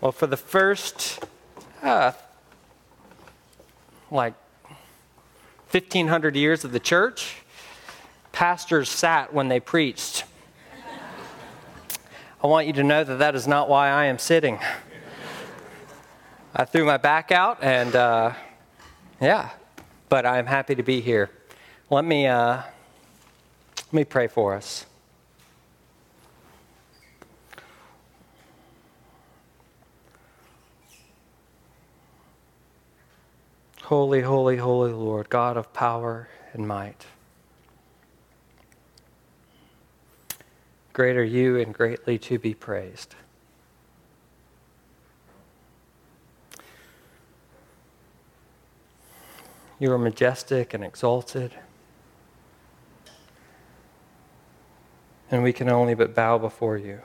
Well, 0.00 0.12
for 0.12 0.26
the 0.26 0.36
first, 0.38 1.22
uh, 1.82 2.12
like 4.10 4.32
1500 5.70 6.36
years 6.36 6.64
of 6.64 6.72
the 6.72 6.80
church, 6.80 7.36
pastors 8.32 8.88
sat 8.88 9.34
when 9.34 9.48
they 9.48 9.60
preached. 9.60 10.24
I 12.42 12.46
want 12.46 12.66
you 12.66 12.72
to 12.72 12.82
know 12.82 13.04
that 13.04 13.16
that 13.16 13.34
is 13.34 13.46
not 13.46 13.68
why 13.68 13.90
I 13.90 14.06
am 14.06 14.18
sitting. 14.18 14.58
I 16.56 16.64
threw 16.64 16.86
my 16.86 16.96
back 16.96 17.30
out, 17.30 17.62
and 17.62 17.94
uh, 17.94 18.32
yeah, 19.20 19.50
but 20.08 20.24
I'm 20.24 20.46
happy 20.46 20.74
to 20.76 20.82
be 20.82 21.02
here. 21.02 21.28
Let 21.90 22.06
me, 22.06 22.26
uh, 22.26 22.62
let 23.76 23.92
me 23.92 24.04
pray 24.04 24.28
for 24.28 24.54
us. 24.54 24.86
Holy, 33.90 34.20
holy, 34.20 34.56
holy 34.56 34.92
Lord, 34.92 35.28
God 35.28 35.56
of 35.56 35.72
power 35.72 36.28
and 36.52 36.68
might. 36.68 37.06
Great 40.92 41.16
are 41.16 41.24
you 41.24 41.58
and 41.58 41.74
greatly 41.74 42.16
to 42.16 42.38
be 42.38 42.54
praised. 42.54 43.16
You 49.80 49.90
are 49.90 49.98
majestic 49.98 50.72
and 50.72 50.84
exalted. 50.84 51.50
And 55.32 55.42
we 55.42 55.52
can 55.52 55.68
only 55.68 55.94
but 55.94 56.14
bow 56.14 56.38
before 56.38 56.78
you. 56.78 57.00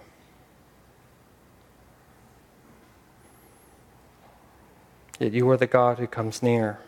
Yet 5.19 5.33
you 5.33 5.49
are 5.49 5.57
the 5.57 5.67
God 5.67 5.97
who 5.97 6.07
comes 6.07 6.43
near, 6.43 6.79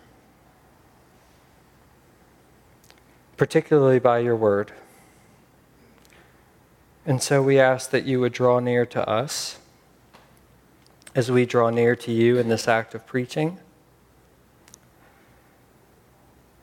particularly 3.37 3.99
by 3.99 4.19
your 4.19 4.35
word. 4.35 4.73
And 7.05 7.23
so 7.23 7.41
we 7.41 7.57
ask 7.57 7.89
that 7.91 8.05
you 8.05 8.19
would 8.19 8.33
draw 8.33 8.59
near 8.59 8.85
to 8.87 9.07
us 9.07 9.59
as 11.15 11.31
we 11.31 11.45
draw 11.45 11.69
near 11.69 11.95
to 11.95 12.11
you 12.11 12.37
in 12.37 12.49
this 12.49 12.67
act 12.67 12.93
of 12.93 13.07
preaching. 13.07 13.59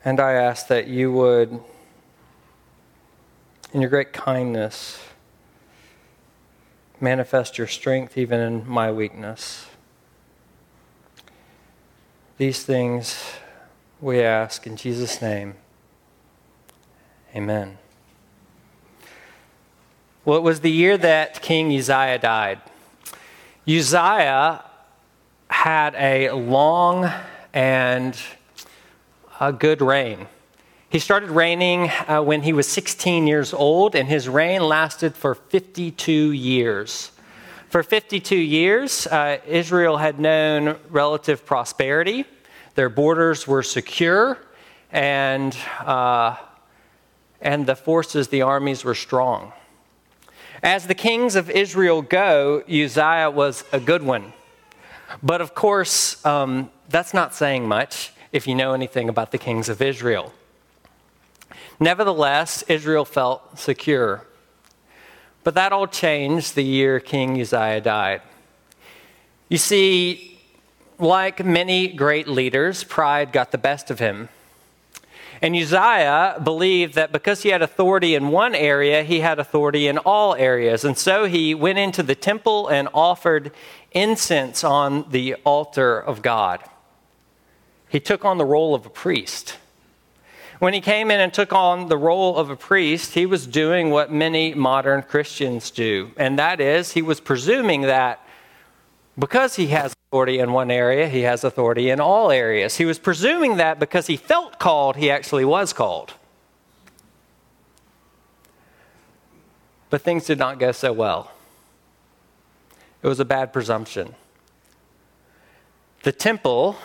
And 0.05 0.21
I 0.21 0.33
ask 0.33 0.67
that 0.69 0.87
you 0.87 1.11
would, 1.13 1.61
in 3.73 3.81
your 3.81 3.89
great 3.89 4.13
kindness, 4.13 5.03
manifest 7.01 7.57
your 7.57 7.67
strength 7.67 8.19
even 8.19 8.39
in 8.39 8.69
my 8.69 8.93
weakness. 8.93 9.67
These 12.37 12.65
things 12.65 13.17
we 14.01 14.21
ask 14.21 14.67
in 14.67 14.77
Jesus' 14.77 15.23
name. 15.23 15.55
Amen. 17.33 17.79
Well, 20.25 20.39
it 20.39 20.43
was 20.43 20.61
the 20.61 20.71
year 20.71 20.99
that 20.99 21.43
King 21.43 21.73
Uzziah 21.73 22.19
died. 22.19 22.61
Uzziah 23.69 24.65
had 25.49 25.95
a 25.95 26.33
long 26.33 27.09
and 27.53 28.19
a 29.39 29.53
good 29.53 29.81
reign. 29.81 30.27
He 30.89 30.99
started 30.99 31.31
reigning 31.31 31.89
uh, 32.09 32.21
when 32.23 32.43
he 32.43 32.53
was 32.53 32.67
16 32.67 33.29
years 33.29 33.55
old, 33.55 33.95
and 33.95 34.09
his 34.09 34.29
reign 34.29 34.63
lasted 34.63 35.15
for 35.15 35.37
52 35.37 36.33
years. 36.33 37.13
For 37.75 37.83
52 37.83 38.37
years, 38.37 39.05
uh, 39.09 39.39
Israel 39.49 39.97
had 39.97 40.21
known 40.21 40.79
relative 40.91 41.45
prosperity. 41.45 42.25
Their 42.77 42.89
borders 42.89 43.49
were 43.49 43.65
secure, 43.65 44.39
and, 44.93 45.57
uh, 45.81 46.37
and 47.41 47.67
the 47.67 47.75
forces, 47.75 48.29
the 48.29 48.43
armies, 48.43 48.85
were 48.85 48.95
strong. 48.95 49.53
As 50.63 50.87
the 50.87 50.95
kings 50.95 51.35
of 51.35 51.51
Israel 51.51 52.01
go, 52.01 52.63
Uzziah 52.69 53.33
was 53.33 53.65
a 53.73 53.81
good 53.81 54.05
one. 54.05 54.35
But 55.21 55.41
of 55.41 55.57
course, 55.57 56.25
um, 56.25 56.71
that's 56.91 57.13
not 57.13 57.35
saying 57.35 57.67
much 57.67 58.13
if 58.31 58.47
you 58.47 58.55
know 58.55 58.73
anything 58.75 59.09
about 59.09 59.33
the 59.33 59.39
kings 59.39 59.69
of 59.69 59.83
Israel. 59.83 60.33
Nevertheless, 61.81 62.63
Israel 62.69 63.05
felt 63.05 63.59
secure. 63.59 64.25
But 65.45 65.55
that 65.55 65.73
all 65.73 65.87
changed 65.87 66.55
the 66.55 66.65
year 66.65 66.99
King 66.99 67.41
Uzziah 67.41 67.83
died. 67.83 68.23
You 69.49 69.59
see, 69.59 70.41
like 70.99 71.45
many 71.45 71.89
great 71.89 72.27
leaders, 72.27 72.83
pride 72.83 73.31
got 73.31 73.53
the 73.53 73.59
best 73.59 73.91
of 73.91 73.99
him. 73.99 74.31
And 75.43 75.55
Uzziah 75.55 76.41
believed 76.43 76.95
that 76.95 77.13
because 77.13 77.43
he 77.43 77.51
had 77.51 77.61
authority 77.61 78.15
in 78.15 78.29
one 78.29 78.55
area, 78.55 79.03
he 79.03 79.21
had 79.21 79.39
authority 79.39 79.87
in 79.87 79.99
all 79.99 80.35
areas. 80.35 80.85
And 80.85 80.97
so 80.97 81.27
he 81.27 81.55
went 81.55 81.79
into 81.79 82.03
the 82.03 82.15
temple 82.15 82.69
and 82.69 82.89
offered 82.95 83.53
incense 83.93 84.65
on 84.65 85.11
the 85.11 85.35
altar 85.45 85.99
of 85.99 86.23
God. 86.23 86.65
He 87.89 88.01
took 88.01 88.25
on 88.25 88.39
the 88.39 88.45
role 88.47 88.75
of 88.75 88.87
a 88.87 88.91
priest. 88.91 89.59
When 90.65 90.73
he 90.73 90.81
came 90.81 91.11
in 91.11 91.21
and 91.21 91.31
took 91.31 91.53
on 91.53 91.89
the 91.89 91.99
role 91.99 92.39
of 92.39 92.49
a 92.49 92.57
priest, 92.57 93.13
he 93.13 93.27
was 93.27 93.47
doing 93.47 93.91
what 93.91 94.11
many 94.11 94.55
modern 94.55 95.03
Christians 95.03 95.71
do, 95.71 96.13
and 96.17 96.39
that 96.39 96.59
is, 96.59 96.93
he 96.93 97.03
was 97.03 97.21
presuming 97.21 97.83
that 97.83 98.27
because 99.19 99.57
he 99.57 99.67
has 99.67 99.93
authority 99.93 100.39
in 100.39 100.55
one 100.55 100.71
area, 100.71 101.07
he 101.07 101.21
has 101.21 101.45
authority 101.45 101.91
in 101.91 102.01
all 102.01 102.31
areas. 102.31 102.79
He 102.79 102.87
was 102.87 102.99
presuming 102.99 103.59
that 103.59 103.79
because 103.79 104.07
he 104.07 104.17
felt 104.17 104.59
called, 104.59 104.97
he 104.97 105.11
actually 105.11 105.45
was 105.45 105.75
called. 105.75 106.15
But 109.91 110.01
things 110.01 110.25
did 110.25 110.39
not 110.39 110.59
go 110.59 110.73
so 110.73 110.95
well. 110.95 111.31
It 113.03 113.07
was 113.09 113.21
a 113.21 113.27
bad 113.27 113.53
presumption. 113.53 114.15
The 116.05 116.13
temple 116.13 116.79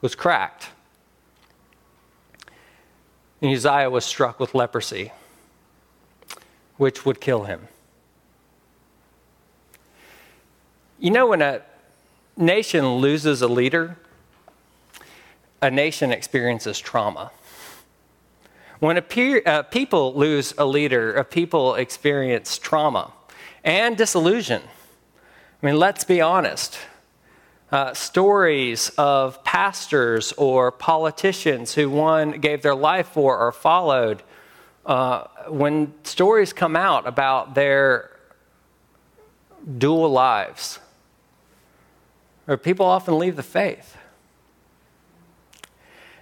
was 0.00 0.14
cracked. 0.14 0.68
And 3.44 3.52
Uzziah 3.52 3.90
was 3.90 4.06
struck 4.06 4.40
with 4.40 4.54
leprosy, 4.54 5.12
which 6.78 7.04
would 7.04 7.20
kill 7.20 7.44
him. 7.44 7.68
You 10.98 11.10
know, 11.10 11.26
when 11.26 11.42
a 11.42 11.60
nation 12.38 12.94
loses 12.94 13.42
a 13.42 13.46
leader, 13.46 13.98
a 15.60 15.70
nation 15.70 16.10
experiences 16.10 16.78
trauma. 16.78 17.32
When 18.78 18.96
a 18.96 19.02
pe- 19.02 19.44
uh, 19.44 19.64
people 19.64 20.14
lose 20.14 20.54
a 20.56 20.64
leader, 20.64 21.14
a 21.14 21.22
people 21.22 21.74
experience 21.74 22.56
trauma 22.56 23.12
and 23.62 23.94
disillusion. 23.94 24.62
I 25.62 25.66
mean, 25.66 25.78
let's 25.78 26.02
be 26.04 26.22
honest 26.22 26.78
uh, 27.74 27.92
stories 27.92 28.90
of 28.90 29.42
pastors 29.42 30.32
or 30.34 30.70
politicians 30.70 31.74
who 31.74 31.90
one 31.90 32.30
gave 32.30 32.62
their 32.62 32.74
life 32.74 33.08
for 33.08 33.36
or 33.36 33.50
followed, 33.50 34.22
uh, 34.86 35.24
when 35.48 35.92
stories 36.04 36.52
come 36.52 36.76
out 36.76 37.04
about 37.04 37.56
their 37.56 38.16
dual 39.76 40.08
lives, 40.08 40.78
or 42.46 42.56
people 42.56 42.86
often 42.86 43.18
leave 43.18 43.34
the 43.34 43.42
faith. 43.42 43.96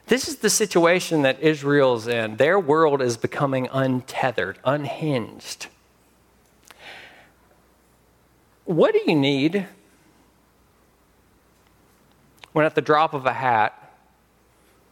This 0.06 0.28
is 0.28 0.36
the 0.36 0.48
situation 0.48 1.20
that 1.20 1.38
Israel's 1.40 2.06
in. 2.06 2.36
Their 2.36 2.58
world 2.58 3.02
is 3.02 3.18
becoming 3.18 3.68
untethered, 3.70 4.58
unhinged. 4.64 5.66
What 8.64 8.94
do 8.94 9.02
you 9.06 9.14
need 9.14 9.66
when 12.52 12.64
at 12.64 12.74
the 12.74 12.80
drop 12.80 13.14
of 13.14 13.26
a 13.26 13.32
hat, 13.32 13.78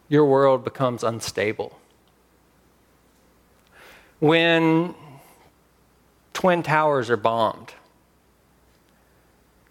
your 0.09 0.25
world 0.25 0.63
becomes 0.63 1.03
unstable. 1.03 1.79
When 4.19 4.93
twin 6.33 6.63
towers 6.63 7.09
are 7.09 7.17
bombed, 7.17 7.73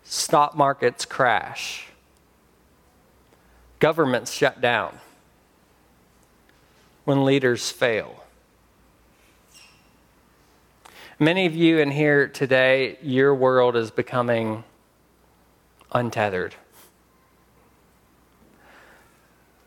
stock 0.02 0.56
markets 0.56 1.04
crash, 1.04 1.88
governments 3.78 4.32
shut 4.32 4.60
down, 4.60 4.98
when 7.04 7.24
leaders 7.24 7.70
fail. 7.70 8.24
Many 11.18 11.44
of 11.44 11.54
you 11.54 11.78
in 11.78 11.90
here 11.90 12.28
today, 12.28 12.96
your 13.02 13.34
world 13.34 13.76
is 13.76 13.90
becoming 13.90 14.64
untethered. 15.92 16.54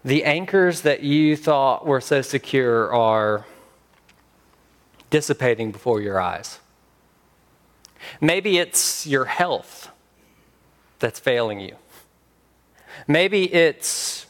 The 0.06 0.26
anchors 0.26 0.82
that 0.82 1.02
you 1.02 1.38
thought 1.38 1.86
were 1.86 2.02
so 2.02 2.22
secure 2.22 2.94
are 2.94 3.46
dissipating 5.10 5.72
before 5.72 6.02
your 6.02 6.20
eyes. 6.20 6.60
Maybe 8.20 8.58
it's 8.58 9.08
your 9.08 9.26
health. 9.26 9.90
that's 11.00 11.20
failing 11.20 11.60
you. 11.60 11.76
Maybe 13.10 13.54
it's 13.54 14.26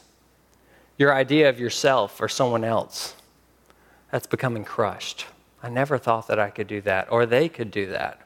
your 0.98 1.14
idea 1.14 1.48
of 1.48 1.60
yourself 1.60 2.20
or 2.20 2.26
someone 2.28 2.64
else 2.64 3.14
that's 4.10 4.26
becoming 4.26 4.64
crushed. 4.64 5.26
I 5.62 5.68
never 5.68 5.98
thought 5.98 6.26
that 6.26 6.40
I 6.40 6.50
could 6.50 6.66
do 6.66 6.80
that, 6.80 7.12
or 7.12 7.26
they 7.26 7.48
could 7.48 7.70
do 7.70 7.86
that. 7.86 8.23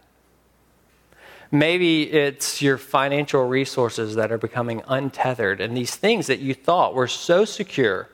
Maybe 1.51 2.03
it's 2.03 2.61
your 2.61 2.77
financial 2.77 3.47
resources 3.47 4.15
that 4.17 4.31
are 4.31 4.39
becoming 4.39 4.83
untethered, 4.87 5.61
and 5.61 5.77
these 5.77 5.97
things 5.97 6.27
that 6.27 6.41
you 6.41 6.53
thought 6.53 6.95
were 6.95 7.09
so 7.09 7.45
secure, 7.45 8.09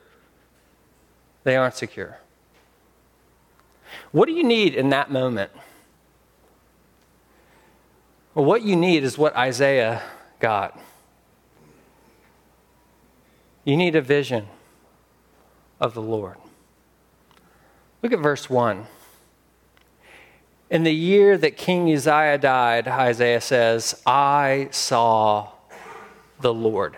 they 1.43 1.55
aren't 1.55 1.75
secure. 1.75 2.19
What 4.11 4.27
do 4.27 4.33
you 4.33 4.43
need 4.43 4.73
in 4.73 4.89
that 4.89 5.11
moment? 5.11 5.51
Well, 8.33 8.45
what 8.45 8.63
you 8.63 8.75
need 8.75 9.03
is 9.03 9.17
what 9.17 9.35
Isaiah 9.35 10.01
got. 10.39 10.79
You 13.65 13.75
need 13.75 13.95
a 13.95 14.01
vision 14.01 14.47
of 15.81 15.93
the 15.93 16.01
Lord. 16.01 16.37
Look 18.01 18.13
at 18.13 18.19
verse 18.19 18.49
1. 18.49 18.85
In 20.67 20.83
the 20.83 20.93
year 20.93 21.37
that 21.37 21.57
King 21.57 21.93
Uzziah 21.93 22.39
died, 22.39 22.87
Isaiah 22.87 23.41
says, 23.41 24.01
I 24.03 24.69
saw 24.71 25.51
the 26.41 26.51
Lord. 26.51 26.97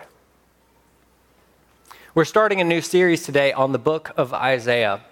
We're 2.14 2.24
starting 2.24 2.62
a 2.62 2.64
new 2.64 2.80
series 2.80 3.24
today 3.24 3.52
on 3.52 3.72
the 3.72 3.78
book 3.78 4.10
of 4.16 4.32
Isaiah 4.32 5.02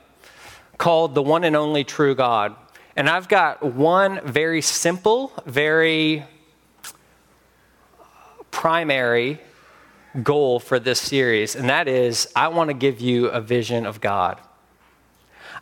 called 0.79 1.15
The 1.15 1.23
One 1.23 1.45
and 1.45 1.55
Only 1.55 1.85
True 1.85 2.15
God. 2.15 2.57
And 2.97 3.11
I've 3.11 3.29
got 3.29 3.63
one 3.63 4.27
very 4.27 4.63
simple, 4.63 5.35
very 5.45 6.25
primary 8.51 9.39
goal 10.23 10.61
for 10.61 10.79
this 10.79 10.99
series, 10.99 11.55
and 11.57 11.69
that 11.69 11.89
is 11.89 12.27
I 12.35 12.49
want 12.49 12.69
to 12.69 12.75
give 12.75 13.03
you 13.03 13.27
a 13.27 13.43
vision 13.43 13.85
of 13.85 14.01
God. 14.01 14.41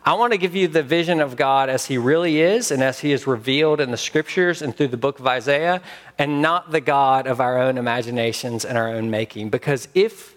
I 0.07 0.13
want 0.13 0.33
to 0.33 0.37
give 0.37 0.55
you 0.55 0.67
the 0.67 0.83
vision 0.83 1.19
of 1.19 1.35
God 1.35 1.67
as 1.67 1.87
He 1.87 1.97
really 1.97 2.39
is 2.39 2.69
and 2.69 2.83
as 2.83 2.99
He 2.99 3.11
is 3.11 3.25
revealed 3.25 3.81
in 3.81 3.89
the 3.89 3.97
scriptures 3.97 4.61
and 4.61 4.75
through 4.75 4.89
the 4.89 4.97
book 4.97 5.19
of 5.19 5.25
Isaiah, 5.25 5.81
and 6.19 6.43
not 6.43 6.71
the 6.71 6.79
God 6.79 7.25
of 7.25 7.41
our 7.41 7.57
own 7.57 7.79
imaginations 7.79 8.65
and 8.65 8.77
our 8.77 8.87
own 8.87 9.09
making. 9.09 9.49
Because 9.49 9.87
if, 9.95 10.35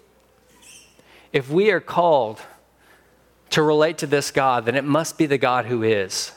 if 1.31 1.51
we 1.51 1.69
are 1.69 1.79
called 1.79 2.41
to 3.51 3.61
relate 3.61 3.99
to 3.99 4.07
this 4.07 4.31
God, 4.31 4.65
then 4.65 4.73
it 4.73 4.85
must 4.85 5.19
be 5.19 5.27
the 5.27 5.37
God 5.37 5.67
who 5.67 5.83
is, 5.83 6.31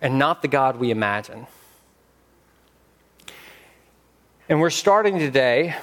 and 0.00 0.18
not 0.18 0.42
the 0.42 0.48
God 0.48 0.76
we 0.76 0.90
imagine. 0.90 1.46
And 4.48 4.60
we're 4.60 4.70
starting 4.70 5.20
today 5.20 5.76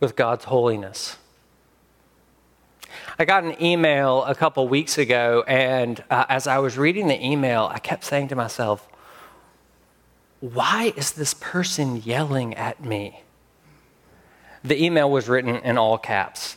with 0.00 0.16
God's 0.16 0.44
holiness. 0.44 1.16
I 3.22 3.24
got 3.24 3.44
an 3.44 3.62
email 3.62 4.24
a 4.24 4.34
couple 4.34 4.66
weeks 4.66 4.98
ago, 4.98 5.44
and 5.46 6.02
uh, 6.10 6.24
as 6.28 6.48
I 6.48 6.58
was 6.58 6.76
reading 6.76 7.06
the 7.06 7.24
email, 7.24 7.70
I 7.72 7.78
kept 7.78 8.02
saying 8.02 8.26
to 8.30 8.34
myself, 8.34 8.88
why 10.40 10.92
is 10.96 11.12
this 11.12 11.32
person 11.32 11.98
yelling 11.98 12.54
at 12.54 12.84
me? 12.84 13.22
The 14.64 14.84
email 14.84 15.08
was 15.08 15.28
written 15.28 15.54
in 15.54 15.78
all 15.78 15.98
caps. 15.98 16.56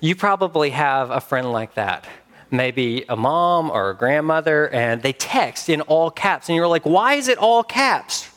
You 0.00 0.16
probably 0.16 0.70
have 0.70 1.10
a 1.10 1.20
friend 1.20 1.52
like 1.52 1.74
that. 1.74 2.06
Maybe 2.50 3.04
a 3.06 3.14
mom 3.14 3.70
or 3.70 3.90
a 3.90 3.94
grandmother, 3.94 4.70
and 4.70 5.02
they 5.02 5.12
text 5.12 5.68
in 5.68 5.82
all 5.82 6.10
caps, 6.10 6.48
and 6.48 6.56
you're 6.56 6.66
like, 6.66 6.86
why 6.86 7.12
is 7.12 7.28
it 7.28 7.36
all 7.36 7.62
caps? 7.62 8.30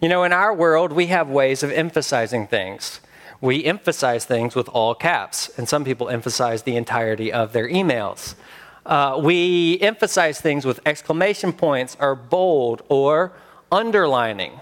You 0.00 0.08
know, 0.08 0.24
in 0.24 0.32
our 0.32 0.54
world, 0.54 0.92
we 0.92 1.08
have 1.08 1.28
ways 1.28 1.62
of 1.62 1.70
emphasizing 1.70 2.46
things 2.46 3.00
we 3.42 3.64
emphasize 3.64 4.24
things 4.24 4.54
with 4.54 4.68
all 4.68 4.94
caps, 4.94 5.50
and 5.58 5.68
some 5.68 5.84
people 5.84 6.08
emphasize 6.08 6.62
the 6.62 6.76
entirety 6.76 7.32
of 7.32 7.52
their 7.52 7.68
emails. 7.68 8.36
Uh, 8.86 9.20
we 9.22 9.78
emphasize 9.80 10.40
things 10.40 10.64
with 10.64 10.78
exclamation 10.86 11.52
points 11.52 11.96
or 12.00 12.14
bold 12.14 12.82
or 12.88 13.32
underlining. 13.70 14.60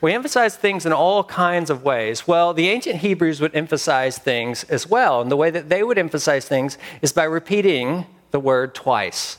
We 0.00 0.12
emphasize 0.12 0.56
things 0.56 0.86
in 0.86 0.92
all 0.92 1.24
kinds 1.24 1.70
of 1.70 1.82
ways. 1.82 2.28
Well, 2.28 2.54
the 2.54 2.68
ancient 2.68 3.00
Hebrews 3.00 3.40
would 3.40 3.54
emphasize 3.54 4.16
things 4.16 4.62
as 4.64 4.86
well, 4.86 5.20
and 5.20 5.30
the 5.30 5.36
way 5.36 5.50
that 5.50 5.68
they 5.68 5.82
would 5.82 5.98
emphasize 5.98 6.46
things 6.46 6.78
is 7.02 7.12
by 7.12 7.24
repeating 7.24 8.06
the 8.30 8.40
word 8.40 8.76
twice. 8.76 9.38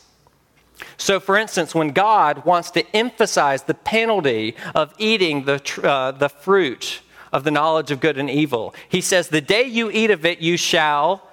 So, 0.98 1.22
for 1.22 1.38
instance, 1.38 1.74
when 1.74 1.90
God 1.94 2.44
wants 2.44 2.72
to 2.72 2.86
emphasize 2.96 3.64
the 3.64 3.74
penalty 3.74 4.56
of 4.76 4.94
eating 4.98 5.46
the, 5.46 5.62
uh, 5.82 6.12
the 6.12 6.28
fruit 6.28 7.02
of 7.32 7.44
the 7.44 7.52
knowledge 7.52 7.92
of 7.92 8.00
good 8.00 8.18
and 8.18 8.30
evil. 8.30 8.74
He 8.90 9.02
says, 9.02 9.30
The 9.30 9.42
day 9.42 9.64
you 9.64 9.90
eat 9.92 10.12
of 10.12 10.26
it, 10.26 10.40
you 10.40 10.58
shall 10.58 11.28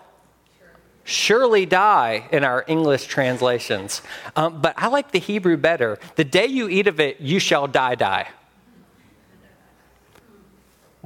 surely 1.04 1.64
die 1.64 2.28
in 2.30 2.44
our 2.44 2.64
English 2.68 3.06
translations. 3.06 4.02
Um, 4.36 4.60
but 4.60 4.74
I 4.76 4.88
like 4.88 5.10
the 5.10 5.18
Hebrew 5.18 5.56
better. 5.56 5.98
The 6.16 6.24
day 6.24 6.46
you 6.46 6.68
eat 6.68 6.86
of 6.86 7.00
it, 7.00 7.20
you 7.20 7.38
shall 7.38 7.66
die, 7.66 7.94
die. 7.94 8.28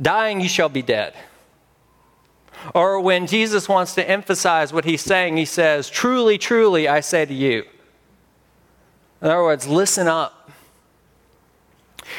Dying, 0.01 0.41
you 0.41 0.49
shall 0.49 0.69
be 0.69 0.83
dead. 0.83 1.15
Or 2.75 3.01
when 3.01 3.27
Jesus 3.27 3.69
wants 3.69 3.95
to 3.95 4.09
emphasize 4.09 4.73
what 4.73 4.85
he's 4.85 5.03
saying, 5.03 5.37
he 5.37 5.45
says, 5.45 5.89
Truly, 5.89 6.39
truly, 6.39 6.89
I 6.89 7.01
say 7.01 7.25
to 7.25 7.35
you. 7.35 7.65
In 9.21 9.29
other 9.29 9.43
words, 9.43 9.69
listen 9.69 10.09
up. 10.09 10.51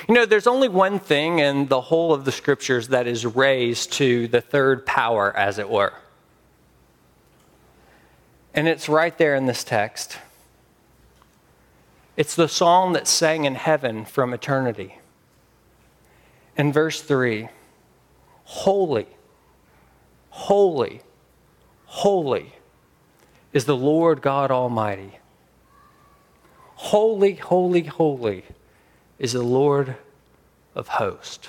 You 0.07 0.15
know, 0.15 0.25
there's 0.25 0.47
only 0.47 0.67
one 0.67 0.99
thing 0.99 1.39
in 1.39 1.67
the 1.67 1.81
whole 1.81 2.13
of 2.13 2.25
the 2.25 2.31
scriptures 2.31 2.89
that 2.89 3.07
is 3.07 3.25
raised 3.25 3.93
to 3.93 4.27
the 4.27 4.41
third 4.41 4.85
power, 4.85 5.35
as 5.35 5.59
it 5.59 5.69
were. 5.69 5.93
And 8.53 8.67
it's 8.67 8.87
right 8.87 9.17
there 9.17 9.35
in 9.35 9.45
this 9.45 9.63
text. 9.63 10.17
It's 12.15 12.35
the 12.35 12.47
song 12.47 12.93
that 12.93 13.07
sang 13.07 13.45
in 13.45 13.55
heaven 13.55 14.05
from 14.05 14.33
eternity. 14.33 14.99
In 16.55 16.71
verse 16.71 17.01
3 17.01 17.49
Holy, 18.45 19.07
holy, 20.29 21.01
holy 21.85 22.53
is 23.53 23.65
the 23.65 23.75
Lord 23.75 24.21
God 24.21 24.51
Almighty. 24.51 25.17
Holy, 26.75 27.35
holy, 27.35 27.83
holy 27.83 28.43
is 29.23 29.31
the 29.31 29.41
Lord 29.41 29.95
of 30.75 30.89
hosts. 30.89 31.47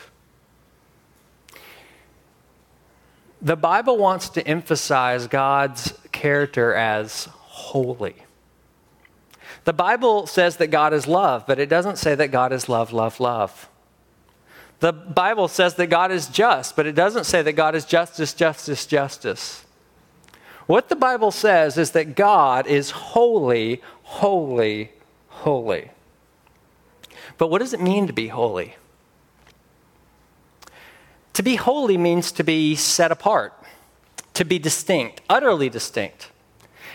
The 3.43 3.57
Bible 3.57 3.99
wants 3.99 4.29
to 4.31 4.47
emphasize 4.47 5.27
God's 5.27 5.93
character 6.13 6.73
as 6.73 7.25
holy. 7.33 8.15
The 9.65 9.73
Bible 9.73 10.29
says 10.29 10.59
that 10.59 10.69
God 10.69 10.93
is 10.95 11.09
love, 11.09 11.49
but 11.49 11.59
it 11.59 11.69
doesn't 11.69 11.99
say 11.99 12.15
that 12.15 12.29
God 12.29 12.53
is 12.53 12.69
love, 12.69 12.93
love, 12.93 13.19
love. 13.19 13.69
The 14.79 14.93
Bible 14.93 15.49
says 15.49 15.75
that 15.75 15.89
God 15.89 16.13
is 16.13 16.29
just, 16.29 16.77
but 16.77 16.87
it 16.87 16.95
doesn't 16.95 17.25
say 17.25 17.43
that 17.43 17.55
God 17.55 17.75
is 17.75 17.85
justice, 17.85 18.35
justice, 18.35 18.87
justice. 18.87 19.65
What 20.67 20.89
the 20.91 20.97
Bible 20.97 21.33
says 21.33 21.77
is 21.77 21.91
that 21.91 22.15
God 22.15 22.69
is 22.69 22.93
holy, 22.93 23.83
holy, 24.03 24.93
holy. 25.27 25.91
But 27.39 27.49
what 27.49 27.59
does 27.59 27.75
it 27.75 27.81
mean 27.81 28.07
to 28.07 28.13
be 28.13 28.29
holy? 28.29 28.77
To 31.35 31.43
be 31.43 31.57
holy 31.57 31.97
means 31.97 32.31
to 32.33 32.45
be 32.45 32.77
set 32.77 33.11
apart, 33.11 33.53
to 34.35 34.45
be 34.45 34.59
distinct, 34.59 35.21
utterly 35.29 35.69
distinct. 35.69 36.31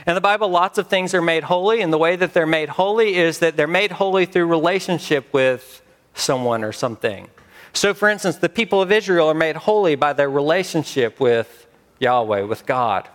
In 0.07 0.15
the 0.15 0.21
Bible, 0.21 0.47
lots 0.47 0.77
of 0.77 0.87
things 0.87 1.13
are 1.13 1.21
made 1.21 1.43
holy, 1.43 1.81
and 1.81 1.91
the 1.91 1.97
way 1.97 2.15
that 2.15 2.33
they're 2.33 2.45
made 2.45 2.69
holy 2.69 3.15
is 3.15 3.39
that 3.39 3.57
they're 3.57 3.67
made 3.67 3.91
holy 3.91 4.25
through 4.25 4.45
relationship 4.45 5.31
with 5.33 5.81
someone 6.13 6.63
or 6.63 6.71
something. 6.71 7.27
So, 7.73 7.93
for 7.93 8.09
instance, 8.09 8.37
the 8.37 8.49
people 8.49 8.81
of 8.81 8.91
Israel 8.91 9.27
are 9.27 9.33
made 9.33 9.57
holy 9.57 9.95
by 9.95 10.13
their 10.13 10.29
relationship 10.29 11.19
with 11.19 11.67
Yahweh, 11.99 12.43
with 12.43 12.65
God. 12.65 13.09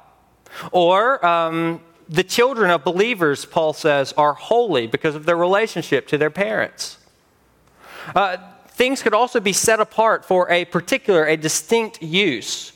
Or 0.72 1.24
um, 1.24 1.80
the 2.08 2.22
children 2.22 2.70
of 2.70 2.84
believers, 2.84 3.46
Paul 3.46 3.72
says, 3.72 4.12
are 4.16 4.34
holy 4.34 4.86
because 4.86 5.14
of 5.14 5.24
their 5.24 5.36
relationship 5.36 6.06
to 6.08 6.18
their 6.18 6.30
parents. 6.30 6.98
Uh, 8.14 8.36
things 8.68 9.02
could 9.02 9.14
also 9.14 9.40
be 9.40 9.52
set 9.52 9.80
apart 9.80 10.24
for 10.24 10.50
a 10.50 10.64
particular, 10.64 11.24
a 11.24 11.36
distinct 11.36 12.02
use. 12.02 12.72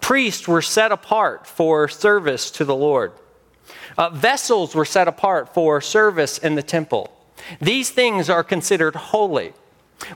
Priests 0.00 0.46
were 0.46 0.62
set 0.62 0.92
apart 0.92 1.46
for 1.46 1.88
service 1.88 2.50
to 2.52 2.64
the 2.64 2.74
Lord. 2.74 3.12
Uh, 3.96 4.10
vessels 4.10 4.74
were 4.74 4.84
set 4.84 5.08
apart 5.08 5.52
for 5.54 5.80
service 5.80 6.38
in 6.38 6.54
the 6.54 6.62
temple. 6.62 7.12
These 7.60 7.90
things 7.90 8.28
are 8.28 8.44
considered 8.44 8.94
holy. 8.94 9.52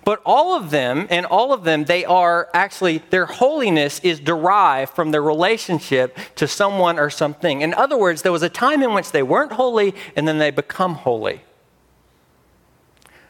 But 0.04 0.20
all 0.26 0.56
of 0.56 0.70
them, 0.70 1.06
and 1.10 1.24
all 1.26 1.52
of 1.52 1.62
them, 1.62 1.84
they 1.84 2.04
are 2.04 2.48
actually, 2.52 2.98
their 3.10 3.26
holiness 3.26 4.00
is 4.00 4.18
derived 4.18 4.92
from 4.92 5.12
their 5.12 5.22
relationship 5.22 6.18
to 6.36 6.48
someone 6.48 6.98
or 6.98 7.10
something. 7.10 7.60
In 7.60 7.72
other 7.72 7.96
words, 7.96 8.22
there 8.22 8.32
was 8.32 8.42
a 8.42 8.48
time 8.48 8.82
in 8.82 8.94
which 8.94 9.12
they 9.12 9.22
weren't 9.22 9.52
holy, 9.52 9.94
and 10.16 10.26
then 10.26 10.38
they 10.38 10.50
become 10.50 10.94
holy. 10.94 11.42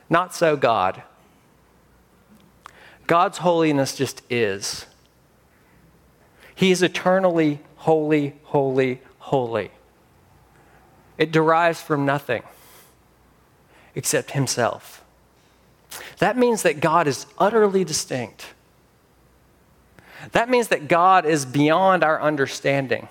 Not 0.08 0.34
so 0.34 0.56
God. 0.56 1.02
God's 3.06 3.38
holiness 3.38 3.96
just 3.96 4.22
is. 4.30 4.86
He 6.54 6.70
is 6.70 6.82
eternally 6.82 7.60
holy, 7.76 8.34
holy, 8.44 9.00
holy. 9.18 9.70
It 11.18 11.30
derives 11.30 11.80
from 11.80 12.04
nothing 12.04 12.42
except 13.94 14.32
Himself. 14.32 15.04
That 16.18 16.36
means 16.36 16.62
that 16.62 16.80
God 16.80 17.06
is 17.06 17.26
utterly 17.38 17.84
distinct. 17.84 18.54
That 20.32 20.48
means 20.48 20.68
that 20.68 20.88
God 20.88 21.24
is 21.24 21.44
beyond 21.44 22.02
our 22.02 22.20
understanding. 22.20 23.08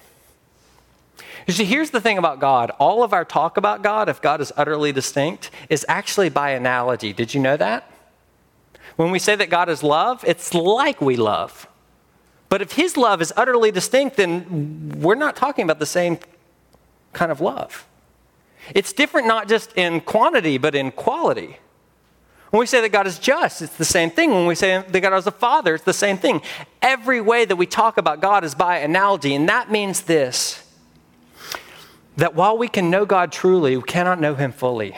You 1.47 1.53
see, 1.53 1.65
here's 1.65 1.91
the 1.91 2.01
thing 2.01 2.17
about 2.17 2.39
God 2.39 2.71
all 2.79 3.03
of 3.03 3.13
our 3.13 3.25
talk 3.25 3.57
about 3.57 3.83
God, 3.83 4.09
if 4.09 4.21
God 4.21 4.41
is 4.41 4.51
utterly 4.57 4.91
distinct, 4.91 5.51
is 5.69 5.85
actually 5.87 6.29
by 6.29 6.51
analogy. 6.51 7.13
Did 7.13 7.33
you 7.33 7.39
know 7.39 7.57
that? 7.57 7.91
When 8.95 9.11
we 9.11 9.19
say 9.19 9.35
that 9.35 9.49
God 9.49 9.69
is 9.69 9.83
love, 9.83 10.23
it's 10.25 10.53
like 10.53 11.01
we 11.01 11.15
love. 11.15 11.67
But 12.49 12.61
if 12.61 12.73
His 12.73 12.97
love 12.97 13.21
is 13.21 13.33
utterly 13.35 13.71
distinct, 13.71 14.17
then 14.17 14.99
we're 15.01 15.15
not 15.15 15.35
talking 15.35 15.63
about 15.63 15.79
the 15.79 15.85
same 15.85 16.17
kind 17.13 17.31
of 17.31 17.41
love. 17.41 17.85
It's 18.73 18.93
different 18.93 19.27
not 19.27 19.47
just 19.47 19.73
in 19.75 20.01
quantity, 20.01 20.57
but 20.57 20.73
in 20.73 20.91
quality. 20.91 21.57
When 22.49 22.59
we 22.59 22.65
say 22.65 22.81
that 22.81 22.91
God 22.91 23.05
is 23.05 23.19
just, 23.19 23.61
it's 23.61 23.75
the 23.77 23.85
same 23.85 24.09
thing. 24.09 24.31
When 24.31 24.45
we 24.45 24.55
say 24.55 24.81
that 24.81 25.01
God 25.01 25.13
is 25.13 25.27
a 25.27 25.31
father, 25.31 25.75
it's 25.75 25.83
the 25.83 25.93
same 25.93 26.17
thing. 26.17 26.41
Every 26.81 27.19
way 27.19 27.45
that 27.45 27.55
we 27.55 27.65
talk 27.65 27.97
about 27.97 28.21
God 28.21 28.43
is 28.43 28.55
by 28.55 28.77
analogy, 28.77 29.35
and 29.35 29.49
that 29.49 29.69
means 29.69 30.01
this 30.01 30.64
that 32.17 32.35
while 32.35 32.57
we 32.57 32.67
can 32.67 32.89
know 32.89 33.05
God 33.05 33.31
truly, 33.31 33.77
we 33.77 33.83
cannot 33.83 34.19
know 34.19 34.35
Him 34.35 34.51
fully. 34.51 34.97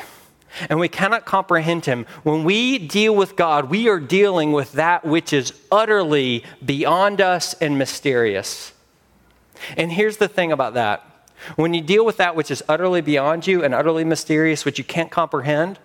And 0.69 0.79
we 0.79 0.87
cannot 0.87 1.25
comprehend 1.25 1.85
Him. 1.85 2.05
When 2.23 2.43
we 2.43 2.79
deal 2.79 3.15
with 3.15 3.35
God, 3.35 3.69
we 3.69 3.87
are 3.89 3.99
dealing 3.99 4.51
with 4.51 4.73
that 4.73 5.05
which 5.05 5.33
is 5.33 5.53
utterly 5.71 6.43
beyond 6.63 7.21
us 7.21 7.53
and 7.55 7.77
mysterious. 7.77 8.73
And 9.75 9.91
here's 9.91 10.17
the 10.17 10.27
thing 10.27 10.51
about 10.51 10.75
that 10.75 11.03
when 11.55 11.73
you 11.73 11.81
deal 11.81 12.05
with 12.05 12.17
that 12.17 12.35
which 12.35 12.51
is 12.51 12.63
utterly 12.67 13.01
beyond 13.01 13.47
you 13.47 13.63
and 13.63 13.73
utterly 13.73 14.03
mysterious, 14.03 14.65
which 14.65 14.77
you 14.77 14.83
can't 14.83 15.11
comprehend, 15.11 15.79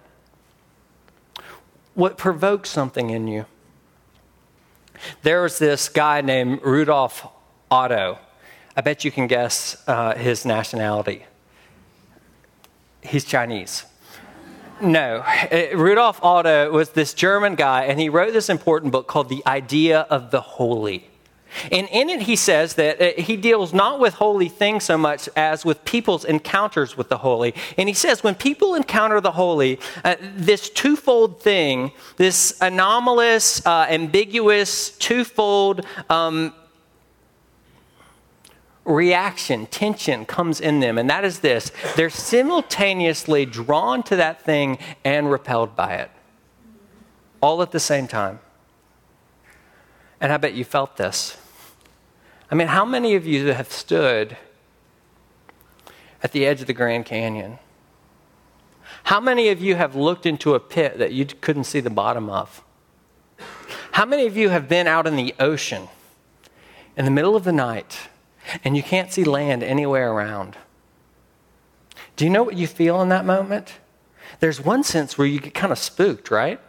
what 1.95 2.17
provokes 2.17 2.71
something 2.71 3.11
in 3.11 3.29
you? 3.29 3.45
There 5.23 5.43
was 5.43 5.59
this 5.59 5.89
guy 5.89 6.21
named 6.21 6.61
Rudolf 6.63 7.27
Otto. 7.71 8.19
I 8.77 8.81
bet 8.81 9.05
you 9.05 9.11
can 9.11 9.27
guess 9.27 9.83
uh, 9.87 10.15
his 10.15 10.45
nationality. 10.45 11.25
He's 13.03 13.25
Chinese. 13.25 13.85
No, 14.81 15.19
uh, 15.19 15.77
Rudolf 15.77 16.23
Otto 16.25 16.71
was 16.73 16.91
this 16.91 17.15
German 17.15 17.55
guy, 17.55 17.85
and 17.85 18.01
he 18.01 18.09
wrote 18.09 18.33
this 18.33 18.49
important 18.49 18.91
book 18.93 19.07
called 19.07 19.29
The 19.29 19.43
Idea 19.47 20.01
of 20.11 20.31
the 20.31 20.41
Holy. 20.41 21.09
And 21.71 21.87
in 21.91 22.09
it, 22.09 22.23
he 22.23 22.37
says 22.37 22.75
that 22.75 23.01
uh, 23.01 23.21
he 23.21 23.37
deals 23.37 23.75
not 23.75 24.01
with 24.01 24.15
holy 24.15 24.49
things 24.49 24.85
so 24.85 24.97
much 24.97 25.29
as 25.37 25.65
with 25.65 25.85
people's 25.85 26.25
encounters 26.25 26.97
with 26.97 27.11
the 27.11 27.19
holy. 27.19 27.55
And 27.77 27.89
he 27.89 27.95
says 27.95 28.25
when 28.25 28.35
people 28.35 28.75
encounter 28.75 29.21
the 29.21 29.33
holy, 29.33 29.79
uh, 30.05 30.17
this 30.21 30.71
twofold 30.71 31.43
thing, 31.43 31.93
this 32.17 32.57
anomalous, 32.61 33.65
uh, 33.67 33.87
ambiguous, 33.89 34.97
twofold 34.97 35.85
um, 36.09 36.55
reaction, 38.85 39.67
tension 39.67 40.25
comes 40.25 40.61
in 40.61 40.81
them. 40.81 40.99
And 40.99 41.09
that 41.09 41.25
is 41.25 41.41
this 41.41 41.71
they're 41.97 42.11
simultaneously 42.11 43.47
drawn 43.47 44.03
to 44.05 44.17
that 44.17 44.43
thing 44.43 44.79
and 45.05 45.31
repelled 45.31 45.77
by 45.77 45.95
it, 45.95 46.11
all 47.41 47.63
at 47.63 47.71
the 47.71 47.81
same 47.81 48.09
time. 48.09 48.41
And 50.21 50.33
I 50.33 50.37
bet 50.37 50.55
you 50.55 50.65
felt 50.65 50.97
this. 50.97 51.37
I 52.51 52.55
mean, 52.55 52.69
how 52.69 52.85
many 52.85 53.15
of 53.15 53.27
you 53.27 53.53
have 53.53 53.73
stood 53.73 54.37
at 56.23 56.33
the 56.33 56.47
edge 56.47 56.61
of 56.61 56.67
the 56.67 56.73
Grand 56.73 57.07
Canyon? 57.07 57.59
How 59.05 59.21
many 59.21 59.49
of 59.49 59.61
you 59.61 59.75
have 59.75 59.97
looked 59.97 60.27
into 60.27 60.55
a 60.55 60.61
pit 60.61 60.99
that 60.99 61.13
you 61.13 61.27
couldn't 61.27 61.65
see 61.65 61.81
the 61.81 61.91
bottom 61.91 62.31
of? 62.31 62.63
How 63.93 64.05
many 64.05 64.27
of 64.27 64.37
you 64.37 64.51
have 64.51 64.69
been 64.69 64.87
out 64.87 65.07
in 65.07 65.17
the 65.17 65.35
ocean 65.41 65.89
in 66.97 67.05
the 67.05 67.11
middle 67.11 67.35
of 67.35 67.45
the 67.45 67.53
night 67.53 68.09
and 68.65 68.77
you 68.77 68.83
can't 68.83 69.13
see 69.13 69.25
land 69.25 69.63
anywhere 69.63 70.13
around? 70.13 70.57
Do 72.17 72.25
you 72.25 72.31
know 72.31 72.43
what 72.43 72.57
you 72.57 72.67
feel 72.67 73.01
in 73.03 73.09
that 73.09 73.25
moment? 73.25 73.75
There's 74.41 74.61
one 74.61 74.83
sense 74.85 75.17
where 75.17 75.27
you 75.27 75.41
get 75.41 75.55
kind 75.55 75.73
of 75.73 75.79
spooked, 75.79 76.31
right? 76.31 76.61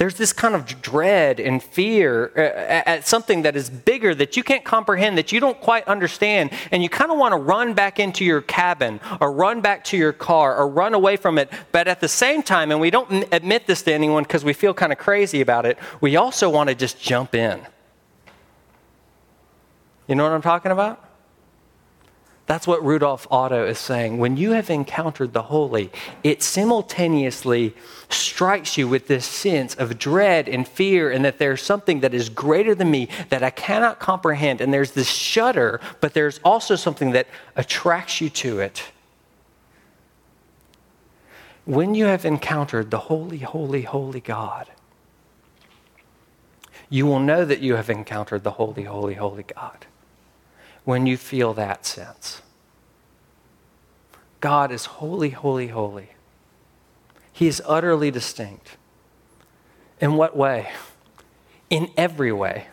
There's 0.00 0.14
this 0.14 0.32
kind 0.32 0.54
of 0.54 0.80
dread 0.80 1.38
and 1.40 1.62
fear 1.62 2.32
uh, 2.34 2.88
at 2.88 3.06
something 3.06 3.42
that 3.42 3.54
is 3.54 3.68
bigger 3.68 4.14
that 4.14 4.34
you 4.34 4.42
can't 4.42 4.64
comprehend, 4.64 5.18
that 5.18 5.30
you 5.30 5.40
don't 5.40 5.60
quite 5.60 5.86
understand, 5.86 6.52
and 6.72 6.82
you 6.82 6.88
kind 6.88 7.10
of 7.10 7.18
want 7.18 7.32
to 7.32 7.36
run 7.36 7.74
back 7.74 8.00
into 8.00 8.24
your 8.24 8.40
cabin 8.40 8.98
or 9.20 9.30
run 9.30 9.60
back 9.60 9.84
to 9.84 9.98
your 9.98 10.14
car 10.14 10.56
or 10.56 10.68
run 10.68 10.94
away 10.94 11.16
from 11.16 11.36
it. 11.36 11.52
But 11.70 11.86
at 11.86 12.00
the 12.00 12.08
same 12.08 12.42
time, 12.42 12.70
and 12.70 12.80
we 12.80 12.88
don't 12.88 13.28
admit 13.30 13.66
this 13.66 13.82
to 13.82 13.92
anyone 13.92 14.22
because 14.22 14.42
we 14.42 14.54
feel 14.54 14.72
kind 14.72 14.90
of 14.90 14.96
crazy 14.96 15.42
about 15.42 15.66
it, 15.66 15.78
we 16.00 16.16
also 16.16 16.48
want 16.48 16.70
to 16.70 16.74
just 16.74 16.98
jump 16.98 17.34
in. 17.34 17.60
You 20.10 20.16
know 20.16 20.24
what 20.24 20.32
I'm 20.32 20.42
talking 20.42 20.72
about? 20.72 21.04
That's 22.46 22.66
what 22.66 22.84
Rudolf 22.84 23.28
Otto 23.30 23.64
is 23.64 23.78
saying. 23.78 24.18
When 24.18 24.36
you 24.36 24.50
have 24.50 24.70
encountered 24.70 25.32
the 25.32 25.42
holy, 25.42 25.92
it 26.24 26.42
simultaneously 26.42 27.76
strikes 28.08 28.76
you 28.76 28.88
with 28.88 29.06
this 29.06 29.24
sense 29.24 29.76
of 29.76 30.00
dread 30.00 30.48
and 30.48 30.66
fear, 30.66 31.12
and 31.12 31.24
that 31.24 31.38
there's 31.38 31.62
something 31.62 32.00
that 32.00 32.12
is 32.12 32.28
greater 32.28 32.74
than 32.74 32.90
me 32.90 33.08
that 33.28 33.44
I 33.44 33.50
cannot 33.50 34.00
comprehend. 34.00 34.60
And 34.60 34.74
there's 34.74 34.90
this 34.90 35.08
shudder, 35.08 35.80
but 36.00 36.12
there's 36.12 36.40
also 36.42 36.74
something 36.74 37.12
that 37.12 37.28
attracts 37.54 38.20
you 38.20 38.30
to 38.30 38.58
it. 38.58 38.82
When 41.66 41.94
you 41.94 42.06
have 42.06 42.24
encountered 42.24 42.90
the 42.90 42.98
holy, 42.98 43.38
holy, 43.38 43.82
holy 43.82 44.20
God, 44.20 44.66
you 46.88 47.06
will 47.06 47.20
know 47.20 47.44
that 47.44 47.60
you 47.60 47.76
have 47.76 47.88
encountered 47.88 48.42
the 48.42 48.50
holy, 48.50 48.82
holy, 48.82 49.14
holy 49.14 49.44
God 49.44 49.86
when 50.84 51.06
you 51.06 51.16
feel 51.16 51.54
that 51.54 51.86
sense. 51.86 52.42
God 54.40 54.72
is 54.72 54.86
holy, 54.86 55.30
holy, 55.30 55.68
holy. 55.68 56.10
He 57.32 57.46
is 57.46 57.62
utterly 57.66 58.10
distinct. 58.10 58.76
In 60.00 60.14
what 60.14 60.36
way? 60.36 60.70
In 61.68 61.90
every 61.96 62.32
way. 62.32 62.66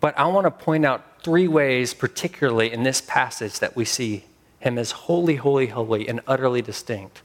But 0.00 0.18
I 0.18 0.26
want 0.26 0.46
to 0.46 0.50
point 0.50 0.84
out 0.84 1.22
three 1.22 1.48
ways, 1.48 1.94
particularly 1.94 2.72
in 2.72 2.84
this 2.84 3.00
passage, 3.00 3.58
that 3.58 3.74
we 3.74 3.84
see 3.84 4.24
him 4.60 4.78
as 4.78 4.92
holy, 4.92 5.36
holy, 5.36 5.66
holy, 5.66 6.08
and 6.08 6.20
utterly 6.26 6.62
distinct. 6.62 7.22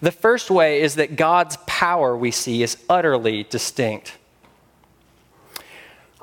The 0.00 0.12
first 0.12 0.50
way 0.50 0.82
is 0.82 0.94
that 0.96 1.16
God's 1.16 1.56
power 1.66 2.16
we 2.16 2.30
see 2.30 2.62
is 2.62 2.76
utterly 2.88 3.44
distinct. 3.44 4.18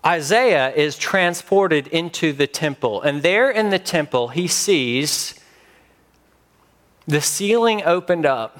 Isaiah 0.06 0.72
is 0.74 0.98
transported 0.98 1.88
into 1.88 2.32
the 2.32 2.48
temple, 2.48 3.02
and 3.02 3.22
there 3.22 3.52
in 3.52 3.70
the 3.70 3.80
temple, 3.80 4.30
he 4.30 4.48
sees 4.48 5.36
the 7.06 7.22
ceiling 7.22 7.84
opened 7.84 8.26
up. 8.26 8.60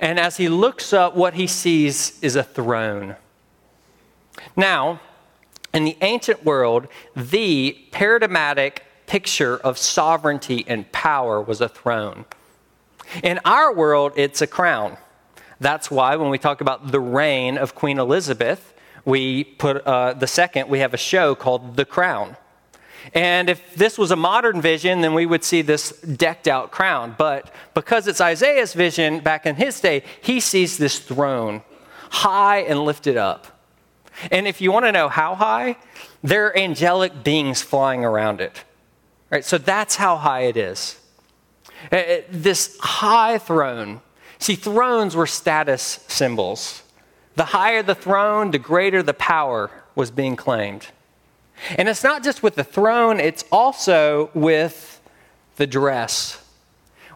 And 0.00 0.18
as 0.18 0.36
he 0.36 0.48
looks 0.48 0.92
up, 0.92 1.16
what 1.16 1.34
he 1.34 1.46
sees 1.46 2.18
is 2.22 2.36
a 2.36 2.44
throne. 2.44 3.16
Now, 4.56 5.00
in 5.74 5.84
the 5.84 5.96
ancient 6.00 6.44
world, 6.44 6.86
the 7.14 7.76
paradigmatic 7.90 8.84
picture 9.06 9.56
of 9.56 9.76
sovereignty 9.76 10.64
and 10.68 10.90
power 10.92 11.40
was 11.40 11.60
a 11.60 11.68
throne. 11.68 12.24
In 13.22 13.40
our 13.44 13.72
world, 13.74 14.12
it's 14.16 14.40
a 14.40 14.46
crown. 14.46 14.96
That's 15.60 15.90
why 15.90 16.14
when 16.16 16.30
we 16.30 16.38
talk 16.38 16.60
about 16.60 16.92
the 16.92 17.00
reign 17.00 17.58
of 17.58 17.74
Queen 17.74 17.98
Elizabeth, 17.98 18.72
we 19.04 19.44
put 19.44 19.78
uh, 19.86 20.14
the 20.14 20.26
second, 20.26 20.68
we 20.68 20.80
have 20.80 20.94
a 20.94 20.98
show 20.98 21.34
called 21.34 21.76
The 21.76 21.84
Crown. 21.84 22.36
And 23.14 23.48
if 23.48 23.74
this 23.74 23.96
was 23.96 24.10
a 24.10 24.16
modern 24.16 24.60
vision, 24.60 25.00
then 25.00 25.14
we 25.14 25.26
would 25.26 25.44
see 25.44 25.62
this 25.62 25.92
decked 26.00 26.46
out 26.48 26.70
crown. 26.70 27.14
But 27.16 27.52
because 27.74 28.06
it's 28.06 28.20
Isaiah's 28.20 28.74
vision 28.74 29.20
back 29.20 29.46
in 29.46 29.56
his 29.56 29.80
day, 29.80 30.02
he 30.20 30.40
sees 30.40 30.76
this 30.76 30.98
throne 30.98 31.62
high 32.10 32.58
and 32.58 32.84
lifted 32.84 33.16
up. 33.16 33.58
And 34.30 34.48
if 34.48 34.60
you 34.60 34.72
want 34.72 34.86
to 34.86 34.92
know 34.92 35.08
how 35.08 35.34
high, 35.34 35.76
there 36.22 36.46
are 36.46 36.56
angelic 36.56 37.22
beings 37.22 37.62
flying 37.62 38.04
around 38.04 38.40
it. 38.40 38.64
Right? 39.30 39.44
So 39.44 39.58
that's 39.58 39.96
how 39.96 40.16
high 40.16 40.42
it 40.42 40.56
is. 40.56 40.98
Uh, 41.92 41.96
uh, 41.96 42.20
this 42.30 42.76
high 42.80 43.38
throne. 43.38 44.00
See, 44.38 44.54
thrones 44.54 45.14
were 45.14 45.26
status 45.26 46.04
symbols. 46.08 46.82
The 47.38 47.44
higher 47.44 47.84
the 47.84 47.94
throne, 47.94 48.50
the 48.50 48.58
greater 48.58 49.00
the 49.00 49.14
power 49.14 49.70
was 49.94 50.10
being 50.10 50.34
claimed. 50.34 50.88
And 51.76 51.88
it's 51.88 52.02
not 52.02 52.24
just 52.24 52.42
with 52.42 52.56
the 52.56 52.64
throne, 52.64 53.20
it's 53.20 53.44
also 53.52 54.30
with 54.34 55.00
the 55.54 55.64
dress. 55.64 56.44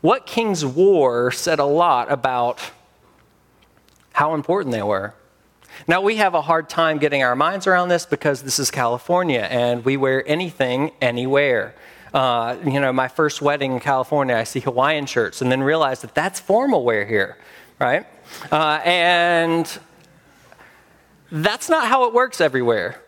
What 0.00 0.25
kings 0.25 0.64
wore 0.64 1.33
said 1.33 1.59
a 1.59 1.64
lot 1.64 2.09
about 2.09 2.61
how 4.12 4.35
important 4.35 4.73
they 4.73 4.85
were. 4.85 5.12
Now, 5.88 6.00
we 6.00 6.14
have 6.19 6.35
a 6.35 6.43
hard 6.43 6.69
time 6.69 6.99
getting 6.99 7.25
our 7.25 7.35
minds 7.35 7.67
around 7.67 7.88
this 7.88 8.07
because 8.07 8.43
this 8.43 8.61
is 8.61 8.71
California 8.71 9.49
and 9.50 9.85
we 9.85 9.97
wear 9.97 10.23
anything 10.29 10.93
anywhere. 11.00 11.75
Uh, 12.14 12.55
you 12.64 12.79
know, 12.79 12.93
my 12.93 13.09
first 13.09 13.43
wedding 13.43 13.73
in 13.73 13.81
California, 13.81 14.37
I 14.37 14.45
see 14.45 14.61
Hawaiian 14.61 15.07
shirts 15.07 15.43
and 15.43 15.50
then 15.50 15.64
realize 15.64 16.00
that 16.02 16.14
that's 16.14 16.38
formal 16.38 16.85
wear 16.85 17.05
here, 17.05 17.38
right? 17.81 18.07
Uh, 18.52 18.81
and 18.85 19.81
that's 21.33 21.71
not 21.71 21.89
how 21.89 22.05
it 22.05 22.12
works 22.12 22.41
everywhere. 22.41 23.03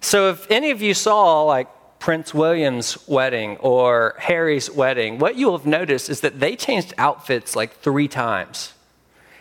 So 0.00 0.30
if 0.30 0.48
any 0.50 0.70
of 0.70 0.80
you 0.80 0.94
saw 0.94 1.42
like 1.42 1.68
Prince 1.98 2.32
William's 2.32 3.08
wedding 3.08 3.56
or 3.56 4.14
Harry's 4.18 4.70
wedding, 4.70 5.18
what 5.18 5.34
you'll 5.34 5.56
have 5.58 5.66
noticed 5.66 6.08
is 6.08 6.20
that 6.20 6.38
they 6.38 6.54
changed 6.54 6.94
outfits 6.96 7.56
like 7.56 7.80
three 7.80 8.06
times. 8.06 8.74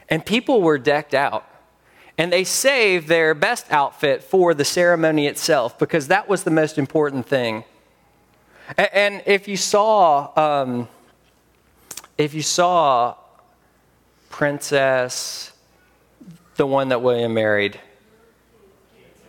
And 0.10 0.26
people 0.26 0.62
were 0.62 0.78
decked 0.78 1.14
out. 1.14 1.48
And 2.18 2.32
they 2.32 2.44
saved 2.44 3.08
their 3.08 3.34
best 3.34 3.72
outfit 3.72 4.24
for 4.24 4.54
the 4.54 4.66
ceremony 4.66 5.28
itself 5.28 5.78
because 5.78 6.08
that 6.08 6.28
was 6.28 6.44
the 6.44 6.52
most 6.52 6.78
important 6.78 7.28
thing. 7.28 7.64
And 8.78 9.22
if 9.26 9.48
you 9.48 9.58
saw, 9.58 10.32
um, 10.38 10.88
if 12.18 12.34
you 12.34 12.42
saw 12.42 13.16
Princess, 14.30 15.53
the 16.56 16.68
one 16.68 16.90
that 16.90 17.02
William 17.02 17.34
married, 17.34 17.80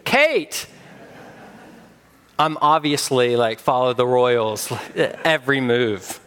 Kate. 0.04 0.66
I'm 2.38 2.58
obviously 2.60 3.36
like 3.36 3.60
follow 3.60 3.92
the 3.92 4.06
royals 4.06 4.72
every 4.96 5.60
move. 5.60 6.20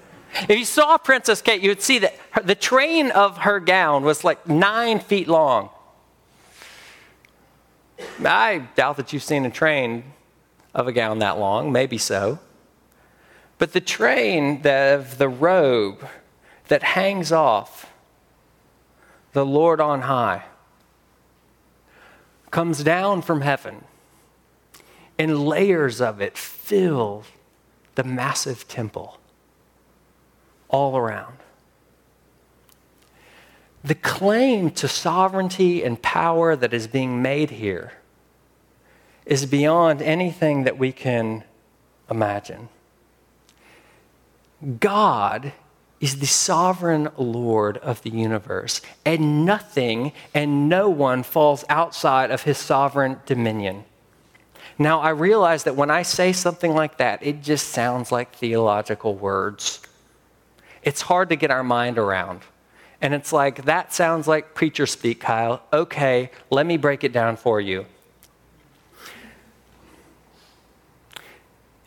If 0.48 0.58
you 0.58 0.66
saw 0.66 0.98
Princess 0.98 1.42
Kate, 1.42 1.62
you 1.62 1.70
would 1.70 1.82
see 1.82 2.00
that 2.00 2.16
her, 2.32 2.44
the 2.44 2.56
train 2.56 3.12
of 3.12 3.40
her 3.40 3.60
gown 3.60 4.04
was 4.04 4.24
like 4.24 4.48
nine 4.48 5.00
feet 5.00 5.28
long. 5.28 5.70
I 8.24 8.68
doubt 8.76 8.98
that 8.98 9.12
you've 9.12 9.24
seen 9.24 9.46
a 9.46 9.50
train 9.50 10.04
of 10.74 10.88
a 10.88 10.92
gown 10.92 11.20
that 11.20 11.40
long, 11.40 11.72
maybe 11.72 11.98
so. 11.98 12.40
But 13.58 13.74
the 13.74 13.82
train 13.82 14.62
of 14.66 15.18
the 15.18 15.28
robe 15.28 16.08
that 16.68 16.84
hangs 16.84 17.32
off 17.32 17.92
the 19.34 19.46
Lord 19.46 19.82
on 19.82 20.02
high 20.02 20.44
comes 22.52 22.84
down 22.84 23.22
from 23.22 23.42
heaven, 23.42 23.84
and 25.18 25.46
layers 25.46 26.02
of 26.02 26.22
it 26.22 26.38
fill 26.38 27.24
the 27.96 28.04
massive 28.04 28.68
temple 28.68 29.20
all 30.70 30.98
around. 30.98 31.38
The 33.84 33.96
claim 33.96 34.72
to 34.72 34.88
sovereignty 34.88 35.84
and 35.84 36.02
power 36.02 36.56
that 36.56 36.74
is 36.74 36.88
being 36.88 37.22
made 37.22 37.52
here 37.52 37.94
is 39.26 39.46
beyond 39.46 40.02
anything 40.02 40.64
that 40.64 40.78
we 40.78 40.92
can 40.92 41.44
imagine. 42.10 42.70
God 44.80 45.54
is 46.00 46.20
the 46.20 46.28
sovereign 46.28 47.10
Lord 47.18 47.78
of 47.78 48.02
the 48.04 48.12
universe, 48.12 48.82
and 49.06 49.46
nothing 49.46 50.12
and 50.34 50.70
no 50.70 50.90
one 50.90 51.24
falls 51.24 51.66
outside 51.70 52.30
of 52.30 52.44
his 52.44 52.58
sovereign 52.58 53.20
dominion. 53.26 53.84
Now, 54.80 55.00
I 55.00 55.10
realize 55.10 55.64
that 55.64 55.76
when 55.76 55.90
I 55.90 56.04
say 56.04 56.34
something 56.34 56.74
like 56.74 56.98
that, 56.98 57.26
it 57.26 57.42
just 57.42 57.70
sounds 57.70 58.12
like 58.12 58.36
theological 58.36 59.16
words. 59.16 59.82
It's 60.84 61.02
hard 61.02 61.30
to 61.30 61.36
get 61.36 61.50
our 61.50 61.64
mind 61.64 61.98
around. 61.98 62.42
And 63.02 63.14
it's 63.14 63.34
like, 63.34 63.66
that 63.66 63.94
sounds 63.94 64.28
like 64.28 64.54
preacher 64.54 64.86
speak, 64.86 65.20
Kyle. 65.20 65.64
Okay, 65.74 66.32
let 66.52 66.66
me 66.66 66.78
break 66.78 67.04
it 67.04 67.12
down 67.12 67.38
for 67.38 67.60
you. 67.60 67.86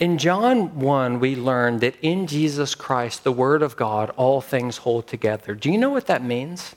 In 0.00 0.16
John 0.16 0.80
1, 0.80 1.20
we 1.20 1.36
learn 1.36 1.80
that 1.80 1.94
in 2.00 2.26
Jesus 2.26 2.74
Christ, 2.74 3.22
the 3.22 3.32
Word 3.32 3.62
of 3.62 3.76
God, 3.76 4.08
all 4.16 4.40
things 4.40 4.78
hold 4.78 5.06
together. 5.06 5.54
Do 5.54 5.70
you 5.70 5.76
know 5.76 5.90
what 5.90 6.06
that 6.06 6.24
means? 6.24 6.74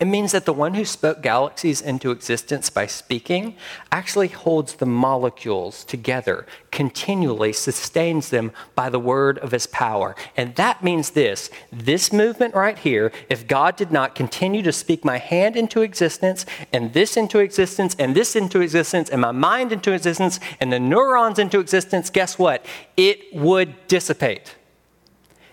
It 0.00 0.06
means 0.06 0.32
that 0.32 0.46
the 0.46 0.54
one 0.54 0.72
who 0.72 0.86
spoke 0.86 1.20
galaxies 1.20 1.82
into 1.82 2.10
existence 2.10 2.70
by 2.70 2.86
speaking 2.86 3.56
actually 3.92 4.28
holds 4.28 4.76
the 4.76 4.86
molecules 4.86 5.84
together, 5.84 6.46
continually 6.70 7.52
sustains 7.52 8.30
them 8.30 8.52
by 8.74 8.88
the 8.88 8.98
word 8.98 9.36
of 9.40 9.52
his 9.52 9.66
power. 9.66 10.16
And 10.38 10.54
that 10.54 10.82
means 10.82 11.10
this 11.10 11.50
this 11.70 12.14
movement 12.14 12.54
right 12.54 12.78
here, 12.78 13.12
if 13.28 13.46
God 13.46 13.76
did 13.76 13.92
not 13.92 14.14
continue 14.14 14.62
to 14.62 14.72
speak 14.72 15.04
my 15.04 15.18
hand 15.18 15.54
into 15.54 15.82
existence, 15.82 16.46
and 16.72 16.94
this 16.94 17.18
into 17.18 17.38
existence, 17.38 17.94
and 17.98 18.16
this 18.16 18.34
into 18.34 18.62
existence, 18.62 19.10
and 19.10 19.20
my 19.20 19.32
mind 19.32 19.70
into 19.70 19.92
existence, 19.92 20.40
and 20.60 20.72
the 20.72 20.80
neurons 20.80 21.38
into 21.38 21.60
existence, 21.60 22.08
guess 22.08 22.38
what? 22.38 22.64
It 22.96 23.34
would 23.34 23.86
dissipate, 23.86 24.56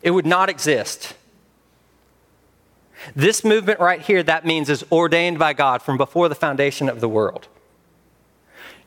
it 0.01 0.12
would 0.12 0.25
not 0.25 0.47
exist. 0.47 1.16
This 3.15 3.43
movement 3.43 3.79
right 3.79 4.01
here, 4.01 4.23
that 4.23 4.45
means 4.45 4.69
is 4.69 4.86
ordained 4.91 5.39
by 5.39 5.53
God 5.53 5.81
from 5.81 5.97
before 5.97 6.29
the 6.29 6.36
foundation 6.36 6.89
of 6.89 6.99
the 6.99 7.10
world. 7.10 7.47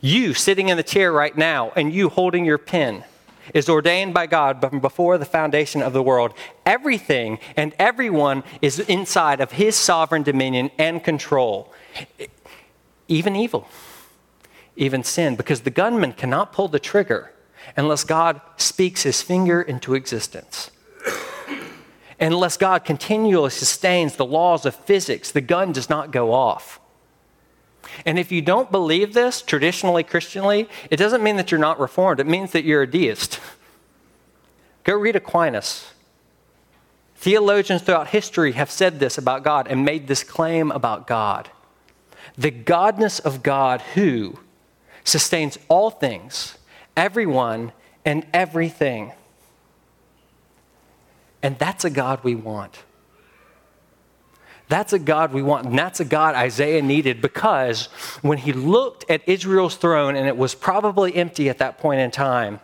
You 0.01 0.35
sitting 0.35 0.69
in 0.69 0.77
the 0.77 0.83
chair 0.83 1.13
right 1.13 1.37
now 1.37 1.73
and 1.77 1.93
you 1.93 2.09
holding 2.09 2.45
your 2.45 2.59
pen 2.59 3.05
is 3.53 3.69
ordained 3.69 4.15
by 4.15 4.27
God 4.27 4.61
from 4.61 4.81
before 4.81 5.19
the 5.19 5.25
foundation 5.25 5.83
of 5.83 5.93
the 5.93 6.03
world. 6.03 6.33
Everything 6.65 7.39
and 7.57 7.75
everyone 7.79 8.43
is 8.63 8.79
inside 8.81 9.41
of 9.41 9.53
His 9.53 9.77
sovereign 9.77 10.23
dominion 10.23 10.71
and 10.79 11.03
control, 11.03 11.73
even 13.09 13.35
evil, 13.37 13.69
even 14.77 15.03
sin, 15.03 15.37
because 15.37 15.63
the 15.63 15.71
gunman 15.71 16.13
cannot 16.13 16.53
pull 16.53 16.69
the 16.69 16.79
trigger 16.79 17.33
unless 17.77 18.05
God 18.05 18.41
speaks 18.57 19.03
His 19.03 19.21
finger 19.21 19.61
into 19.61 19.95
existence 19.95 20.71
unless 22.21 22.57
God 22.57 22.85
continually 22.85 23.51
sustains 23.51 24.17
the 24.17 24.27
laws 24.27 24.67
of 24.67 24.75
physics, 24.75 25.31
the 25.31 25.41
gun 25.41 25.73
does 25.73 25.89
not 25.89 26.11
go 26.11 26.33
off. 26.33 26.81
And 28.05 28.19
if 28.19 28.31
you 28.31 28.43
don't 28.43 28.71
believe 28.71 29.15
this 29.15 29.43
traditionally, 29.43 30.03
Christianly, 30.03 30.69
it 30.91 30.97
doesn't 30.97 31.23
mean 31.23 31.37
that 31.37 31.51
you're 31.51 31.61
not 31.61 31.81
reformed. 31.81 32.21
It 32.21 32.27
means 32.27 32.53
that 32.53 32.65
you're 32.65 32.83
a 32.83 32.91
deist. 32.91 33.41
Go 34.85 34.95
read 34.95 35.17
Aquinas. 35.17 35.93
Theologians 37.17 37.83
throughout 37.83 38.09
history 38.09 38.53
have 38.53 38.71
said 38.71 38.99
this 38.99 39.19
about 39.19 39.45
God 39.45 39.69
and 39.69 39.85
made 39.85 40.07
this 40.07 40.23
claim 40.23 40.71
about 40.71 41.07
God. 41.07 41.51
The 42.39 42.51
godness 42.51 43.21
of 43.21 43.43
God 43.43 43.83
who 43.95 44.39
sustains 45.05 45.59
all 45.69 45.91
things, 45.91 46.57
everyone, 46.97 47.73
and 48.05 48.27
everything. 48.33 49.13
And 51.43 51.59
that's 51.59 51.85
a 51.85 51.91
God 51.91 52.23
we 52.23 52.35
want. 52.35 52.85
That's 54.69 54.93
a 54.93 55.01
God 55.01 55.33
we 55.33 55.43
want. 55.43 55.67
And 55.67 55.79
that's 55.79 55.99
a 55.99 56.05
God 56.05 56.37
Isaiah 56.37 56.81
needed 56.81 57.21
because 57.21 57.87
when 58.23 58.39
he 58.39 58.53
looked 58.53 59.05
at 59.11 59.29
Israel's 59.29 59.75
throne, 59.75 60.15
and 60.15 60.29
it 60.29 60.37
was 60.37 60.55
probably 60.55 61.15
empty 61.17 61.49
at 61.49 61.59
that 61.59 61.79
point 61.79 62.01
in 62.01 62.13
time, 62.13 62.61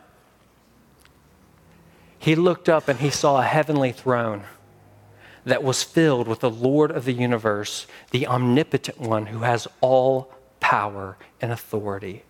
he 2.19 2.37
looked 2.37 2.69
up 2.69 2.89
and 2.89 3.01
he 3.01 3.11
saw 3.11 3.41
a 3.41 3.45
heavenly 3.45 3.93
throne 3.93 4.45
that 5.45 5.63
was 5.63 5.83
filled 5.83 6.29
with 6.29 6.41
the 6.41 6.51
Lord 6.51 6.91
of 6.91 7.05
the 7.05 7.13
universe, 7.13 7.87
the 8.11 8.27
omnipotent 8.27 9.01
one 9.01 9.27
who 9.27 9.41
has 9.41 9.67
all 9.81 10.33
power 10.61 11.17
and 11.41 11.53
authority. 11.53 12.23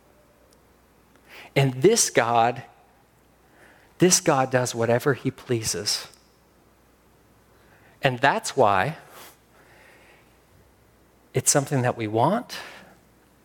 And 1.55 1.83
this 1.83 2.11
God, 2.11 2.63
this 3.99 4.21
God 4.21 4.51
does 4.51 4.75
whatever 4.75 5.15
he 5.15 5.31
pleases. 5.31 6.09
And 8.03 8.19
that's 8.19 8.57
why 8.57 8.97
it's 11.35 11.51
something 11.51 11.83
that 11.83 11.97
we 11.97 12.07
want, 12.07 12.59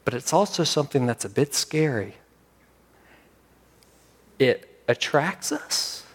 but 0.06 0.14
it's 0.14 0.34
also 0.34 0.64
something 0.64 1.06
that's 1.06 1.26
a 1.26 1.30
bit 1.30 1.54
scary. 1.54 2.16
It 4.40 4.84
attracts 4.88 5.52
us 5.52 6.06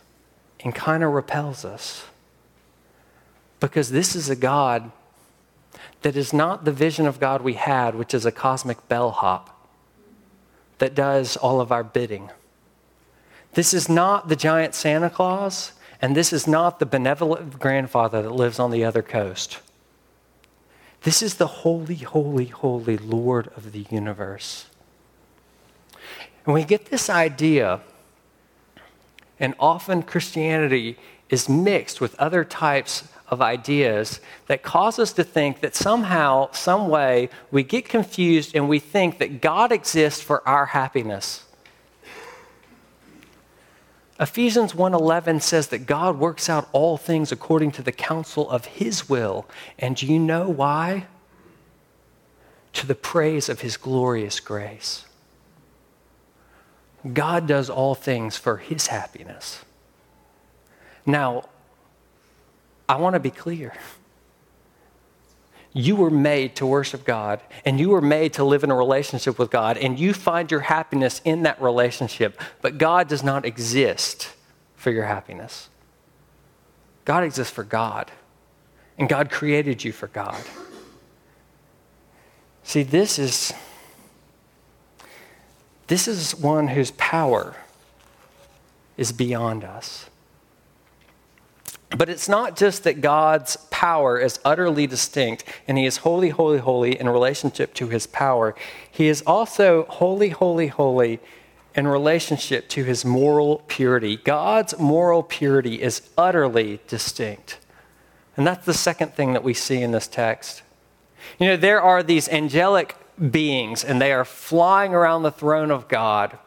and 0.61 0.75
kind 0.75 1.05
of 1.05 1.13
repels 1.13 1.65
us 1.65 2.05
because 3.61 3.91
this 3.91 4.17
is 4.17 4.29
a 4.29 4.37
God 4.37 4.91
that 6.03 6.17
is 6.17 6.33
not 6.33 6.65
the 6.65 6.73
vision 6.73 7.07
of 7.07 7.21
God 7.21 7.43
we 7.43 7.55
had, 7.55 7.95
which 7.95 8.15
is 8.15 8.25
a 8.25 8.33
cosmic 8.33 8.89
bellhop 8.89 9.53
that 10.79 10.95
does 10.95 11.37
all 11.37 11.61
of 11.61 11.73
our 11.73 11.85
bidding. 11.85 12.31
This 13.55 13.73
is 13.73 13.89
not 13.89 14.29
the 14.29 14.37
giant 14.37 14.75
Santa 14.75 15.11
Claus 15.11 15.73
and 16.01 16.17
this 16.17 16.33
is 16.33 16.47
not 16.47 16.79
the 16.79 16.87
benevolent 16.87 17.59
grandfather 17.59 18.23
that 18.23 18.31
lives 18.31 18.59
on 18.59 18.71
the 18.71 18.85
other 18.85 19.03
coast. 19.03 19.61
This 21.03 21.23
is 21.23 21.35
the 21.35 21.47
holy, 21.47 21.97
holy, 21.97 22.47
holy 22.47 22.99
Lord 22.99 23.49
of 23.57 23.73
the 23.73 23.87
universe. 23.91 24.67
And 26.45 26.55
we 26.55 26.65
get 26.65 26.87
this 26.87 27.09
idea, 27.09 27.81
and 29.39 29.55
often 29.59 30.03
Christianity 30.03 30.99
is 31.29 31.49
mixed 31.49 32.01
with 32.01 32.15
other 32.17 32.45
types 32.45 33.05
of 33.29 33.43
ideas 33.43 34.21
that 34.47 34.63
cause 34.63 34.99
us 34.99 35.13
to 35.15 35.25
think 35.25 35.61
that 35.61 35.75
somehow, 35.75 36.51
some 36.53 36.89
way, 36.89 37.29
we 37.51 37.63
get 37.63 37.89
confused 37.89 38.55
and 38.55 38.69
we 38.69 38.79
think 38.79 39.19
that 39.19 39.41
God 39.41 39.73
exists 39.73 40.21
for 40.21 40.47
our 40.47 40.67
happiness. 40.67 41.46
Ephesians 44.19 44.75
1:11 44.75 45.41
says 45.41 45.69
that 45.69 45.87
God 45.87 46.19
works 46.19 46.49
out 46.49 46.69
all 46.73 46.97
things 46.97 47.31
according 47.31 47.73
to 47.73 47.83
the 47.83 47.93
counsel 47.93 48.49
of 48.51 48.65
his 48.65 49.09
will. 49.09 49.47
And 49.79 49.97
do 49.97 50.07
you 50.07 50.19
know 50.19 50.49
why? 50.49 51.07
To 52.75 52.87
the 52.87 52.95
praise 52.95 53.49
of 53.49 53.61
his 53.61 53.77
glorious 53.77 54.41
grace. 54.41 55.05
God 57.13 57.47
does 57.47 57.69
all 57.69 57.95
things 57.95 58.37
for 58.37 58.57
his 58.57 58.89
happiness. 58.89 59.65
Now, 61.05 61.49
I 62.89 62.97
want 62.97 63.15
to 63.15 63.21
be 63.21 63.31
clear. 63.31 63.75
You 65.77 65.95
were 65.95 66.09
made 66.09 66.57
to 66.57 66.65
worship 66.65 67.05
God, 67.05 67.43
and 67.67 67.79
you 67.79 67.91
were 67.91 68.01
made 68.01 68.33
to 68.35 68.45
live 68.45 68.65
in 68.65 68.71
a 68.71 68.75
relationship 68.75 69.39
with 69.39 69.51
God, 69.51 69.77
and 69.77 69.99
you 69.99 70.15
find 70.15 70.51
your 70.51 70.61
happiness 70.61 71.21
in 71.23 71.43
that 71.43 71.61
relationship. 71.61 72.41
But 72.63 72.79
God 72.79 73.09
does 73.09 73.23
not 73.23 73.45
exist 73.45 74.33
for 74.75 74.91
your 74.91 75.05
happiness. 75.05 75.69
God 77.05 77.25
exists 77.25 77.53
for 77.53 77.63
God, 77.63 78.11
and 78.97 79.07
God 79.07 79.31
created 79.31 79.85
you 79.85 79.93
for 79.93 80.07
God. 80.07 80.43
See, 82.63 82.83
this 82.83 83.19
is 83.19 83.53
this 85.89 86.09
is 86.09 86.35
one 86.35 86.69
whose 86.69 86.93
power 86.93 87.55
is 88.97 89.13
beyond 89.13 89.63
us. 89.63 90.09
But 91.91 92.09
it's 92.09 92.29
not 92.29 92.57
just 92.57 92.85
that 92.85 93.01
God's 93.01 93.57
power 93.71 94.19
is 94.19 94.41
utterly 94.45 94.87
distinct 94.87 95.45
and 95.69 95.79
he 95.79 95.87
is 95.87 95.99
holy, 95.99 96.31
holy, 96.31 96.59
holy 96.59 96.99
in 96.99 97.09
relationship 97.09 97.75
to 97.75 97.89
his 97.89 98.07
power. 98.07 98.55
He 98.91 99.07
is 99.07 99.23
also 99.27 99.85
holy, 99.85 100.31
holy, 100.31 100.67
holy 100.67 101.21
in 101.77 101.87
relationship 101.87 102.69
to 102.71 102.85
his 102.85 103.05
moral 103.05 103.63
purity. 103.69 104.17
God's 104.17 104.77
moral 104.79 105.23
purity 105.23 105.81
is 105.81 106.03
utterly 106.19 106.81
distinct. 106.89 107.59
And 108.37 108.47
that's 108.47 108.67
the 108.67 108.75
second 108.75 109.15
thing 109.15 109.33
that 109.35 109.45
we 109.45 109.55
see 109.55 109.81
in 109.81 109.93
this 109.93 110.09
text. 110.09 110.63
You 111.39 111.49
know, 111.49 111.57
there 111.57 111.81
are 111.81 112.03
these 112.03 112.29
angelic 112.29 112.97
beings 113.31 113.85
and 113.85 114.01
they 114.01 114.13
are 114.13 114.25
flying 114.25 114.93
around 114.93 115.23
the 115.23 115.31
throne 115.31 115.71
of 115.71 115.87
God. 115.89 116.39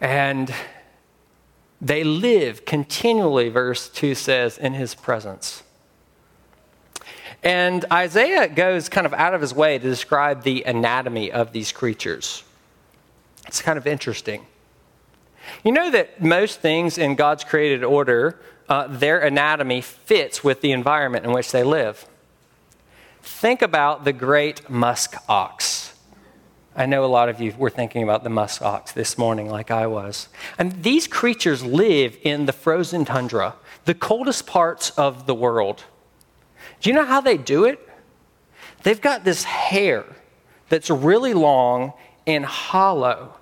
And 0.00 0.54
they 1.84 2.02
live 2.02 2.64
continually, 2.64 3.50
verse 3.50 3.90
2 3.90 4.14
says, 4.14 4.56
in 4.56 4.72
his 4.72 4.94
presence. 4.94 5.62
And 7.42 7.84
Isaiah 7.92 8.48
goes 8.48 8.88
kind 8.88 9.06
of 9.06 9.12
out 9.12 9.34
of 9.34 9.42
his 9.42 9.54
way 9.54 9.78
to 9.78 9.84
describe 9.84 10.44
the 10.44 10.62
anatomy 10.62 11.30
of 11.30 11.52
these 11.52 11.72
creatures. 11.72 12.42
It's 13.46 13.60
kind 13.60 13.76
of 13.76 13.86
interesting. 13.86 14.46
You 15.62 15.72
know 15.72 15.90
that 15.90 16.22
most 16.22 16.60
things 16.60 16.96
in 16.96 17.16
God's 17.16 17.44
created 17.44 17.84
order, 17.84 18.40
uh, 18.66 18.86
their 18.86 19.20
anatomy 19.20 19.82
fits 19.82 20.42
with 20.42 20.62
the 20.62 20.72
environment 20.72 21.26
in 21.26 21.32
which 21.32 21.52
they 21.52 21.62
live. 21.62 22.06
Think 23.22 23.60
about 23.60 24.04
the 24.04 24.14
great 24.14 24.70
musk 24.70 25.16
ox. 25.28 25.93
I 26.76 26.86
know 26.86 27.04
a 27.04 27.06
lot 27.06 27.28
of 27.28 27.40
you 27.40 27.54
were 27.56 27.70
thinking 27.70 28.02
about 28.02 28.24
the 28.24 28.30
musk 28.30 28.60
ox 28.60 28.90
this 28.90 29.16
morning, 29.16 29.48
like 29.48 29.70
I 29.70 29.86
was. 29.86 30.28
And 30.58 30.82
these 30.82 31.06
creatures 31.06 31.64
live 31.64 32.16
in 32.22 32.46
the 32.46 32.52
frozen 32.52 33.04
tundra, 33.04 33.54
the 33.84 33.94
coldest 33.94 34.46
parts 34.46 34.90
of 34.90 35.26
the 35.26 35.34
world. 35.34 35.84
Do 36.80 36.90
you 36.90 36.96
know 36.96 37.04
how 37.04 37.20
they 37.20 37.36
do 37.36 37.64
it? 37.64 37.88
They've 38.82 39.00
got 39.00 39.24
this 39.24 39.44
hair 39.44 40.04
that's 40.68 40.90
really 40.90 41.32
long 41.32 41.92
and 42.26 42.44
hollow. 42.44 43.34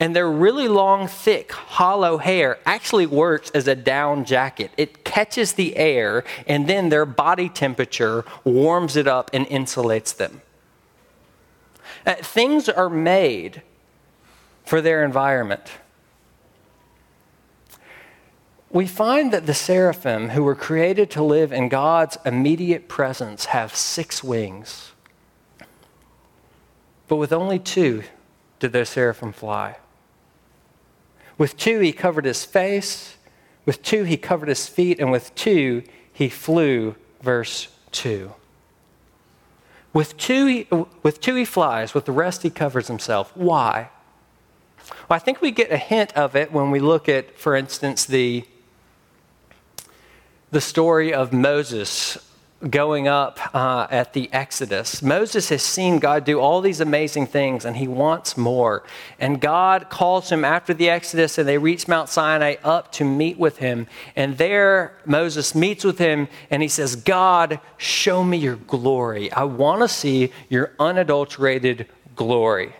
And 0.00 0.14
their 0.16 0.30
really 0.30 0.68
long, 0.68 1.08
thick, 1.08 1.52
hollow 1.52 2.18
hair 2.18 2.58
actually 2.64 3.06
works 3.06 3.50
as 3.50 3.68
a 3.68 3.74
down 3.74 4.24
jacket. 4.24 4.70
It 4.76 5.04
catches 5.04 5.54
the 5.54 5.76
air, 5.76 6.24
and 6.46 6.68
then 6.68 6.88
their 6.88 7.04
body 7.04 7.48
temperature 7.48 8.24
warms 8.44 8.96
it 8.96 9.08
up 9.08 9.30
and 9.32 9.44
insulates 9.46 10.16
them. 10.16 10.40
Uh, 12.08 12.14
things 12.14 12.70
are 12.70 12.88
made 12.88 13.60
for 14.64 14.80
their 14.80 15.04
environment. 15.04 15.70
We 18.70 18.86
find 18.86 19.30
that 19.30 19.44
the 19.44 19.52
seraphim, 19.52 20.30
who 20.30 20.42
were 20.42 20.54
created 20.54 21.10
to 21.10 21.22
live 21.22 21.52
in 21.52 21.68
God's 21.68 22.16
immediate 22.24 22.88
presence, 22.88 23.46
have 23.46 23.76
six 23.76 24.24
wings. 24.24 24.92
But 27.08 27.16
with 27.16 27.32
only 27.32 27.58
two 27.58 28.04
did 28.58 28.72
those 28.72 28.88
seraphim 28.88 29.32
fly. 29.32 29.76
With 31.36 31.58
two, 31.58 31.80
he 31.80 31.92
covered 31.92 32.24
his 32.24 32.42
face. 32.46 33.18
With 33.66 33.82
two, 33.82 34.04
he 34.04 34.16
covered 34.16 34.48
his 34.48 34.66
feet. 34.66 34.98
And 34.98 35.12
with 35.12 35.34
two, 35.34 35.82
he 36.10 36.30
flew, 36.30 36.96
verse 37.20 37.68
2. 37.92 38.32
With 39.92 40.16
two, 40.16 40.46
he, 40.46 40.68
with 41.02 41.20
two, 41.20 41.34
he 41.34 41.44
flies, 41.44 41.94
with 41.94 42.04
the 42.04 42.12
rest, 42.12 42.42
he 42.42 42.50
covers 42.50 42.88
himself. 42.88 43.32
Why? 43.34 43.90
Well, 45.08 45.16
I 45.16 45.18
think 45.18 45.40
we 45.40 45.50
get 45.50 45.70
a 45.70 45.78
hint 45.78 46.16
of 46.16 46.36
it 46.36 46.52
when 46.52 46.70
we 46.70 46.78
look 46.78 47.08
at, 47.08 47.38
for 47.38 47.56
instance, 47.56 48.04
the, 48.04 48.44
the 50.50 50.60
story 50.60 51.12
of 51.12 51.32
Moses 51.32 52.18
going 52.70 53.06
up 53.06 53.38
uh, 53.54 53.86
at 53.88 54.14
the 54.14 54.28
Exodus. 54.32 55.00
Moses 55.00 55.48
has 55.50 55.62
seen 55.62 56.00
God 56.00 56.24
do 56.24 56.40
all 56.40 56.60
these 56.60 56.80
amazing 56.80 57.28
things 57.28 57.64
and 57.64 57.76
he 57.76 57.86
wants 57.86 58.36
more. 58.36 58.82
And 59.20 59.40
God 59.40 59.88
calls 59.90 60.30
him 60.30 60.44
after 60.44 60.74
the 60.74 60.90
Exodus 60.90 61.38
and 61.38 61.48
they 61.48 61.58
reach 61.58 61.86
Mount 61.86 62.08
Sinai 62.08 62.56
up 62.64 62.90
to 62.92 63.04
meet 63.04 63.38
with 63.38 63.58
him. 63.58 63.86
And 64.16 64.38
there 64.38 64.98
Moses 65.06 65.54
meets 65.54 65.84
with 65.84 65.98
him 65.98 66.26
and 66.50 66.60
he 66.60 66.68
says, 66.68 66.96
God, 66.96 67.60
show 67.76 68.24
me 68.24 68.38
your 68.38 68.56
glory. 68.56 69.30
I 69.30 69.44
want 69.44 69.82
to 69.82 69.88
see 69.88 70.32
your 70.48 70.72
unadulterated 70.80 71.86
glory. 72.16 72.74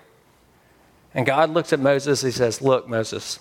And 1.14 1.24
God 1.24 1.50
looks 1.50 1.72
at 1.72 1.78
Moses. 1.78 2.22
He 2.22 2.30
says, 2.32 2.60
Look, 2.60 2.88
Moses. 2.88 3.38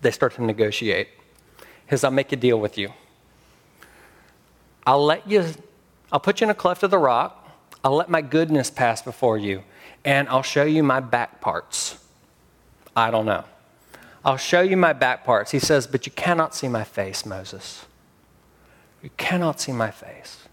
They 0.00 0.10
start 0.10 0.34
to 0.34 0.44
negotiate. 0.44 1.08
He 1.58 1.90
says, 1.90 2.04
I'll 2.04 2.10
make 2.10 2.32
a 2.32 2.36
deal 2.36 2.60
with 2.60 2.78
you. 2.78 2.92
I'll 4.88 5.04
let 5.04 5.28
you, 5.28 5.44
I'll 6.10 6.18
put 6.18 6.40
you 6.40 6.46
in 6.46 6.50
a 6.50 6.54
cleft 6.54 6.82
of 6.82 6.90
the 6.90 6.96
rock. 6.96 7.46
I'll 7.84 7.96
let 7.96 8.08
my 8.08 8.22
goodness 8.22 8.70
pass 8.70 9.02
before 9.02 9.36
you, 9.36 9.62
and 10.02 10.26
I'll 10.30 10.42
show 10.42 10.64
you 10.64 10.82
my 10.82 10.98
back 10.98 11.42
parts. 11.42 12.02
I 12.96 13.10
don't 13.10 13.26
know. 13.26 13.44
I'll 14.24 14.38
show 14.38 14.62
you 14.62 14.78
my 14.78 14.94
back 14.94 15.26
parts. 15.26 15.50
He 15.50 15.58
says, 15.58 15.86
But 15.86 16.06
you 16.06 16.12
cannot 16.12 16.54
see 16.54 16.68
my 16.68 16.84
face, 16.84 17.26
Moses. 17.26 17.84
You 19.02 19.10
cannot 19.18 19.60
see 19.60 19.72
my 19.72 19.90
face. 19.90 20.48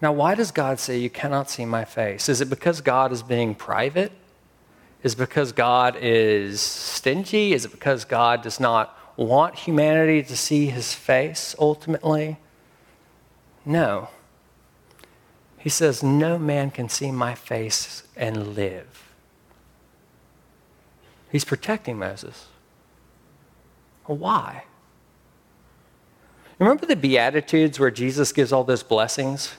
Now, 0.00 0.12
why 0.12 0.34
does 0.34 0.50
God 0.50 0.80
say 0.80 0.98
you 0.98 1.08
cannot 1.08 1.48
see 1.48 1.64
my 1.64 1.84
face? 1.84 2.28
Is 2.28 2.40
it 2.40 2.50
because 2.50 2.80
God 2.80 3.12
is 3.12 3.22
being 3.22 3.54
private? 3.54 4.10
Is 5.04 5.12
it 5.12 5.18
because 5.18 5.52
God 5.52 5.96
is 6.00 6.60
stingy? 6.60 7.52
Is 7.52 7.64
it 7.64 7.70
because 7.70 8.04
God 8.04 8.42
does 8.42 8.58
not 8.58 8.98
want 9.16 9.54
humanity 9.54 10.24
to 10.24 10.36
see 10.36 10.66
his 10.66 10.92
face 10.92 11.54
ultimately? 11.60 12.38
No. 13.64 14.08
He 15.58 15.68
says, 15.68 16.02
No 16.02 16.38
man 16.38 16.70
can 16.70 16.88
see 16.88 17.10
my 17.10 17.34
face 17.34 18.02
and 18.16 18.54
live. 18.54 19.12
He's 21.30 21.44
protecting 21.44 21.98
Moses. 21.98 22.46
Why? 24.04 24.64
Remember 26.58 26.86
the 26.86 26.96
Beatitudes 26.96 27.80
where 27.80 27.90
Jesus 27.90 28.32
gives 28.32 28.52
all 28.52 28.64
those 28.64 28.82
blessings? 28.82 29.54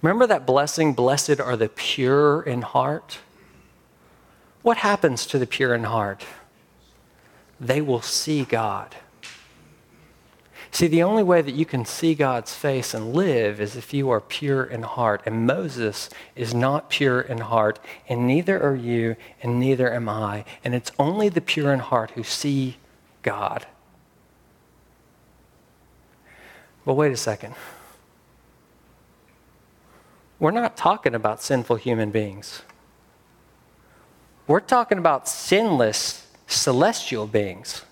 Remember 0.00 0.26
that 0.26 0.46
blessing, 0.46 0.94
blessed 0.94 1.40
are 1.40 1.56
the 1.56 1.68
pure 1.68 2.42
in 2.42 2.62
heart? 2.62 3.18
What 4.62 4.78
happens 4.78 5.26
to 5.26 5.38
the 5.38 5.46
pure 5.46 5.74
in 5.74 5.84
heart? 5.84 6.24
They 7.60 7.80
will 7.80 8.02
see 8.02 8.44
God. 8.44 8.94
See, 10.72 10.86
the 10.86 11.02
only 11.02 11.22
way 11.22 11.42
that 11.42 11.54
you 11.54 11.66
can 11.66 11.84
see 11.84 12.14
God's 12.14 12.54
face 12.54 12.94
and 12.94 13.14
live 13.14 13.60
is 13.60 13.76
if 13.76 13.92
you 13.92 14.08
are 14.08 14.22
pure 14.22 14.64
in 14.64 14.82
heart. 14.82 15.22
And 15.26 15.46
Moses 15.46 16.08
is 16.34 16.54
not 16.54 16.88
pure 16.88 17.20
in 17.20 17.38
heart, 17.38 17.78
and 18.08 18.26
neither 18.26 18.60
are 18.60 18.74
you, 18.74 19.16
and 19.42 19.60
neither 19.60 19.92
am 19.92 20.08
I. 20.08 20.46
And 20.64 20.74
it's 20.74 20.90
only 20.98 21.28
the 21.28 21.42
pure 21.42 21.74
in 21.74 21.80
heart 21.80 22.12
who 22.12 22.22
see 22.22 22.78
God. 23.22 23.66
But 26.86 26.94
wait 26.94 27.12
a 27.12 27.18
second. 27.18 27.54
We're 30.38 30.52
not 30.52 30.74
talking 30.74 31.14
about 31.14 31.42
sinful 31.42 31.76
human 31.76 32.10
beings. 32.10 32.62
We're 34.46 34.60
talking 34.60 34.96
about 34.96 35.28
sinless 35.28 36.26
celestial 36.46 37.26
beings. 37.26 37.82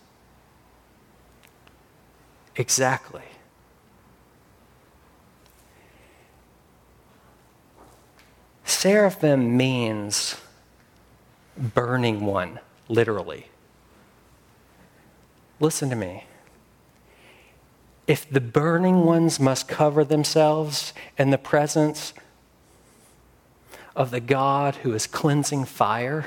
Exactly. 2.60 3.22
Seraphim 8.64 9.56
means 9.56 10.36
burning 11.56 12.20
one, 12.20 12.60
literally. 12.86 13.46
Listen 15.58 15.88
to 15.88 15.96
me. 15.96 16.24
If 18.06 18.28
the 18.28 18.40
burning 18.40 19.04
ones 19.04 19.40
must 19.40 19.66
cover 19.66 20.04
themselves 20.04 20.92
in 21.16 21.30
the 21.30 21.38
presence 21.38 22.12
of 23.96 24.10
the 24.10 24.20
God 24.20 24.76
who 24.76 24.92
is 24.92 25.06
cleansing 25.06 25.64
fire, 25.64 26.26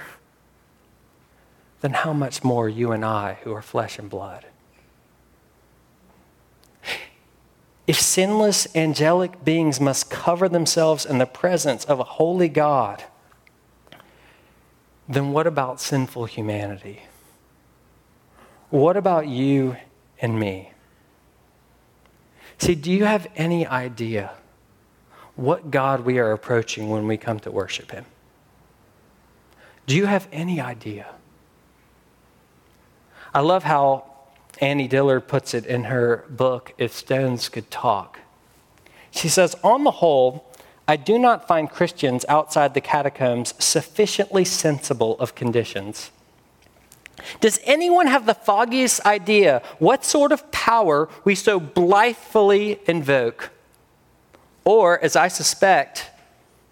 then 1.82 1.92
how 1.94 2.14
much 2.14 2.44
more 2.44 2.68
you 2.68 2.92
and 2.92 3.06
I 3.06 3.38
who 3.44 3.54
are 3.54 3.62
flesh 3.62 4.00
and 4.00 4.10
blood? 4.10 4.46
If 7.86 8.00
sinless 8.00 8.74
angelic 8.76 9.44
beings 9.44 9.80
must 9.80 10.10
cover 10.10 10.48
themselves 10.48 11.06
in 11.06 11.18
the 11.18 11.26
presence 11.26 11.84
of 11.84 12.00
a 12.00 12.04
holy 12.04 12.48
God, 12.48 13.04
then 15.08 15.34
what 15.34 15.48
about 15.48 15.82
sinful 15.82 16.26
humanity? 16.26 17.04
What 18.70 18.96
about 18.96 19.28
you 19.28 19.76
and 20.20 20.40
me? 20.40 20.72
See, 22.58 22.76
do 22.76 22.90
you 22.92 23.04
have 23.04 23.28
any 23.36 23.68
idea 23.68 24.32
what 25.36 25.70
God 25.70 26.02
we 26.02 26.20
are 26.20 26.32
approaching 26.32 26.90
when 26.90 27.06
we 27.08 27.18
come 27.18 27.40
to 27.42 27.52
worship 27.52 27.92
Him? 27.92 28.06
Do 29.86 29.96
you 29.96 30.06
have 30.06 30.30
any 30.32 30.62
idea? 30.62 31.08
I 33.34 33.42
love 33.42 33.64
how 33.64 34.13
Annie 34.62 34.88
Dillard 34.88 35.28
puts 35.28 35.54
it 35.54 35.66
in 35.66 35.86
her 35.86 36.26
book, 36.30 36.74
If 36.78 36.94
Stones 36.94 37.50
Could 37.50 37.72
Talk. 37.72 38.20
She 39.12 39.30
says, 39.30 39.56
On 39.64 39.84
the 39.84 39.92
whole, 39.92 40.52
I 40.88 40.96
do 40.96 41.18
not 41.18 41.48
find 41.48 41.70
Christians 41.70 42.26
outside 42.28 42.74
the 42.74 42.82
catacombs 42.82 43.54
sufficiently 43.58 44.44
sensible 44.46 45.18
of 45.20 45.36
conditions. 45.36 46.12
Does 47.40 47.60
anyone 47.64 48.08
have 48.08 48.26
the 48.26 48.34
foggiest 48.34 49.06
idea 49.06 49.62
what 49.80 50.04
sort 50.04 50.32
of 50.32 50.52
power 50.52 51.08
we 51.24 51.36
so 51.36 51.60
blithely 51.60 52.80
invoke? 52.86 53.52
Or, 54.66 55.00
as 55.00 55.16
I 55.16 55.28
suspect, 55.28 56.10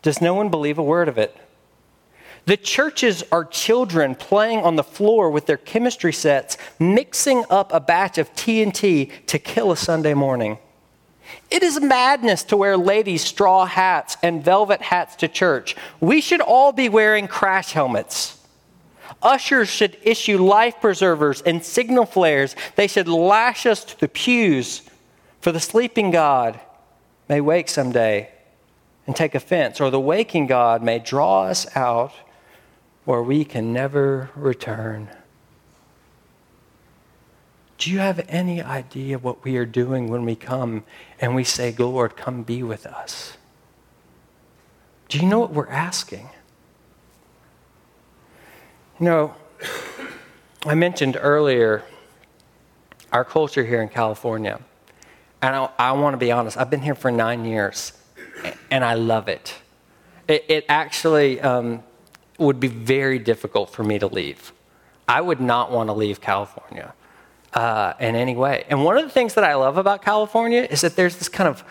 does 0.01 0.21
no 0.21 0.33
one 0.33 0.49
believe 0.49 0.77
a 0.77 0.83
word 0.83 1.07
of 1.07 1.17
it? 1.17 1.35
The 2.45 2.57
churches 2.57 3.23
are 3.31 3.45
children 3.45 4.15
playing 4.15 4.59
on 4.59 4.75
the 4.75 4.83
floor 4.83 5.29
with 5.29 5.45
their 5.45 5.57
chemistry 5.57 6.13
sets, 6.13 6.57
mixing 6.79 7.43
up 7.49 7.71
a 7.71 7.79
batch 7.79 8.17
of 8.17 8.33
TNT 8.33 9.25
to 9.27 9.39
kill 9.39 9.71
a 9.71 9.77
Sunday 9.77 10.13
morning. 10.13 10.57
It 11.49 11.63
is 11.63 11.79
madness 11.79 12.43
to 12.45 12.57
wear 12.57 12.77
ladies' 12.77 13.23
straw 13.23 13.65
hats 13.65 14.17
and 14.23 14.43
velvet 14.43 14.81
hats 14.81 15.15
to 15.17 15.27
church. 15.27 15.75
We 15.99 16.19
should 16.19 16.41
all 16.41 16.71
be 16.71 16.89
wearing 16.89 17.27
crash 17.27 17.73
helmets. 17.73 18.39
Ushers 19.21 19.69
should 19.69 19.97
issue 20.01 20.37
life 20.37 20.75
preservers 20.81 21.41
and 21.41 21.63
signal 21.63 22.05
flares. 22.05 22.55
They 22.75 22.87
should 22.87 23.07
lash 23.07 23.65
us 23.65 23.85
to 23.85 23.99
the 23.99 24.07
pews, 24.07 24.81
for 25.41 25.51
the 25.51 25.59
sleeping 25.59 26.11
God 26.11 26.59
may 27.29 27.39
wake 27.39 27.69
someday 27.69 28.29
and 29.05 29.15
take 29.15 29.35
offense, 29.35 29.79
or 29.79 29.89
the 29.89 29.99
waking 29.99 30.47
God 30.47 30.81
may 30.81 30.99
draw 30.99 31.43
us 31.43 31.67
out 31.75 32.13
where 33.05 33.21
we 33.21 33.43
can 33.43 33.73
never 33.73 34.29
return. 34.35 35.09
Do 37.77 37.89
you 37.89 37.97
have 37.97 38.23
any 38.29 38.61
idea 38.61 39.17
what 39.17 39.43
we 39.43 39.57
are 39.57 39.65
doing 39.65 40.07
when 40.07 40.23
we 40.23 40.35
come 40.35 40.83
and 41.19 41.33
we 41.33 41.43
say, 41.43 41.73
Lord, 41.77 42.15
come 42.15 42.43
be 42.43 42.61
with 42.61 42.85
us? 42.85 43.37
Do 45.09 45.17
you 45.17 45.25
know 45.25 45.39
what 45.39 45.51
we're 45.51 45.67
asking? 45.67 46.29
You 48.99 49.05
know, 49.05 49.35
I 50.65 50.75
mentioned 50.75 51.17
earlier 51.19 51.83
our 53.11 53.25
culture 53.25 53.65
here 53.65 53.81
in 53.81 53.89
California. 53.89 54.61
And 55.41 55.55
I, 55.55 55.69
I 55.77 55.91
want 55.93 56.13
to 56.13 56.17
be 56.17 56.31
honest, 56.31 56.57
I've 56.57 56.69
been 56.69 56.83
here 56.83 56.95
for 56.95 57.11
nine 57.11 57.45
years, 57.45 57.93
and 58.69 58.85
I 58.85 58.93
love 58.93 59.27
it. 59.27 59.55
It, 60.27 60.45
it 60.47 60.65
actually 60.69 61.41
um, 61.41 61.83
would 62.41 62.59
be 62.59 62.67
very 62.67 63.19
difficult 63.19 63.69
for 63.69 63.83
me 63.83 63.99
to 63.99 64.07
leave. 64.07 64.51
I 65.07 65.21
would 65.21 65.41
not 65.41 65.71
want 65.71 65.89
to 65.89 65.93
leave 65.93 66.21
California 66.21 66.93
uh, 67.53 67.93
in 67.99 68.15
any 68.15 68.35
way. 68.35 68.65
And 68.69 68.83
one 68.83 68.97
of 68.97 69.03
the 69.03 69.09
things 69.09 69.33
that 69.35 69.43
I 69.43 69.55
love 69.55 69.77
about 69.77 70.01
California 70.01 70.67
is 70.69 70.81
that 70.81 70.95
there's 70.95 71.17
this 71.17 71.29
kind 71.29 71.49
of 71.49 71.63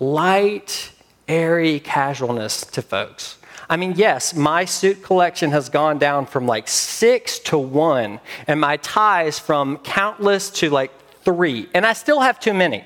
light, 0.00 0.92
airy 1.28 1.80
casualness 1.80 2.64
to 2.66 2.82
folks. 2.82 3.38
I 3.68 3.76
mean, 3.76 3.94
yes, 3.96 4.34
my 4.34 4.64
suit 4.64 5.02
collection 5.02 5.50
has 5.52 5.68
gone 5.68 5.98
down 5.98 6.26
from 6.26 6.46
like 6.46 6.68
six 6.68 7.38
to 7.40 7.58
one, 7.58 8.20
and 8.46 8.60
my 8.60 8.76
ties 8.78 9.38
from 9.38 9.78
countless 9.78 10.50
to 10.50 10.70
like 10.70 10.92
three, 11.22 11.68
and 11.74 11.86
I 11.86 11.94
still 11.94 12.20
have 12.20 12.38
too 12.38 12.52
many, 12.52 12.84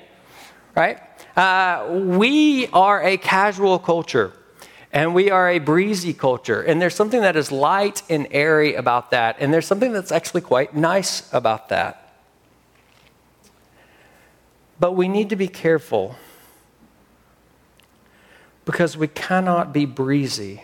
right? 0.75 0.99
Uh, 1.35 1.85
we 1.89 2.67
are 2.67 3.03
a 3.03 3.17
casual 3.17 3.77
culture, 3.77 4.33
and 4.91 5.13
we 5.13 5.29
are 5.29 5.49
a 5.49 5.59
breezy 5.59 6.13
culture, 6.13 6.61
and 6.61 6.81
there's 6.81 6.95
something 6.95 7.21
that 7.21 7.35
is 7.35 7.51
light 7.51 8.01
and 8.09 8.27
airy 8.31 8.73
about 8.73 9.11
that, 9.11 9.37
and 9.39 9.53
there's 9.53 9.67
something 9.67 9.91
that's 9.91 10.11
actually 10.11 10.41
quite 10.41 10.75
nice 10.75 11.31
about 11.33 11.69
that. 11.69 12.13
But 14.79 14.93
we 14.93 15.07
need 15.07 15.29
to 15.29 15.35
be 15.35 15.47
careful 15.47 16.15
because 18.65 18.95
we 18.95 19.07
cannot 19.07 19.73
be 19.73 19.85
breezy 19.85 20.63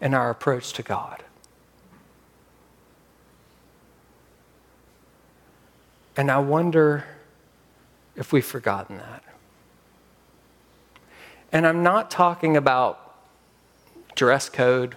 in 0.00 0.14
our 0.14 0.30
approach 0.30 0.72
to 0.74 0.82
God. 0.82 1.22
And 6.16 6.30
I 6.30 6.38
wonder 6.38 7.06
if 8.16 8.32
we've 8.32 8.44
forgotten 8.44 8.98
that. 8.98 9.22
And 11.52 11.66
I'm 11.66 11.82
not 11.82 12.10
talking 12.10 12.56
about 12.56 13.14
dress 14.14 14.48
code. 14.48 14.96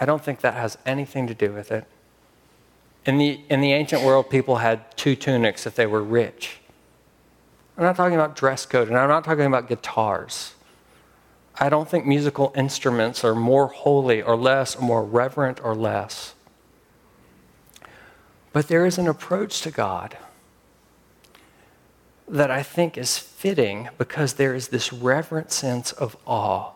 I 0.00 0.04
don't 0.04 0.22
think 0.22 0.40
that 0.40 0.54
has 0.54 0.76
anything 0.84 1.26
to 1.28 1.34
do 1.34 1.52
with 1.52 1.70
it. 1.70 1.86
In 3.06 3.16
the, 3.16 3.40
in 3.48 3.60
the 3.60 3.72
ancient 3.72 4.02
world, 4.02 4.28
people 4.28 4.56
had 4.56 4.96
two 4.96 5.14
tunics 5.14 5.66
if 5.66 5.76
they 5.76 5.86
were 5.86 6.02
rich. 6.02 6.58
I'm 7.76 7.84
not 7.84 7.96
talking 7.96 8.14
about 8.14 8.34
dress 8.34 8.66
code, 8.66 8.88
and 8.88 8.98
I'm 8.98 9.08
not 9.08 9.24
talking 9.24 9.46
about 9.46 9.68
guitars. 9.68 10.54
I 11.60 11.68
don't 11.68 11.88
think 11.88 12.04
musical 12.04 12.52
instruments 12.56 13.24
are 13.24 13.34
more 13.34 13.68
holy 13.68 14.20
or 14.20 14.36
less, 14.36 14.76
or 14.76 14.82
more 14.82 15.04
reverent 15.04 15.60
or 15.62 15.74
less. 15.74 16.34
But 18.52 18.68
there 18.68 18.84
is 18.84 18.98
an 18.98 19.06
approach 19.06 19.60
to 19.62 19.70
God 19.70 20.16
that 22.28 22.50
I 22.50 22.62
think 22.62 22.98
is 22.98 23.18
fitting 23.18 23.88
because 23.96 24.34
there 24.34 24.54
is 24.54 24.68
this 24.68 24.92
reverent 24.92 25.50
sense 25.50 25.92
of 25.92 26.16
awe. 26.26 26.72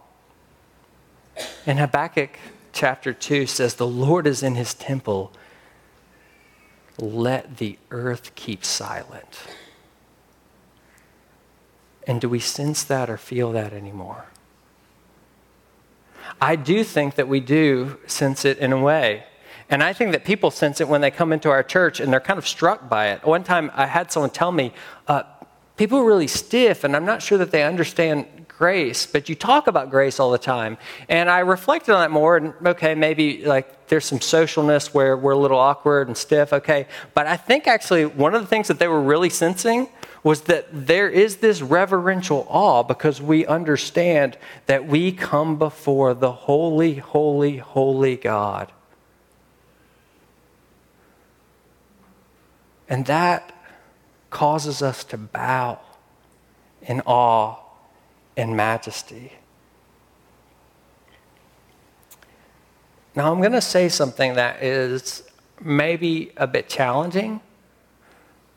And 1.66 1.78
Habakkuk 1.78 2.38
chapter 2.72 3.12
2 3.12 3.46
says, 3.46 3.74
The 3.74 3.86
Lord 3.86 4.26
is 4.26 4.42
in 4.42 4.54
his 4.54 4.74
temple. 4.74 5.32
Let 6.98 7.58
the 7.58 7.78
earth 7.90 8.34
keep 8.34 8.64
silent. 8.64 9.40
And 12.06 12.20
do 12.20 12.28
we 12.28 12.40
sense 12.40 12.82
that 12.84 13.08
or 13.08 13.16
feel 13.16 13.52
that 13.52 13.72
anymore? 13.72 14.26
I 16.40 16.56
do 16.56 16.82
think 16.82 17.14
that 17.14 17.28
we 17.28 17.40
do 17.40 17.98
sense 18.06 18.44
it 18.44 18.58
in 18.58 18.72
a 18.72 18.78
way. 18.78 19.24
And 19.70 19.82
I 19.82 19.92
think 19.92 20.12
that 20.12 20.24
people 20.24 20.50
sense 20.50 20.80
it 20.80 20.88
when 20.88 21.00
they 21.00 21.10
come 21.10 21.32
into 21.32 21.48
our 21.48 21.62
church 21.62 22.00
and 22.00 22.12
they're 22.12 22.20
kind 22.20 22.38
of 22.38 22.46
struck 22.46 22.88
by 22.88 23.08
it. 23.10 23.24
One 23.24 23.44
time 23.44 23.70
I 23.74 23.86
had 23.86 24.12
someone 24.12 24.30
tell 24.30 24.52
me, 24.52 24.74
uh, 25.08 25.22
people 25.76 25.98
are 25.98 26.04
really 26.04 26.26
stiff, 26.26 26.84
and 26.84 26.94
I'm 26.94 27.04
not 27.04 27.22
sure 27.22 27.38
that 27.38 27.50
they 27.50 27.62
understand 27.62 28.26
grace, 28.62 29.06
but 29.06 29.28
you 29.28 29.34
talk 29.34 29.66
about 29.66 29.90
grace 29.90 30.20
all 30.20 30.30
the 30.30 30.38
time. 30.38 30.78
And 31.08 31.28
I 31.28 31.40
reflected 31.40 31.92
on 31.92 32.00
that 32.00 32.10
more, 32.10 32.36
and 32.36 32.54
okay, 32.64 32.94
maybe 32.94 33.44
like 33.44 33.88
there's 33.88 34.04
some 34.04 34.20
socialness 34.20 34.94
where 34.94 35.16
we're 35.16 35.32
a 35.32 35.36
little 35.36 35.58
awkward 35.58 36.06
and 36.08 36.16
stiff, 36.16 36.52
okay. 36.52 36.86
But 37.14 37.26
I 37.26 37.36
think 37.36 37.66
actually 37.66 38.06
one 38.06 38.34
of 38.34 38.40
the 38.40 38.46
things 38.46 38.68
that 38.68 38.78
they 38.78 38.88
were 38.88 39.02
really 39.02 39.30
sensing 39.30 39.88
was 40.22 40.42
that 40.42 40.68
there 40.70 41.08
is 41.08 41.38
this 41.38 41.60
reverential 41.60 42.46
awe 42.48 42.82
because 42.84 43.20
we 43.20 43.44
understand 43.46 44.38
that 44.66 44.86
we 44.86 45.10
come 45.10 45.58
before 45.58 46.14
the 46.14 46.32
holy, 46.32 46.94
holy, 46.94 47.56
holy 47.56 48.16
God. 48.16 48.70
And 52.88 53.06
that 53.06 53.51
causes 54.32 54.82
us 54.82 55.04
to 55.04 55.16
bow 55.16 55.78
in 56.82 57.00
awe 57.06 57.54
and 58.36 58.56
majesty. 58.56 59.34
Now, 63.14 63.30
I'm 63.30 63.38
going 63.38 63.52
to 63.52 63.60
say 63.60 63.88
something 63.88 64.34
that 64.34 64.62
is 64.62 65.22
maybe 65.60 66.32
a 66.36 66.48
bit 66.48 66.68
challenging 66.68 67.40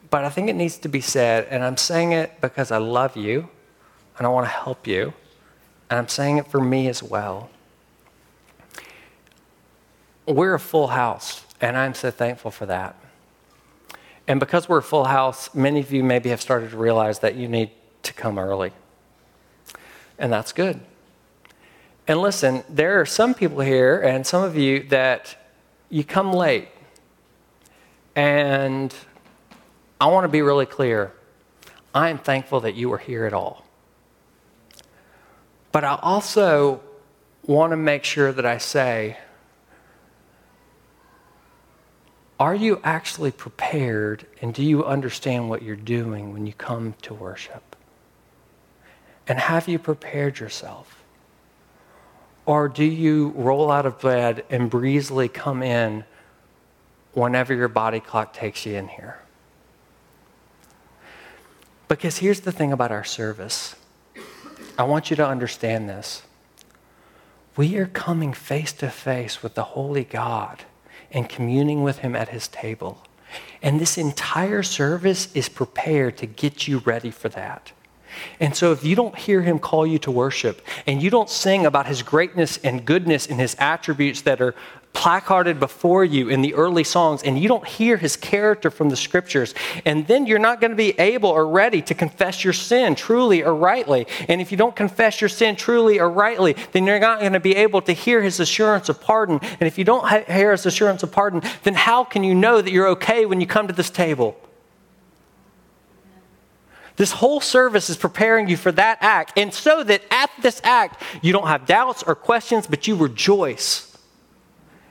but 0.09 0.23
I 0.23 0.29
think 0.29 0.49
it 0.49 0.55
needs 0.55 0.77
to 0.77 0.87
be 0.87 1.01
said, 1.01 1.47
and 1.49 1.61
I'm 1.61 1.75
saying 1.75 2.13
it 2.13 2.39
because 2.39 2.71
I 2.71 2.77
love 2.77 3.17
you 3.17 3.49
and 4.17 4.25
I 4.25 4.29
want 4.29 4.45
to 4.45 4.49
help 4.49 4.87
you, 4.87 5.13
and 5.89 5.99
I'm 5.99 6.07
saying 6.07 6.37
it 6.37 6.47
for 6.47 6.61
me 6.61 6.87
as 6.87 7.03
well. 7.03 7.49
We're 10.25 10.53
a 10.53 10.59
full 10.59 10.87
house, 10.87 11.43
and 11.59 11.77
I'm 11.77 11.93
so 11.93 12.11
thankful 12.11 12.49
for 12.49 12.65
that. 12.65 12.95
And 14.27 14.39
because 14.39 14.67
we're 14.67 14.81
full 14.81 15.05
house, 15.05 15.53
many 15.53 15.79
of 15.79 15.91
you 15.91 16.03
maybe 16.03 16.29
have 16.29 16.41
started 16.41 16.71
to 16.71 16.77
realize 16.77 17.19
that 17.19 17.35
you 17.35 17.47
need 17.47 17.71
to 18.03 18.13
come 18.13 18.39
early. 18.39 18.71
And 20.17 20.31
that's 20.31 20.51
good. 20.51 20.79
And 22.07 22.21
listen, 22.21 22.63
there 22.69 22.99
are 23.01 23.05
some 23.05 23.33
people 23.33 23.59
here 23.59 23.99
and 23.99 24.25
some 24.25 24.43
of 24.43 24.55
you 24.55 24.83
that 24.89 25.35
you 25.89 26.03
come 26.03 26.33
late. 26.33 26.69
And 28.15 28.93
I 29.99 30.07
want 30.07 30.23
to 30.23 30.29
be 30.29 30.41
really 30.41 30.65
clear. 30.65 31.13
I 31.93 32.09
am 32.09 32.17
thankful 32.17 32.59
that 32.61 32.75
you 32.75 32.91
are 32.93 32.97
here 32.97 33.25
at 33.25 33.33
all. 33.33 33.65
But 35.71 35.83
I 35.83 35.99
also 36.01 36.81
want 37.43 37.71
to 37.71 37.77
make 37.77 38.03
sure 38.03 38.31
that 38.31 38.45
I 38.45 38.57
say, 38.57 39.17
are 42.39 42.55
you 42.55 42.81
actually 42.83 43.31
prepared 43.31 44.25
and 44.41 44.53
do 44.53 44.63
you 44.63 44.83
understand 44.85 45.49
what 45.49 45.61
you're 45.61 45.75
doing 45.75 46.33
when 46.33 46.45
you 46.45 46.53
come 46.53 46.95
to 47.03 47.13
worship? 47.13 47.75
And 49.27 49.39
have 49.39 49.67
you 49.67 49.79
prepared 49.79 50.39
yourself? 50.39 51.03
Or 52.45 52.67
do 52.67 52.83
you 52.83 53.29
roll 53.29 53.71
out 53.71 53.85
of 53.85 53.99
bed 54.01 54.43
and 54.49 54.69
breezily 54.69 55.29
come 55.29 55.63
in 55.63 56.03
whenever 57.13 57.55
your 57.55 57.69
body 57.69 57.99
clock 57.99 58.33
takes 58.33 58.65
you 58.65 58.75
in 58.75 58.89
here? 58.89 59.19
Because 61.87 62.17
here's 62.17 62.41
the 62.41 62.51
thing 62.51 62.71
about 62.71 62.91
our 62.91 63.03
service 63.03 63.75
I 64.77 64.83
want 64.83 65.09
you 65.09 65.15
to 65.15 65.25
understand 65.25 65.87
this. 65.87 66.23
We 67.55 67.77
are 67.77 67.85
coming 67.85 68.33
face 68.33 68.73
to 68.73 68.89
face 68.89 69.41
with 69.41 69.55
the 69.55 69.63
Holy 69.63 70.03
God 70.03 70.65
and 71.15 71.27
communing 71.27 71.81
with 71.81 71.99
Him 71.99 72.15
at 72.15 72.29
His 72.29 72.47
table. 72.47 73.01
And 73.63 73.79
this 73.79 73.97
entire 73.97 74.61
service 74.61 75.33
is 75.33 75.49
prepared 75.49 76.17
to 76.17 76.27
get 76.27 76.67
you 76.67 76.79
ready 76.79 77.09
for 77.09 77.29
that. 77.29 77.71
And 78.39 78.55
so, 78.55 78.71
if 78.71 78.83
you 78.83 78.95
don't 78.95 79.17
hear 79.17 79.41
him 79.41 79.59
call 79.59 79.85
you 79.85 79.99
to 79.99 80.11
worship 80.11 80.61
and 80.87 81.03
you 81.03 81.09
don't 81.09 81.29
sing 81.29 81.65
about 81.65 81.87
his 81.87 82.01
greatness 82.01 82.57
and 82.63 82.85
goodness 82.85 83.27
and 83.27 83.39
his 83.39 83.57
attributes 83.59 84.21
that 84.21 84.39
are 84.39 84.55
placarded 84.95 85.59
before 85.59 86.03
you 86.03 86.29
in 86.29 86.41
the 86.41 86.55
early 86.55 86.83
songs, 86.83 87.21
and 87.21 87.37
you 87.37 87.47
don't 87.47 87.67
hear 87.67 87.97
his 87.97 88.15
character 88.15 88.71
from 88.71 88.89
the 88.89 88.95
scriptures, 88.95 89.53
and 89.85 90.07
then 90.07 90.25
you're 90.25 90.39
not 90.39 90.59
going 90.59 90.71
to 90.71 90.77
be 90.77 90.97
able 90.99 91.29
or 91.29 91.47
ready 91.47 91.81
to 91.83 91.93
confess 91.93 92.43
your 92.43 92.53
sin 92.53 92.95
truly 92.95 93.43
or 93.43 93.53
rightly. 93.53 94.07
And 94.27 94.41
if 94.41 94.51
you 94.51 94.57
don't 94.57 94.75
confess 94.75 95.21
your 95.21 95.29
sin 95.29 95.55
truly 95.55 95.99
or 95.99 96.09
rightly, 96.09 96.55
then 96.71 96.87
you're 96.87 96.97
not 96.97 97.19
going 97.19 97.33
to 97.33 97.39
be 97.39 97.55
able 97.55 97.81
to 97.83 97.93
hear 97.93 98.23
his 98.23 98.39
assurance 98.39 98.89
of 98.89 98.99
pardon. 98.99 99.39
And 99.43 99.63
if 99.63 99.77
you 99.77 99.83
don't 99.83 100.07
hear 100.27 100.51
his 100.51 100.65
assurance 100.65 101.03
of 101.03 101.11
pardon, 101.11 101.43
then 101.63 101.75
how 101.75 102.03
can 102.05 102.23
you 102.23 102.33
know 102.33 102.61
that 102.61 102.71
you're 102.71 102.87
okay 102.89 103.25
when 103.25 103.41
you 103.41 103.47
come 103.47 103.67
to 103.67 103.73
this 103.73 103.91
table? 103.91 104.35
This 106.95 107.11
whole 107.11 107.41
service 107.41 107.89
is 107.89 107.97
preparing 107.97 108.47
you 108.47 108.55
for 108.55 108.71
that 108.71 108.99
act. 109.01 109.33
And 109.37 109.53
so 109.53 109.83
that 109.83 110.01
at 110.09 110.29
this 110.41 110.61
act, 110.63 111.03
you 111.21 111.33
don't 111.33 111.47
have 111.47 111.65
doubts 111.65 112.01
or 112.01 112.15
questions, 112.15 112.65
but 112.65 112.87
you 112.87 112.95
rejoice 112.95 113.84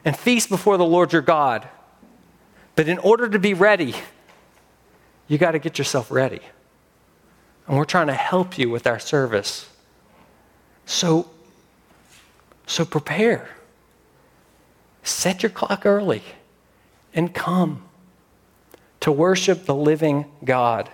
and 0.05 0.17
feast 0.17 0.49
before 0.49 0.77
the 0.77 0.85
Lord 0.85 1.13
your 1.13 1.23
God. 1.23 1.69
But 2.77 2.89
in 2.89 2.99
order 2.99 3.29
to 3.29 3.39
be 3.39 3.55
ready, 3.55 3.95
you 5.29 5.39
got 5.39 5.53
to 5.53 5.59
get 5.59 5.79
yourself 5.79 6.11
ready. 6.11 6.41
And 7.67 7.77
we're 7.77 7.85
trying 7.85 8.09
to 8.09 8.15
help 8.15 8.59
you 8.59 8.69
with 8.69 8.87
our 8.87 8.99
service. 8.99 9.69
So, 10.87 11.31
so 12.67 12.85
prepare. 12.85 13.49
Set 15.03 15.43
your 15.43 15.51
clock 15.51 15.87
early 15.87 16.23
and 17.15 17.35
come 17.35 17.85
to 19.01 19.13
worship 19.13 19.67
the 19.67 19.75
living 19.75 20.27
God 20.45 20.91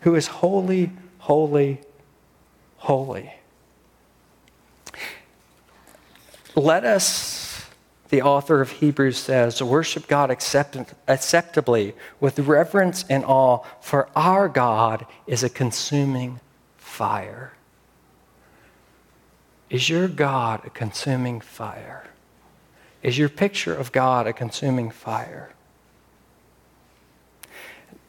who 0.00 0.14
is 0.14 0.26
holy, 0.26 0.90
holy, 1.18 1.80
holy. 2.76 3.32
Let 6.54 6.84
us, 6.84 7.49
the 8.10 8.22
author 8.22 8.60
of 8.60 8.70
Hebrews 8.70 9.16
says, 9.16 9.62
worship 9.62 10.06
God 10.06 10.30
accept- 10.30 10.76
acceptably 11.08 11.94
with 12.18 12.38
reverence 12.40 13.04
and 13.08 13.24
awe, 13.24 13.64
for 13.80 14.08
our 14.14 14.48
God 14.48 15.06
is 15.26 15.42
a 15.42 15.48
consuming 15.48 16.40
fire. 16.76 17.52
Is 19.70 19.88
your 19.88 20.08
God 20.08 20.66
a 20.66 20.70
consuming 20.70 21.40
fire? 21.40 22.04
Is 23.02 23.16
your 23.16 23.28
picture 23.28 23.74
of 23.74 23.92
God 23.92 24.26
a 24.26 24.32
consuming 24.32 24.90
fire? 24.90 25.52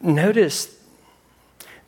Notice 0.00 0.76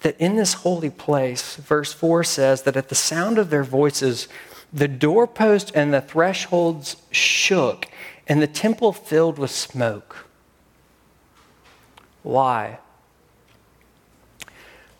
that 0.03 0.19
in 0.21 0.37
this 0.37 0.55
holy 0.55 0.91
place, 0.91 1.57
verse 1.57 1.93
4 1.93 2.23
says 2.23 2.63
that 2.63 2.77
at 2.77 2.89
the 2.89 2.95
sound 2.95 3.39
of 3.39 3.51
their 3.51 3.65
voices, 3.65 4.29
the 4.73 4.89
doorpost 4.89 5.73
and 5.75 5.93
the 5.93 6.01
thresholds 6.01 6.97
shook, 7.11 7.87
and 8.27 8.41
the 8.41 8.47
temple 8.47 8.93
filled 8.93 9.39
with 9.39 9.51
smoke. 9.51 10.27
Why? 12.23 12.79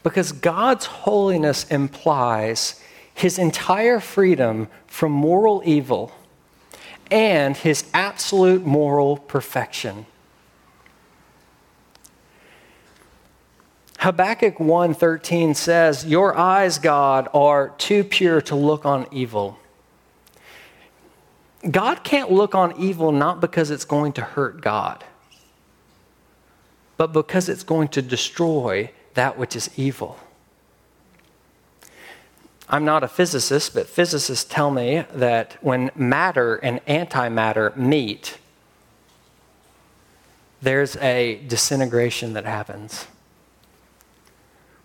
Because 0.03 0.33
God's 0.33 0.87
holiness 0.87 1.65
implies 1.65 2.83
his 3.15 3.39
entire 3.39 4.01
freedom 4.01 4.69
from 4.87 5.13
moral 5.13 5.63
evil 5.65 6.13
and 7.11 7.57
his 7.57 7.85
absolute 7.95 8.67
moral 8.67 9.17
perfection. 9.17 10.07
Habakkuk 14.01 14.61
1:13 14.61 15.55
says, 15.55 16.05
"Your 16.05 16.37
eyes, 16.37 16.79
God, 16.79 17.29
are 17.33 17.71
too 17.79 18.05
pure 18.05 18.43
to 18.43 18.55
look 18.55 18.85
on 18.85 19.07
evil." 19.11 19.59
God 21.71 22.05
can't 22.05 22.31
look 22.31 22.55
on 22.55 22.79
evil 22.79 23.13
not 23.13 23.41
because 23.41 23.71
it's 23.71 23.85
going 23.85 24.13
to 24.15 24.23
hurt 24.23 24.61
God, 24.61 25.05
but 26.97 27.09
because 27.13 27.49
it's 27.49 27.63
going 27.63 27.89
to 27.89 28.03
destroy 28.03 28.91
that 29.15 29.39
which 29.39 29.57
is 29.57 29.71
evil. 29.77 30.19
I'm 32.69 32.85
not 32.85 33.05
a 33.05 33.09
physicist, 33.09 33.75
but 33.75 33.89
physicists 33.89 34.45
tell 34.45 34.71
me 34.71 35.05
that 35.13 35.57
when 35.61 35.91
matter 35.95 36.57
and 36.57 36.85
antimatter 36.87 37.77
meet, 37.77 38.39
there's 40.63 40.97
a 40.97 41.41
disintegration 41.47 42.33
that 42.33 42.47
happens. 42.47 43.07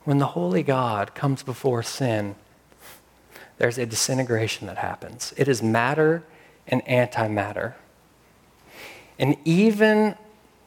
When 0.04 0.18
the 0.18 0.28
holy 0.28 0.64
God 0.64 1.16
comes 1.16 1.42
before 1.42 1.84
sin, 1.84 2.36
there's 3.58 3.78
a 3.78 3.86
disintegration 3.86 4.68
that 4.68 4.78
happens. 4.78 5.34
It 5.38 5.48
is 5.48 5.64
matter 5.64 6.24
and 6.70 6.86
antimatter. 6.86 7.74
And 9.18 9.36
even 9.44 10.16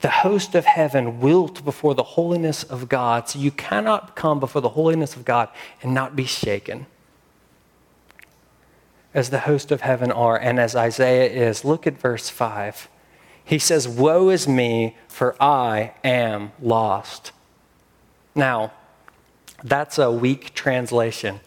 the 0.03 0.11
host 0.11 0.55
of 0.55 0.65
heaven 0.65 1.21
wilt 1.21 1.65
before 1.65 1.95
the 1.95 2.03
holiness 2.03 2.65
of 2.65 2.89
God. 2.89 3.29
So 3.29 3.39
you 3.39 3.51
cannot 3.51 4.15
come 4.17 4.41
before 4.41 4.61
the 4.61 4.71
holiness 4.71 5.17
of 5.17 5.25
God 5.25 5.49
and 5.81 5.95
not 5.95 6.15
be 6.15 6.25
shaken. 6.25 6.87
As 9.15 9.31
the 9.31 9.41
host 9.41 9.71
of 9.71 9.83
heaven 9.83 10.11
are, 10.11 10.37
and 10.37 10.59
as 10.59 10.75
Isaiah 10.75 11.31
is. 11.31 11.65
Look 11.65 11.87
at 11.87 11.99
verse 11.99 12.29
5. 12.29 12.89
He 13.45 13.59
says, 13.59 13.87
Woe 13.87 14.29
is 14.29 14.49
me, 14.49 14.97
for 15.07 15.41
I 15.41 15.93
am 16.03 16.53
lost. 16.61 17.33
Now, 18.35 18.73
that's 19.63 19.99
a 19.99 20.11
weak 20.11 20.55
translation. 20.55 21.41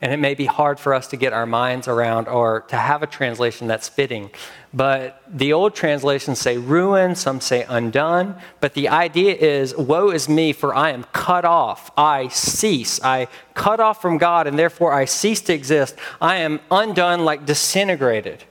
And 0.00 0.12
it 0.12 0.18
may 0.18 0.34
be 0.34 0.46
hard 0.46 0.78
for 0.78 0.94
us 0.94 1.08
to 1.08 1.16
get 1.16 1.32
our 1.32 1.46
minds 1.46 1.88
around 1.88 2.28
or 2.28 2.60
to 2.68 2.76
have 2.76 3.02
a 3.02 3.06
translation 3.06 3.66
that's 3.66 3.88
fitting. 3.88 4.30
But 4.72 5.22
the 5.28 5.52
old 5.52 5.74
translations 5.74 6.38
say 6.38 6.56
ruin, 6.56 7.16
some 7.16 7.40
say 7.40 7.64
undone. 7.68 8.36
But 8.60 8.74
the 8.74 8.88
idea 8.88 9.34
is, 9.34 9.76
woe 9.76 10.10
is 10.10 10.28
me, 10.28 10.52
for 10.52 10.72
I 10.72 10.90
am 10.90 11.04
cut 11.12 11.44
off. 11.44 11.90
I 11.96 12.28
cease. 12.28 13.02
I 13.02 13.26
cut 13.54 13.80
off 13.80 14.00
from 14.00 14.18
God, 14.18 14.46
and 14.46 14.56
therefore 14.56 14.92
I 14.92 15.04
cease 15.04 15.40
to 15.42 15.52
exist. 15.52 15.96
I 16.20 16.36
am 16.36 16.60
undone, 16.70 17.24
like 17.24 17.44
disintegrated. 17.44 18.44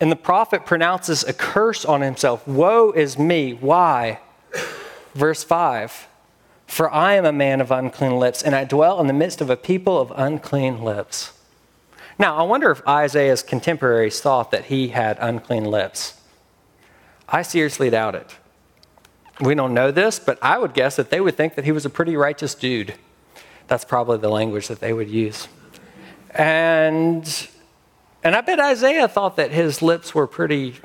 And 0.00 0.12
the 0.12 0.16
prophet 0.16 0.64
pronounces 0.64 1.24
a 1.24 1.32
curse 1.32 1.84
on 1.84 2.02
himself 2.02 2.46
Woe 2.46 2.92
is 2.92 3.18
me. 3.18 3.54
Why? 3.54 4.20
Verse 5.14 5.42
5 5.42 6.07
for 6.68 6.92
I 6.92 7.14
am 7.14 7.24
a 7.24 7.32
man 7.32 7.60
of 7.60 7.72
unclean 7.72 8.18
lips, 8.18 8.42
and 8.42 8.54
I 8.54 8.64
dwell 8.64 9.00
in 9.00 9.06
the 9.06 9.12
midst 9.14 9.40
of 9.40 9.48
a 9.48 9.56
people 9.56 9.98
of 9.98 10.12
unclean 10.14 10.84
lips. 10.84 11.32
Now, 12.18 12.36
I 12.36 12.42
wonder 12.42 12.70
if 12.70 12.86
Isaiah's 12.86 13.42
contemporaries 13.42 14.20
thought 14.20 14.50
that 14.50 14.66
he 14.66 14.88
had 14.88 15.16
unclean 15.18 15.64
lips. 15.64 16.20
I 17.26 17.42
seriously 17.42 17.88
doubt 17.90 18.14
it. 18.14 18.36
We 19.40 19.54
don't 19.54 19.72
know 19.72 19.90
this, 19.90 20.18
but 20.18 20.38
I 20.42 20.58
would 20.58 20.74
guess 20.74 20.96
that 20.96 21.10
they 21.10 21.20
would 21.20 21.36
think 21.36 21.54
that 21.54 21.64
he 21.64 21.72
was 21.72 21.86
a 21.86 21.90
pretty 21.90 22.16
righteous 22.16 22.54
dude. 22.54 22.94
That's 23.66 23.84
probably 23.84 24.18
the 24.18 24.28
language 24.28 24.68
that 24.68 24.80
they 24.80 24.92
would 24.92 25.08
use. 25.08 25.48
And, 26.30 27.48
and 28.22 28.34
I 28.34 28.42
bet 28.42 28.60
Isaiah 28.60 29.08
thought 29.08 29.36
that 29.36 29.52
his 29.52 29.80
lips 29.80 30.14
were 30.14 30.26
pretty 30.26 30.76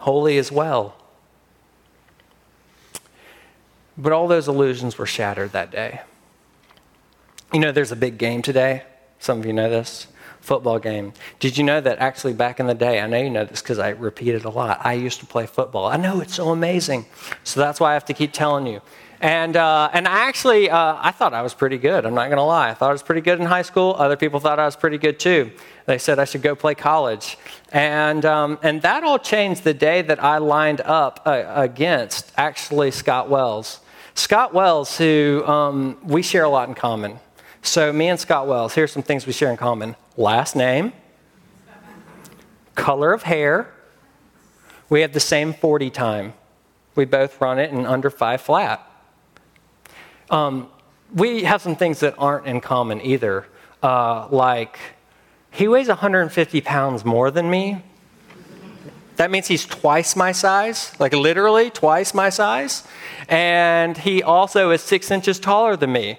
holy 0.00 0.36
as 0.36 0.50
well. 0.50 0.96
But 3.98 4.12
all 4.12 4.28
those 4.28 4.48
illusions 4.48 4.98
were 4.98 5.06
shattered 5.06 5.52
that 5.52 5.70
day. 5.70 6.00
You 7.52 7.60
know, 7.60 7.72
there's 7.72 7.92
a 7.92 7.96
big 7.96 8.18
game 8.18 8.42
today. 8.42 8.82
Some 9.18 9.40
of 9.40 9.46
you 9.46 9.52
know 9.52 9.70
this 9.70 10.08
football 10.40 10.78
game. 10.78 11.12
Did 11.40 11.58
you 11.58 11.64
know 11.64 11.80
that 11.80 11.98
actually 11.98 12.32
back 12.32 12.60
in 12.60 12.66
the 12.66 12.74
day, 12.74 13.00
I 13.00 13.06
know 13.06 13.20
you 13.20 13.30
know 13.30 13.44
this 13.44 13.60
because 13.60 13.78
I 13.78 13.90
repeat 13.90 14.34
it 14.34 14.44
a 14.44 14.50
lot, 14.50 14.80
I 14.84 14.92
used 14.92 15.20
to 15.20 15.26
play 15.26 15.46
football. 15.46 15.86
I 15.86 15.96
know 15.96 16.20
it's 16.20 16.34
so 16.34 16.50
amazing. 16.50 17.06
So 17.42 17.58
that's 17.58 17.80
why 17.80 17.90
I 17.90 17.94
have 17.94 18.04
to 18.06 18.14
keep 18.14 18.32
telling 18.32 18.66
you. 18.66 18.80
And, 19.20 19.56
uh, 19.56 19.88
and 19.92 20.06
I 20.06 20.28
actually, 20.28 20.70
uh, 20.70 20.98
I 21.00 21.10
thought 21.10 21.32
I 21.32 21.42
was 21.42 21.54
pretty 21.54 21.78
good. 21.78 22.04
I'm 22.04 22.14
not 22.14 22.26
going 22.26 22.36
to 22.36 22.42
lie. 22.42 22.70
I 22.70 22.74
thought 22.74 22.90
I 22.90 22.92
was 22.92 23.02
pretty 23.02 23.22
good 23.22 23.40
in 23.40 23.46
high 23.46 23.62
school. 23.62 23.96
Other 23.98 24.16
people 24.16 24.40
thought 24.40 24.60
I 24.60 24.66
was 24.66 24.76
pretty 24.76 24.98
good 24.98 25.18
too. 25.18 25.52
They 25.86 25.98
said 25.98 26.18
I 26.18 26.26
should 26.26 26.42
go 26.42 26.54
play 26.54 26.74
college. 26.74 27.38
And, 27.72 28.24
um, 28.24 28.58
and 28.62 28.82
that 28.82 29.04
all 29.04 29.18
changed 29.18 29.64
the 29.64 29.74
day 29.74 30.02
that 30.02 30.22
I 30.22 30.38
lined 30.38 30.82
up 30.82 31.22
uh, 31.24 31.44
against 31.54 32.30
actually 32.36 32.90
Scott 32.90 33.30
Wells. 33.30 33.80
Scott 34.16 34.54
Wells, 34.54 34.96
who 34.96 35.44
um, 35.46 35.98
we 36.02 36.22
share 36.22 36.44
a 36.44 36.48
lot 36.48 36.68
in 36.68 36.74
common. 36.74 37.20
So, 37.60 37.92
me 37.92 38.08
and 38.08 38.18
Scott 38.18 38.46
Wells, 38.46 38.74
here's 38.74 38.90
some 38.90 39.02
things 39.02 39.26
we 39.26 39.32
share 39.32 39.50
in 39.50 39.58
common 39.58 39.94
last 40.16 40.56
name, 40.56 40.94
color 42.74 43.12
of 43.12 43.24
hair. 43.24 43.72
We 44.88 45.02
have 45.02 45.12
the 45.12 45.20
same 45.20 45.52
40 45.52 45.90
time. 45.90 46.32
We 46.94 47.04
both 47.04 47.38
run 47.42 47.58
it 47.58 47.70
in 47.70 47.84
under 47.84 48.08
five 48.08 48.40
flat. 48.40 48.90
Um, 50.30 50.70
we 51.14 51.44
have 51.44 51.60
some 51.60 51.76
things 51.76 52.00
that 52.00 52.14
aren't 52.16 52.46
in 52.46 52.62
common 52.62 53.02
either. 53.02 53.46
Uh, 53.82 54.28
like, 54.30 54.78
he 55.50 55.68
weighs 55.68 55.88
150 55.88 56.62
pounds 56.62 57.04
more 57.04 57.30
than 57.30 57.50
me. 57.50 57.82
That 59.16 59.30
means 59.30 59.46
he's 59.48 59.64
twice 59.64 60.14
my 60.14 60.32
size, 60.32 60.92
like 61.00 61.12
literally 61.14 61.70
twice 61.70 62.12
my 62.12 62.28
size. 62.28 62.86
And 63.28 63.96
he 63.96 64.22
also 64.22 64.70
is 64.70 64.82
six 64.82 65.10
inches 65.10 65.40
taller 65.40 65.76
than 65.76 65.92
me. 65.92 66.18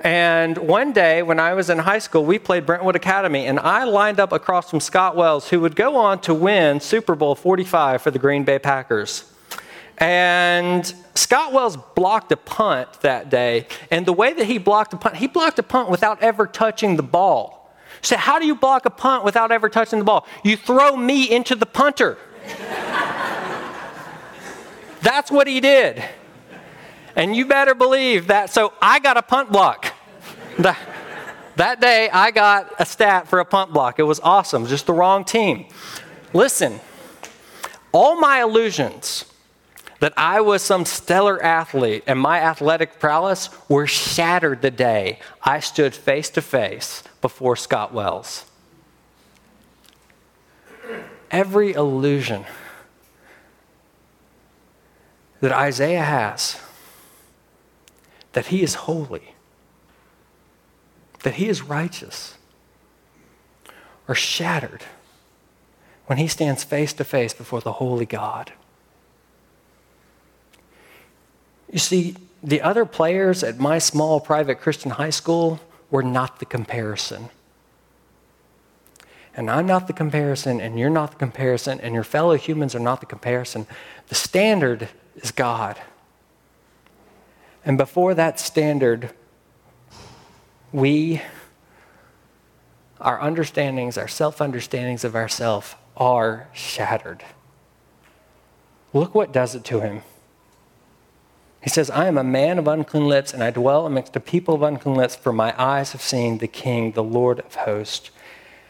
And 0.00 0.58
one 0.58 0.92
day 0.92 1.22
when 1.22 1.40
I 1.40 1.54
was 1.54 1.70
in 1.70 1.78
high 1.78 2.00
school, 2.00 2.24
we 2.24 2.38
played 2.38 2.66
Brentwood 2.66 2.96
Academy, 2.96 3.46
and 3.46 3.58
I 3.58 3.84
lined 3.84 4.20
up 4.20 4.32
across 4.32 4.70
from 4.70 4.80
Scott 4.80 5.16
Wells, 5.16 5.48
who 5.48 5.60
would 5.60 5.74
go 5.74 5.96
on 5.96 6.20
to 6.22 6.34
win 6.34 6.80
Super 6.80 7.14
Bowl 7.14 7.34
45 7.34 8.02
for 8.02 8.10
the 8.10 8.18
Green 8.18 8.44
Bay 8.44 8.58
Packers. 8.58 9.32
And 9.98 10.92
Scott 11.14 11.54
Wells 11.54 11.78
blocked 11.94 12.30
a 12.30 12.36
punt 12.36 13.00
that 13.00 13.30
day, 13.30 13.66
and 13.90 14.04
the 14.04 14.12
way 14.12 14.34
that 14.34 14.44
he 14.44 14.58
blocked 14.58 14.92
a 14.92 14.98
punt, 14.98 15.16
he 15.16 15.26
blocked 15.26 15.58
a 15.58 15.62
punt 15.62 15.88
without 15.88 16.22
ever 16.22 16.46
touching 16.46 16.96
the 16.96 17.02
ball. 17.02 17.65
So, 18.02 18.16
how 18.16 18.38
do 18.38 18.46
you 18.46 18.54
block 18.54 18.86
a 18.86 18.90
punt 18.90 19.24
without 19.24 19.50
ever 19.50 19.68
touching 19.68 19.98
the 19.98 20.04
ball? 20.04 20.26
You 20.44 20.56
throw 20.56 20.96
me 20.96 21.30
into 21.30 21.54
the 21.54 21.66
punter. 21.66 22.18
That's 25.02 25.30
what 25.30 25.46
he 25.46 25.60
did. 25.60 26.02
And 27.14 27.34
you 27.34 27.46
better 27.46 27.74
believe 27.74 28.26
that. 28.26 28.50
So 28.50 28.72
I 28.82 28.98
got 28.98 29.16
a 29.16 29.22
punt 29.22 29.50
block. 29.50 29.94
that, 30.58 30.78
that 31.56 31.80
day, 31.80 32.10
I 32.10 32.30
got 32.30 32.74
a 32.78 32.84
stat 32.84 33.28
for 33.28 33.38
a 33.38 33.44
punt 33.44 33.72
block. 33.72 33.98
It 33.98 34.02
was 34.02 34.20
awesome, 34.20 34.66
just 34.66 34.86
the 34.86 34.92
wrong 34.92 35.24
team. 35.24 35.66
Listen, 36.32 36.80
all 37.92 38.20
my 38.20 38.42
illusions 38.42 39.24
that 40.00 40.12
I 40.16 40.40
was 40.40 40.62
some 40.62 40.84
stellar 40.84 41.42
athlete 41.42 42.04
and 42.06 42.18
my 42.18 42.40
athletic 42.40 42.98
prowess 42.98 43.48
were 43.68 43.86
shattered 43.86 44.62
the 44.62 44.70
day 44.70 45.18
I 45.42 45.60
stood 45.60 45.94
face 45.94 46.30
to 46.30 46.42
face 46.42 47.02
before 47.20 47.56
Scott 47.56 47.92
Wells. 47.92 48.44
Every 51.30 51.72
illusion 51.72 52.44
that 55.40 55.52
Isaiah 55.52 56.02
has 56.02 56.60
that 58.32 58.46
he 58.46 58.62
is 58.62 58.74
holy, 58.74 59.34
that 61.22 61.36
he 61.36 61.48
is 61.48 61.62
righteous, 61.62 62.36
are 64.06 64.14
shattered 64.14 64.84
when 66.04 66.18
he 66.18 66.28
stands 66.28 66.62
face 66.62 66.92
to 66.92 67.02
face 67.02 67.32
before 67.32 67.62
the 67.62 67.72
holy 67.72 68.04
God. 68.04 68.52
You 71.70 71.78
see, 71.78 72.16
the 72.42 72.62
other 72.62 72.84
players 72.84 73.42
at 73.42 73.58
my 73.58 73.78
small 73.78 74.20
private 74.20 74.60
Christian 74.60 74.92
high 74.92 75.10
school 75.10 75.60
were 75.90 76.02
not 76.02 76.38
the 76.38 76.44
comparison. 76.44 77.30
And 79.34 79.50
I'm 79.50 79.66
not 79.66 79.86
the 79.86 79.92
comparison, 79.92 80.60
and 80.60 80.78
you're 80.78 80.88
not 80.88 81.10
the 81.10 81.16
comparison, 81.18 81.78
and 81.80 81.94
your 81.94 82.04
fellow 82.04 82.36
humans 82.36 82.74
are 82.74 82.80
not 82.80 83.00
the 83.00 83.06
comparison. 83.06 83.66
The 84.08 84.14
standard 84.14 84.88
is 85.16 85.30
God. 85.30 85.78
And 87.64 87.76
before 87.76 88.14
that 88.14 88.40
standard, 88.40 89.10
we, 90.72 91.20
our 93.00 93.20
understandings, 93.20 93.98
our 93.98 94.08
self 94.08 94.40
understandings 94.40 95.04
of 95.04 95.14
ourself 95.14 95.76
are 95.96 96.48
shattered. 96.54 97.24
Look 98.92 99.14
what 99.14 99.32
does 99.32 99.54
it 99.54 99.64
to 99.64 99.80
him. 99.80 100.02
He 101.66 101.70
says, 101.70 101.90
I 101.90 102.06
am 102.06 102.16
a 102.16 102.22
man 102.22 102.60
of 102.60 102.68
unclean 102.68 103.08
lips, 103.08 103.34
and 103.34 103.42
I 103.42 103.50
dwell 103.50 103.86
amongst 103.86 104.14
a 104.14 104.20
people 104.20 104.54
of 104.54 104.62
unclean 104.62 104.94
lips, 104.94 105.16
for 105.16 105.32
my 105.32 105.52
eyes 105.60 105.90
have 105.90 106.00
seen 106.00 106.38
the 106.38 106.46
King, 106.46 106.92
the 106.92 107.02
Lord 107.02 107.40
of 107.40 107.56
hosts. 107.56 108.12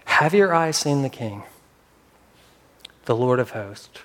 Have 0.07 0.33
your 0.33 0.55
eyes 0.55 0.79
seen 0.79 1.03
the 1.03 1.11
King, 1.11 1.43
the 3.05 3.15
Lord 3.15 3.39
of 3.39 3.51
hosts? 3.51 3.99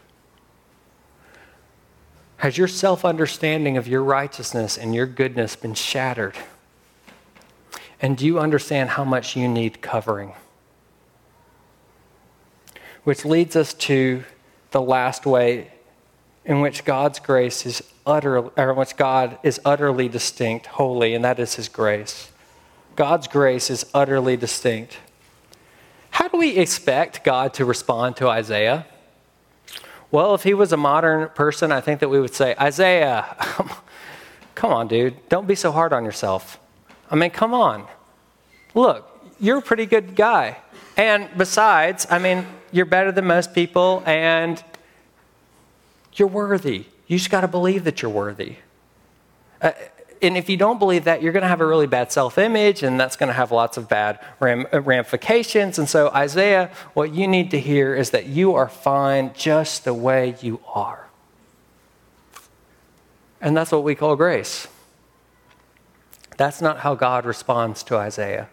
Has 2.39 2.57
your 2.57 2.67
self 2.67 3.05
understanding 3.05 3.77
of 3.77 3.87
your 3.87 4.03
righteousness 4.03 4.77
and 4.77 4.93
your 4.93 5.05
goodness 5.05 5.55
been 5.55 5.73
shattered? 5.73 6.35
And 8.01 8.17
do 8.17 8.25
you 8.25 8.39
understand 8.41 8.89
how 8.89 9.05
much 9.05 9.37
you 9.37 9.47
need 9.47 9.81
covering? 9.81 10.33
Which 13.05 13.23
leads 13.23 13.55
us 13.55 13.73
to 13.73 14.25
the 14.71 14.81
last 14.81 15.25
way 15.25 15.71
in 16.43 16.59
which 16.59 16.83
God's 16.83 17.19
grace 17.19 17.65
is 17.65 17.81
utterly, 18.05 18.51
or 18.57 18.73
which 18.73 18.95
God 18.95 19.37
is 19.43 19.59
utterly 19.65 20.07
distinct, 20.07 20.67
holy, 20.67 21.13
and 21.13 21.23
that 21.23 21.39
is 21.39 21.55
His 21.55 21.69
grace. 21.69 22.31
God's 22.95 23.27
grace 23.27 23.69
is 23.69 23.85
utterly 23.93 24.37
distinct. 24.37 24.97
How 26.11 26.27
do 26.27 26.37
we 26.37 26.57
expect 26.57 27.23
God 27.23 27.53
to 27.55 27.65
respond 27.65 28.17
to 28.17 28.27
Isaiah? 28.27 28.85
Well, 30.11 30.35
if 30.35 30.43
he 30.43 30.53
was 30.53 30.73
a 30.73 30.77
modern 30.77 31.29
person, 31.29 31.71
I 31.71 31.79
think 31.79 32.01
that 32.01 32.09
we 32.09 32.19
would 32.19 32.33
say, 32.33 32.53
Isaiah, 32.59 33.25
come 34.55 34.73
on, 34.73 34.89
dude, 34.89 35.29
don't 35.29 35.47
be 35.47 35.55
so 35.55 35.71
hard 35.71 35.93
on 35.93 36.03
yourself. 36.03 36.59
I 37.09 37.15
mean, 37.15 37.29
come 37.29 37.53
on. 37.53 37.87
Look, 38.75 39.07
you're 39.39 39.59
a 39.59 39.61
pretty 39.61 39.85
good 39.85 40.15
guy. 40.15 40.57
And 40.97 41.29
besides, 41.37 42.05
I 42.09 42.19
mean, 42.19 42.45
you're 42.73 42.85
better 42.85 43.13
than 43.13 43.25
most 43.25 43.53
people 43.53 44.03
and 44.05 44.61
you're 46.13 46.27
worthy. 46.27 46.85
You 47.11 47.17
just 47.17 47.29
got 47.29 47.41
to 47.41 47.49
believe 47.49 47.83
that 47.83 48.01
you're 48.01 48.09
worthy. 48.09 48.55
Uh, 49.61 49.73
and 50.21 50.37
if 50.37 50.47
you 50.47 50.55
don't 50.55 50.79
believe 50.79 51.03
that, 51.03 51.21
you're 51.21 51.33
going 51.33 51.41
to 51.41 51.49
have 51.49 51.59
a 51.59 51.65
really 51.65 51.85
bad 51.85 52.09
self 52.09 52.37
image, 52.37 52.83
and 52.83 52.97
that's 52.97 53.17
going 53.17 53.27
to 53.27 53.33
have 53.33 53.51
lots 53.51 53.75
of 53.75 53.89
bad 53.89 54.17
ram- 54.39 54.65
ramifications. 54.71 55.77
And 55.77 55.89
so, 55.89 56.07
Isaiah, 56.11 56.71
what 56.93 57.13
you 57.13 57.27
need 57.27 57.51
to 57.51 57.59
hear 57.59 57.93
is 57.93 58.11
that 58.11 58.27
you 58.27 58.55
are 58.55 58.69
fine 58.69 59.33
just 59.33 59.83
the 59.83 59.93
way 59.93 60.37
you 60.39 60.61
are. 60.73 61.09
And 63.41 63.57
that's 63.57 63.73
what 63.73 63.83
we 63.83 63.93
call 63.93 64.15
grace. 64.15 64.69
That's 66.37 66.61
not 66.61 66.77
how 66.77 66.95
God 66.95 67.25
responds 67.25 67.83
to 67.83 67.97
Isaiah. 67.97 68.47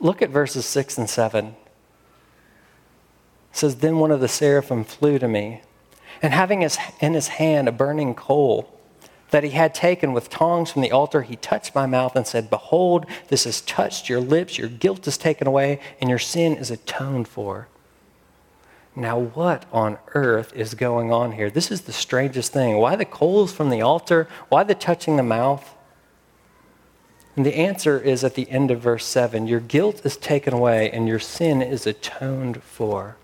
Look 0.00 0.20
at 0.20 0.28
verses 0.28 0.66
6 0.66 0.98
and 0.98 1.08
7. 1.08 1.46
It 1.46 1.54
says, 3.52 3.76
Then 3.76 4.00
one 4.00 4.10
of 4.10 4.20
the 4.20 4.28
seraphim 4.28 4.84
flew 4.84 5.18
to 5.18 5.26
me, 5.26 5.62
and 6.22 6.32
having 6.32 6.60
his, 6.60 6.78
in 7.00 7.14
his 7.14 7.28
hand 7.28 7.68
a 7.68 7.72
burning 7.72 8.14
coal, 8.14 8.72
that 9.30 9.44
he 9.44 9.50
had 9.50 9.74
taken 9.74 10.12
with 10.12 10.30
tongs 10.30 10.70
from 10.70 10.82
the 10.82 10.92
altar, 10.92 11.22
he 11.22 11.36
touched 11.36 11.74
my 11.74 11.86
mouth 11.86 12.14
and 12.14 12.26
said, 12.26 12.48
Behold, 12.48 13.06
this 13.28 13.44
has 13.44 13.60
touched 13.60 14.08
your 14.08 14.20
lips, 14.20 14.56
your 14.56 14.68
guilt 14.68 15.06
is 15.06 15.18
taken 15.18 15.46
away, 15.46 15.80
and 16.00 16.08
your 16.08 16.18
sin 16.18 16.54
is 16.54 16.70
atoned 16.70 17.26
for. 17.26 17.68
Now, 18.94 19.18
what 19.18 19.66
on 19.72 19.98
earth 20.14 20.54
is 20.54 20.74
going 20.74 21.12
on 21.12 21.32
here? 21.32 21.50
This 21.50 21.70
is 21.70 21.82
the 21.82 21.92
strangest 21.92 22.52
thing. 22.52 22.78
Why 22.78 22.96
the 22.96 23.04
coals 23.04 23.52
from 23.52 23.68
the 23.68 23.82
altar? 23.82 24.26
Why 24.48 24.64
the 24.64 24.74
touching 24.74 25.16
the 25.16 25.22
mouth? 25.22 25.74
And 27.36 27.44
the 27.44 27.54
answer 27.54 28.00
is 28.00 28.24
at 28.24 28.34
the 28.34 28.48
end 28.50 28.70
of 28.70 28.80
verse 28.80 29.04
7 29.04 29.46
Your 29.46 29.60
guilt 29.60 30.00
is 30.06 30.16
taken 30.16 30.54
away, 30.54 30.90
and 30.90 31.06
your 31.06 31.18
sin 31.18 31.60
is 31.60 31.86
atoned 31.86 32.62
for. 32.62 33.16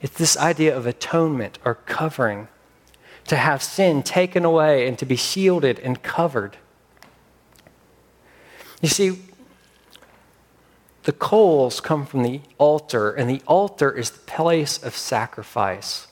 It's 0.00 0.16
this 0.16 0.36
idea 0.36 0.76
of 0.76 0.86
atonement 0.86 1.58
or 1.64 1.74
covering 1.74 2.48
to 3.26 3.36
have 3.36 3.62
sin 3.62 4.02
taken 4.02 4.44
away 4.44 4.88
and 4.88 4.98
to 4.98 5.06
be 5.06 5.16
shielded 5.16 5.78
and 5.78 6.02
covered. 6.02 6.56
You 8.80 8.88
see, 8.88 9.18
the 11.04 11.12
coals 11.12 11.80
come 11.80 12.04
from 12.04 12.22
the 12.22 12.42
altar, 12.58 13.10
and 13.12 13.30
the 13.30 13.40
altar 13.46 13.90
is 13.90 14.10
the 14.10 14.18
place 14.20 14.82
of 14.82 14.94
sacrifice. 14.94 16.07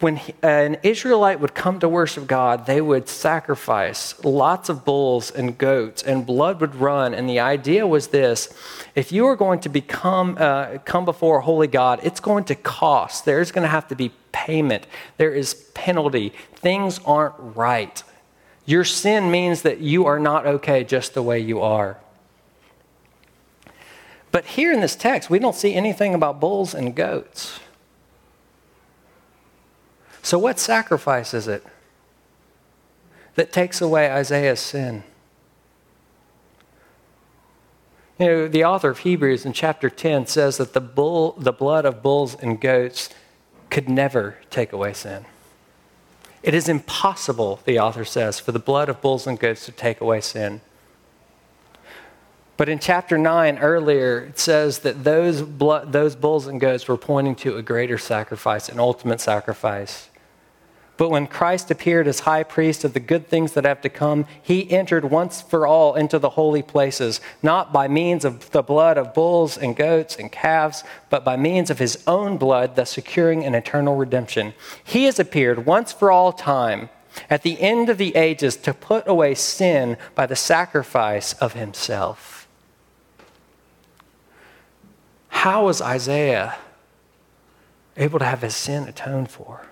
When 0.00 0.18
an 0.42 0.78
Israelite 0.82 1.40
would 1.40 1.54
come 1.54 1.78
to 1.80 1.88
worship 1.88 2.26
God, 2.26 2.64
they 2.64 2.80
would 2.80 3.06
sacrifice 3.06 4.22
lots 4.24 4.70
of 4.70 4.84
bulls 4.84 5.30
and 5.30 5.56
goats, 5.58 6.02
and 6.02 6.24
blood 6.24 6.60
would 6.60 6.74
run. 6.74 7.12
And 7.12 7.28
the 7.28 7.40
idea 7.40 7.86
was 7.86 8.08
this 8.08 8.52
if 8.94 9.12
you 9.12 9.26
are 9.26 9.36
going 9.36 9.60
to 9.60 9.68
become, 9.68 10.36
uh, 10.40 10.78
come 10.86 11.04
before 11.04 11.38
a 11.38 11.42
holy 11.42 11.66
God, 11.66 12.00
it's 12.02 12.20
going 12.20 12.44
to 12.44 12.54
cost. 12.54 13.26
There's 13.26 13.52
going 13.52 13.62
to 13.62 13.68
have 13.68 13.88
to 13.88 13.94
be 13.94 14.12
payment, 14.32 14.86
there 15.18 15.34
is 15.34 15.54
penalty. 15.74 16.32
Things 16.54 17.00
aren't 17.04 17.34
right. 17.38 18.02
Your 18.64 18.84
sin 18.84 19.30
means 19.30 19.62
that 19.62 19.80
you 19.80 20.06
are 20.06 20.18
not 20.18 20.46
okay 20.46 20.84
just 20.84 21.14
the 21.14 21.22
way 21.22 21.40
you 21.40 21.60
are. 21.60 21.98
But 24.30 24.44
here 24.44 24.72
in 24.72 24.80
this 24.80 24.94
text, 24.94 25.28
we 25.28 25.38
don't 25.38 25.56
see 25.56 25.74
anything 25.74 26.14
about 26.14 26.40
bulls 26.40 26.74
and 26.74 26.94
goats. 26.94 27.58
So, 30.22 30.38
what 30.38 30.58
sacrifice 30.58 31.34
is 31.34 31.48
it 31.48 31.64
that 33.34 33.52
takes 33.52 33.80
away 33.80 34.10
Isaiah's 34.10 34.60
sin? 34.60 35.04
You 38.20 38.26
know, 38.26 38.48
the 38.48 38.64
author 38.64 38.90
of 38.90 38.98
Hebrews 38.98 39.46
in 39.46 39.54
chapter 39.54 39.88
10 39.88 40.26
says 40.26 40.58
that 40.58 40.74
the, 40.74 40.80
bull, 40.80 41.34
the 41.38 41.52
blood 41.52 41.86
of 41.86 42.02
bulls 42.02 42.34
and 42.34 42.60
goats 42.60 43.08
could 43.70 43.88
never 43.88 44.36
take 44.50 44.74
away 44.74 44.92
sin. 44.92 45.24
It 46.42 46.52
is 46.52 46.68
impossible, 46.68 47.60
the 47.64 47.78
author 47.78 48.04
says, 48.04 48.38
for 48.38 48.52
the 48.52 48.58
blood 48.58 48.90
of 48.90 49.00
bulls 49.00 49.26
and 49.26 49.40
goats 49.40 49.64
to 49.64 49.72
take 49.72 50.02
away 50.02 50.20
sin. 50.20 50.60
But 52.58 52.68
in 52.68 52.78
chapter 52.78 53.16
9, 53.16 53.56
earlier, 53.56 54.20
it 54.20 54.38
says 54.38 54.80
that 54.80 55.02
those, 55.02 55.40
blood, 55.40 55.92
those 55.92 56.14
bulls 56.14 56.46
and 56.46 56.60
goats 56.60 56.86
were 56.88 56.98
pointing 56.98 57.34
to 57.36 57.56
a 57.56 57.62
greater 57.62 57.96
sacrifice, 57.96 58.68
an 58.68 58.78
ultimate 58.78 59.22
sacrifice. 59.22 60.09
But 61.00 61.08
when 61.10 61.28
Christ 61.28 61.70
appeared 61.70 62.06
as 62.06 62.20
high 62.20 62.42
priest 62.42 62.84
of 62.84 62.92
the 62.92 63.00
good 63.00 63.26
things 63.26 63.54
that 63.54 63.64
have 63.64 63.80
to 63.80 63.88
come, 63.88 64.26
he 64.42 64.70
entered 64.70 65.06
once 65.06 65.40
for 65.40 65.66
all 65.66 65.94
into 65.94 66.18
the 66.18 66.28
holy 66.28 66.60
places, 66.60 67.22
not 67.42 67.72
by 67.72 67.88
means 67.88 68.22
of 68.22 68.50
the 68.50 68.62
blood 68.62 68.98
of 68.98 69.14
bulls 69.14 69.56
and 69.56 69.74
goats 69.74 70.14
and 70.16 70.30
calves, 70.30 70.84
but 71.08 71.24
by 71.24 71.38
means 71.38 71.70
of 71.70 71.78
his 71.78 72.04
own 72.06 72.36
blood, 72.36 72.76
thus 72.76 72.90
securing 72.90 73.44
an 73.44 73.54
eternal 73.54 73.96
redemption. 73.96 74.52
He 74.84 75.04
has 75.04 75.18
appeared 75.18 75.64
once 75.64 75.90
for 75.90 76.10
all 76.12 76.34
time 76.34 76.90
at 77.30 77.44
the 77.44 77.58
end 77.62 77.88
of 77.88 77.96
the 77.96 78.14
ages 78.14 78.54
to 78.58 78.74
put 78.74 79.08
away 79.08 79.34
sin 79.34 79.96
by 80.14 80.26
the 80.26 80.36
sacrifice 80.36 81.32
of 81.32 81.54
himself. 81.54 82.46
How 85.28 85.64
was 85.64 85.80
Isaiah 85.80 86.58
able 87.96 88.18
to 88.18 88.26
have 88.26 88.42
his 88.42 88.54
sin 88.54 88.86
atoned 88.86 89.30
for? 89.30 89.69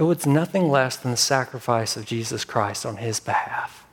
It 0.00 0.04
was 0.04 0.24
nothing 0.24 0.70
less 0.70 0.96
than 0.96 1.10
the 1.10 1.16
sacrifice 1.18 1.94
of 1.94 2.06
Jesus 2.06 2.42
Christ 2.42 2.86
on 2.86 2.96
his 2.96 3.20
behalf. 3.20 3.84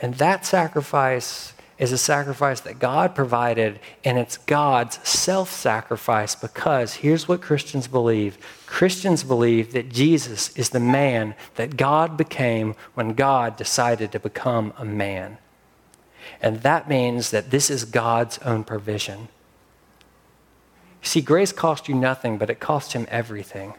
And 0.00 0.14
that 0.14 0.46
sacrifice 0.46 1.52
is 1.76 1.92
a 1.92 1.98
sacrifice 1.98 2.60
that 2.60 2.78
God 2.78 3.14
provided, 3.14 3.78
and 4.04 4.16
it's 4.16 4.38
God's 4.38 5.06
self 5.06 5.52
sacrifice 5.52 6.34
because 6.34 6.94
here's 6.94 7.28
what 7.28 7.42
Christians 7.42 7.88
believe 7.88 8.38
Christians 8.64 9.22
believe 9.22 9.74
that 9.74 9.90
Jesus 9.90 10.56
is 10.56 10.70
the 10.70 10.80
man 10.80 11.34
that 11.56 11.76
God 11.76 12.16
became 12.16 12.74
when 12.94 13.12
God 13.12 13.58
decided 13.58 14.12
to 14.12 14.18
become 14.18 14.72
a 14.78 14.84
man. 14.86 15.36
And 16.40 16.62
that 16.62 16.88
means 16.88 17.30
that 17.32 17.50
this 17.50 17.68
is 17.68 17.84
God's 17.84 18.38
own 18.38 18.64
provision. 18.64 19.28
See, 21.02 21.20
grace 21.20 21.52
cost 21.52 21.88
you 21.88 21.94
nothing, 21.94 22.38
but 22.38 22.48
it 22.48 22.60
cost 22.60 22.92
him 22.92 23.06
everything. 23.10 23.74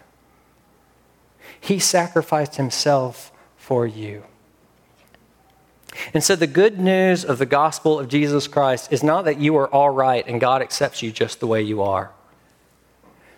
He 1.59 1.79
sacrificed 1.79 2.57
himself 2.57 3.31
for 3.55 3.87
you. 3.87 4.23
And 6.13 6.23
so, 6.23 6.35
the 6.35 6.47
good 6.47 6.79
news 6.79 7.23
of 7.23 7.37
the 7.37 7.45
gospel 7.45 7.99
of 7.99 8.09
Jesus 8.09 8.47
Christ 8.47 8.91
is 8.91 9.03
not 9.03 9.25
that 9.25 9.39
you 9.39 9.55
are 9.57 9.67
all 9.73 9.89
right 9.89 10.25
and 10.27 10.41
God 10.41 10.61
accepts 10.61 11.01
you 11.01 11.11
just 11.11 11.39
the 11.39 11.47
way 11.47 11.61
you 11.61 11.81
are. 11.81 12.11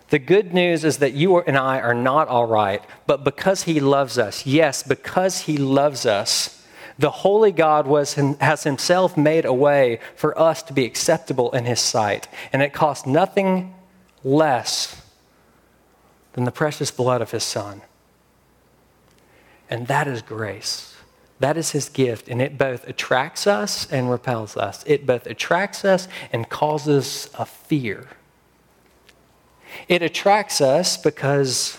The 0.10 0.20
good 0.20 0.54
news 0.54 0.84
is 0.84 0.98
that 1.00 1.14
you 1.14 1.40
and 1.40 1.58
I 1.58 1.80
are 1.80 1.94
not 1.94 2.28
all 2.28 2.46
right, 2.46 2.82
but 3.06 3.24
because 3.24 3.64
He 3.64 3.80
loves 3.80 4.18
us, 4.18 4.46
yes, 4.46 4.84
because 4.84 5.42
He 5.42 5.58
loves 5.58 6.06
us, 6.06 6.65
the 6.98 7.12
Holy 7.12 7.52
God 7.52 7.88
was, 7.88 8.14
has 8.14 8.64
Himself 8.64 9.18
made 9.18 9.46
a 9.46 9.54
way 9.54 10.00
for 10.16 10.38
us 10.40 10.64
to 10.64 10.74
be 10.74 10.86
acceptable 10.86 11.52
in 11.52 11.66
His 11.66 11.80
sight. 11.80 12.28
And 12.54 12.62
it 12.62 12.74
cost 12.74 13.06
nothing 13.06 13.74
less 14.24 15.02
than 16.36 16.44
the 16.44 16.52
precious 16.52 16.92
blood 16.92 17.22
of 17.22 17.32
his 17.32 17.44
son. 17.44 17.82
And 19.70 19.88
that 19.88 20.06
is 20.06 20.22
grace. 20.22 20.96
That 21.40 21.56
is 21.58 21.72
his 21.72 21.90
gift, 21.90 22.28
and 22.28 22.42
it 22.42 22.58
both 22.58 22.88
attracts 22.88 23.48
us 23.48 23.90
and 23.92 24.10
repels 24.10 24.56
us. 24.58 24.84
It 24.86 25.06
both 25.06 25.26
attracts 25.28 25.84
us 25.84 26.08
and 26.32 26.50
causes 26.50 27.30
a 27.38 27.46
fear. 27.46 28.10
It 29.88 30.02
attracts 30.02 30.62
us 30.62 30.98
because, 30.98 31.78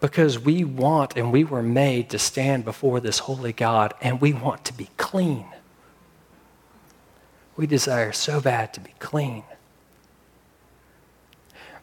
because 0.00 0.38
we 0.38 0.64
want 0.64 1.16
and 1.16 1.32
we 1.32 1.44
were 1.44 1.62
made 1.62 2.10
to 2.10 2.18
stand 2.18 2.64
before 2.64 3.00
this 3.00 3.20
holy 3.20 3.52
God, 3.52 3.94
and 4.00 4.20
we 4.20 4.32
want 4.32 4.64
to 4.66 4.72
be 4.72 4.88
clean. 4.96 5.46
We 7.56 7.66
desire 7.66 8.12
so 8.12 8.40
bad 8.40 8.74
to 8.74 8.80
be 8.80 8.92
clean. 8.98 9.44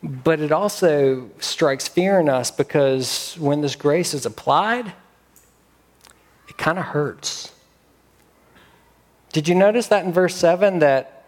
But 0.03 0.41
it 0.41 0.51
also 0.51 1.31
strikes 1.39 1.87
fear 1.87 2.19
in 2.19 2.27
us 2.27 2.51
because 2.51 3.35
when 3.39 3.61
this 3.61 3.75
grace 3.75 4.13
is 4.13 4.25
applied, 4.25 4.93
it 6.47 6.57
kind 6.57 6.77
of 6.77 6.85
hurts. 6.85 7.53
Did 9.31 9.47
you 9.47 9.55
notice 9.55 9.87
that 9.87 10.05
in 10.05 10.13
verse 10.13 10.35
7 10.35 10.79
that 10.79 11.25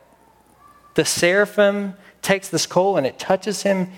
the 0.93 1.05
seraphim 1.05 1.95
takes 2.21 2.49
this 2.49 2.67
coal 2.67 2.97
and 2.97 3.07
it 3.07 3.17
touches 3.17 3.63
him 3.63 3.89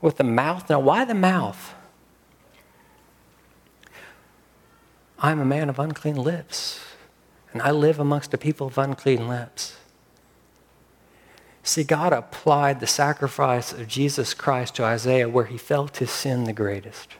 with 0.00 0.16
the 0.16 0.24
mouth? 0.24 0.70
Now, 0.70 0.80
why 0.80 1.04
the 1.04 1.14
mouth? 1.14 1.74
I'm 5.22 5.38
a 5.38 5.44
man 5.44 5.70
of 5.70 5.78
unclean 5.78 6.16
lips, 6.16 6.80
and 7.52 7.62
I 7.62 7.70
live 7.70 8.00
amongst 8.00 8.34
a 8.34 8.38
people 8.38 8.66
of 8.66 8.76
unclean 8.76 9.28
lips. 9.28 9.76
See, 11.62 11.84
God 11.84 12.12
applied 12.12 12.80
the 12.80 12.88
sacrifice 12.88 13.72
of 13.72 13.86
Jesus 13.86 14.34
Christ 14.34 14.74
to 14.74 14.84
Isaiah 14.84 15.28
where 15.28 15.44
he 15.44 15.56
felt 15.56 15.98
his 15.98 16.10
sin 16.10 16.42
the 16.42 16.52
greatest. 16.52 17.10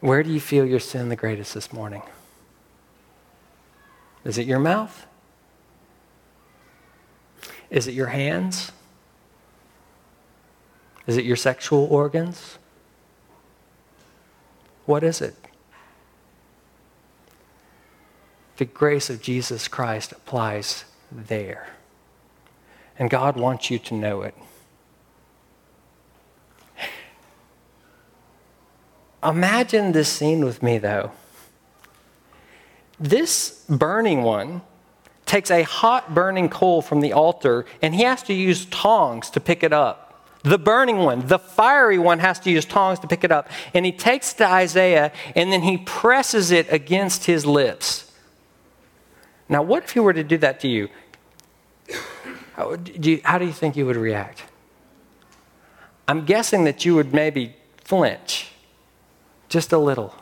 Where 0.00 0.24
do 0.24 0.32
you 0.32 0.40
feel 0.40 0.66
your 0.66 0.80
sin 0.80 1.10
the 1.10 1.16
greatest 1.16 1.54
this 1.54 1.72
morning? 1.72 2.02
Is 4.24 4.36
it 4.36 4.46
your 4.46 4.58
mouth? 4.58 5.06
Is 7.70 7.86
it 7.86 7.94
your 7.94 8.08
hands? 8.08 8.72
Is 11.06 11.16
it 11.16 11.24
your 11.24 11.36
sexual 11.36 11.84
organs? 11.84 12.58
What 14.86 15.04
is 15.04 15.20
it? 15.20 15.45
The 18.56 18.64
grace 18.64 19.10
of 19.10 19.20
Jesus 19.20 19.68
Christ 19.68 20.12
applies 20.12 20.84
there. 21.12 21.68
And 22.98 23.10
God 23.10 23.36
wants 23.36 23.70
you 23.70 23.78
to 23.80 23.94
know 23.94 24.22
it. 24.22 24.34
Imagine 29.22 29.92
this 29.92 30.08
scene 30.08 30.44
with 30.44 30.62
me, 30.62 30.78
though. 30.78 31.10
This 32.98 33.64
burning 33.68 34.22
one 34.22 34.62
takes 35.26 35.50
a 35.50 35.62
hot 35.62 36.14
burning 36.14 36.48
coal 36.48 36.80
from 36.80 37.00
the 37.00 37.12
altar 37.12 37.66
and 37.82 37.94
he 37.94 38.04
has 38.04 38.22
to 38.22 38.32
use 38.32 38.64
tongs 38.66 39.28
to 39.30 39.40
pick 39.40 39.62
it 39.62 39.72
up. 39.72 40.02
The 40.44 40.58
burning 40.58 40.98
one, 40.98 41.26
the 41.26 41.40
fiery 41.40 41.98
one, 41.98 42.20
has 42.20 42.38
to 42.40 42.50
use 42.50 42.64
tongs 42.64 43.00
to 43.00 43.08
pick 43.08 43.24
it 43.24 43.32
up. 43.32 43.50
And 43.74 43.84
he 43.84 43.90
takes 43.90 44.32
it 44.32 44.38
to 44.38 44.46
Isaiah 44.46 45.12
and 45.34 45.52
then 45.52 45.62
he 45.62 45.78
presses 45.78 46.52
it 46.52 46.72
against 46.72 47.24
his 47.24 47.44
lips. 47.44 48.05
Now, 49.48 49.62
what 49.62 49.84
if 49.84 49.92
he 49.92 50.00
were 50.00 50.12
to 50.12 50.24
do 50.24 50.38
that 50.38 50.60
to 50.60 50.68
you? 50.68 50.88
How 52.54 52.76
do 52.76 53.10
you, 53.10 53.20
how 53.24 53.38
do 53.38 53.44
you 53.44 53.52
think 53.52 53.76
you 53.76 53.86
would 53.86 53.96
react? 53.96 54.44
I'm 56.08 56.24
guessing 56.24 56.64
that 56.64 56.84
you 56.84 56.94
would 56.94 57.12
maybe 57.12 57.54
flinch 57.78 58.50
just 59.48 59.72
a 59.72 59.78
little. 59.78 60.14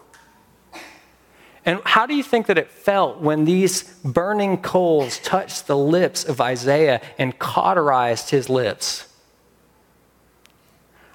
And 1.64 1.81
how 1.85 2.05
do 2.05 2.14
you 2.14 2.22
think 2.22 2.47
that 2.47 2.59
it 2.59 2.70
felt 2.70 3.20
when 3.20 3.45
these 3.45 3.85
burning 4.05 4.61
coals 4.61 5.18
touched 5.18 5.66
the 5.66 5.77
lips 5.77 6.25
of 6.25 6.41
Isaiah 6.41 7.01
and 7.18 7.39
cauterized 7.39 8.31
his 8.31 8.51
lips? 8.51 9.09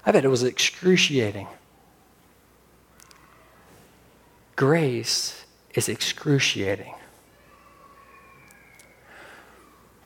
I 0.04 0.10
bet 0.10 0.24
it 0.24 0.28
was 0.28 0.42
excruciating. 0.42 1.46
Grace 4.56 5.44
is 5.74 5.88
excruciating. 5.88 6.94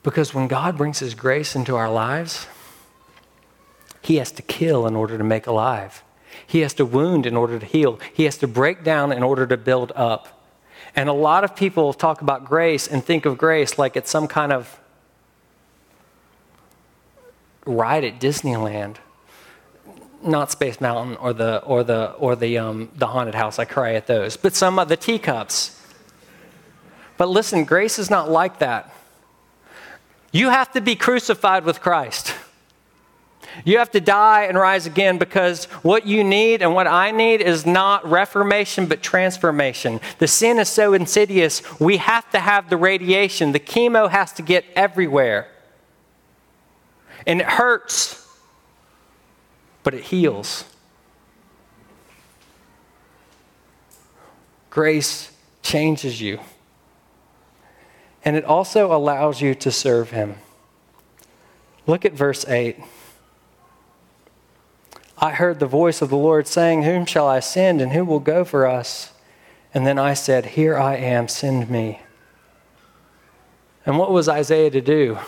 Because 0.05 0.35
when 0.35 0.47
God 0.47 0.77
brings 0.77 0.99
His 0.99 1.15
grace 1.15 1.55
into 1.55 1.75
our 1.75 1.91
lives, 1.91 2.45
He 4.01 4.17
has 4.17 4.31
to 4.33 4.43
kill 4.43 4.85
in 4.85 4.95
order 4.95 5.17
to 5.17 5.23
make 5.23 5.47
alive. 5.47 6.03
He 6.45 6.59
has 6.59 6.75
to 6.75 6.85
wound 6.85 7.25
in 7.25 7.35
order 7.35 7.57
to 7.57 7.65
heal. 7.65 7.99
He 8.13 8.25
has 8.25 8.37
to 8.37 8.47
break 8.47 8.83
down 8.83 9.11
in 9.11 9.23
order 9.23 9.47
to 9.47 9.57
build 9.57 9.91
up. 9.95 10.43
And 10.95 11.09
a 11.09 11.13
lot 11.13 11.43
of 11.43 11.55
people 11.55 11.91
talk 11.91 12.21
about 12.21 12.45
grace 12.45 12.87
and 12.87 13.03
think 13.03 13.25
of 13.25 13.37
grace 13.37 13.79
like 13.79 13.97
it's 13.97 14.11
some 14.11 14.27
kind 14.27 14.53
of 14.53 14.79
ride 17.65 18.03
at 18.03 18.19
Disneyland. 18.19 18.97
Not 20.21 20.51
Space 20.51 20.79
Mountain 20.79 21.17
or 21.17 21.33
the 21.33 21.63
or 21.63 21.83
the 21.83 22.11
or 22.11 22.35
the 22.35 22.59
um, 22.59 22.91
the 22.95 23.07
haunted 23.07 23.33
house. 23.33 23.57
I 23.57 23.65
cry 23.65 23.95
at 23.95 24.05
those. 24.05 24.37
But 24.37 24.55
some 24.55 24.77
of 24.77 24.87
the 24.87 24.97
teacups. 24.97 25.81
But 27.17 27.29
listen, 27.29 27.63
grace 27.63 27.97
is 27.97 28.11
not 28.11 28.29
like 28.29 28.59
that. 28.59 28.94
You 30.35 30.49
have 30.49 30.73
to 30.73 30.81
be 30.81 30.97
crucified 30.97 31.63
with 31.63 31.79
Christ. 31.79 32.35
You 33.63 33.77
have 33.77 33.91
to 33.91 34.01
die 34.01 34.43
and 34.43 34.57
rise 34.57 34.85
again 34.85 35.17
because 35.17 35.63
what 35.81 36.05
you 36.05 36.25
need 36.25 36.61
and 36.61 36.73
what 36.73 36.87
I 36.87 37.11
need 37.11 37.39
is 37.39 37.65
not 37.65 38.05
reformation 38.05 38.85
but 38.85 39.01
transformation. 39.01 40.01
The 40.19 40.27
sin 40.27 40.59
is 40.59 40.67
so 40.67 40.91
insidious, 40.91 41.61
we 41.79 41.95
have 41.95 42.29
to 42.31 42.39
have 42.41 42.69
the 42.69 42.75
radiation. 42.75 43.53
The 43.53 43.61
chemo 43.61 44.09
has 44.09 44.33
to 44.33 44.41
get 44.41 44.65
everywhere. 44.75 45.47
And 47.25 47.39
it 47.39 47.47
hurts, 47.47 48.27
but 49.83 49.93
it 49.93 50.03
heals. 50.03 50.65
Grace 54.69 55.31
changes 55.63 56.19
you. 56.19 56.41
And 58.25 58.35
it 58.35 58.43
also 58.43 58.93
allows 58.93 59.39
you 59.39 59.53
to 59.55 59.71
serve 59.71 60.09
Him. 60.09 60.35
Look 61.85 62.03
at 62.03 62.13
verse 62.13 62.45
8. 62.47 62.77
I 65.17 65.31
heard 65.31 65.59
the 65.59 65.67
voice 65.67 66.01
of 66.01 66.09
the 66.09 66.17
Lord 66.17 66.47
saying, 66.47 66.83
Whom 66.83 67.05
shall 67.05 67.27
I 67.27 67.39
send, 67.39 67.81
and 67.81 67.93
who 67.93 68.03
will 68.03 68.19
go 68.19 68.43
for 68.43 68.65
us? 68.65 69.13
And 69.73 69.85
then 69.85 69.99
I 69.99 70.13
said, 70.13 70.45
Here 70.47 70.77
I 70.77 70.95
am, 70.95 71.27
send 71.27 71.69
me. 71.69 72.01
And 73.85 73.99
what 73.99 74.11
was 74.11 74.27
Isaiah 74.27 74.71
to 74.71 74.81
do? 74.81 75.19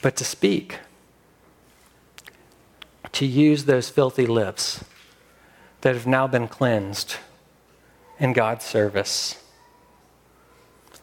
But 0.00 0.16
to 0.16 0.24
speak, 0.24 0.78
to 3.12 3.26
use 3.26 3.66
those 3.66 3.90
filthy 3.90 4.26
lips 4.26 4.82
that 5.82 5.94
have 5.94 6.06
now 6.06 6.26
been 6.26 6.48
cleansed 6.48 7.16
in 8.18 8.32
God's 8.32 8.64
service. 8.64 9.41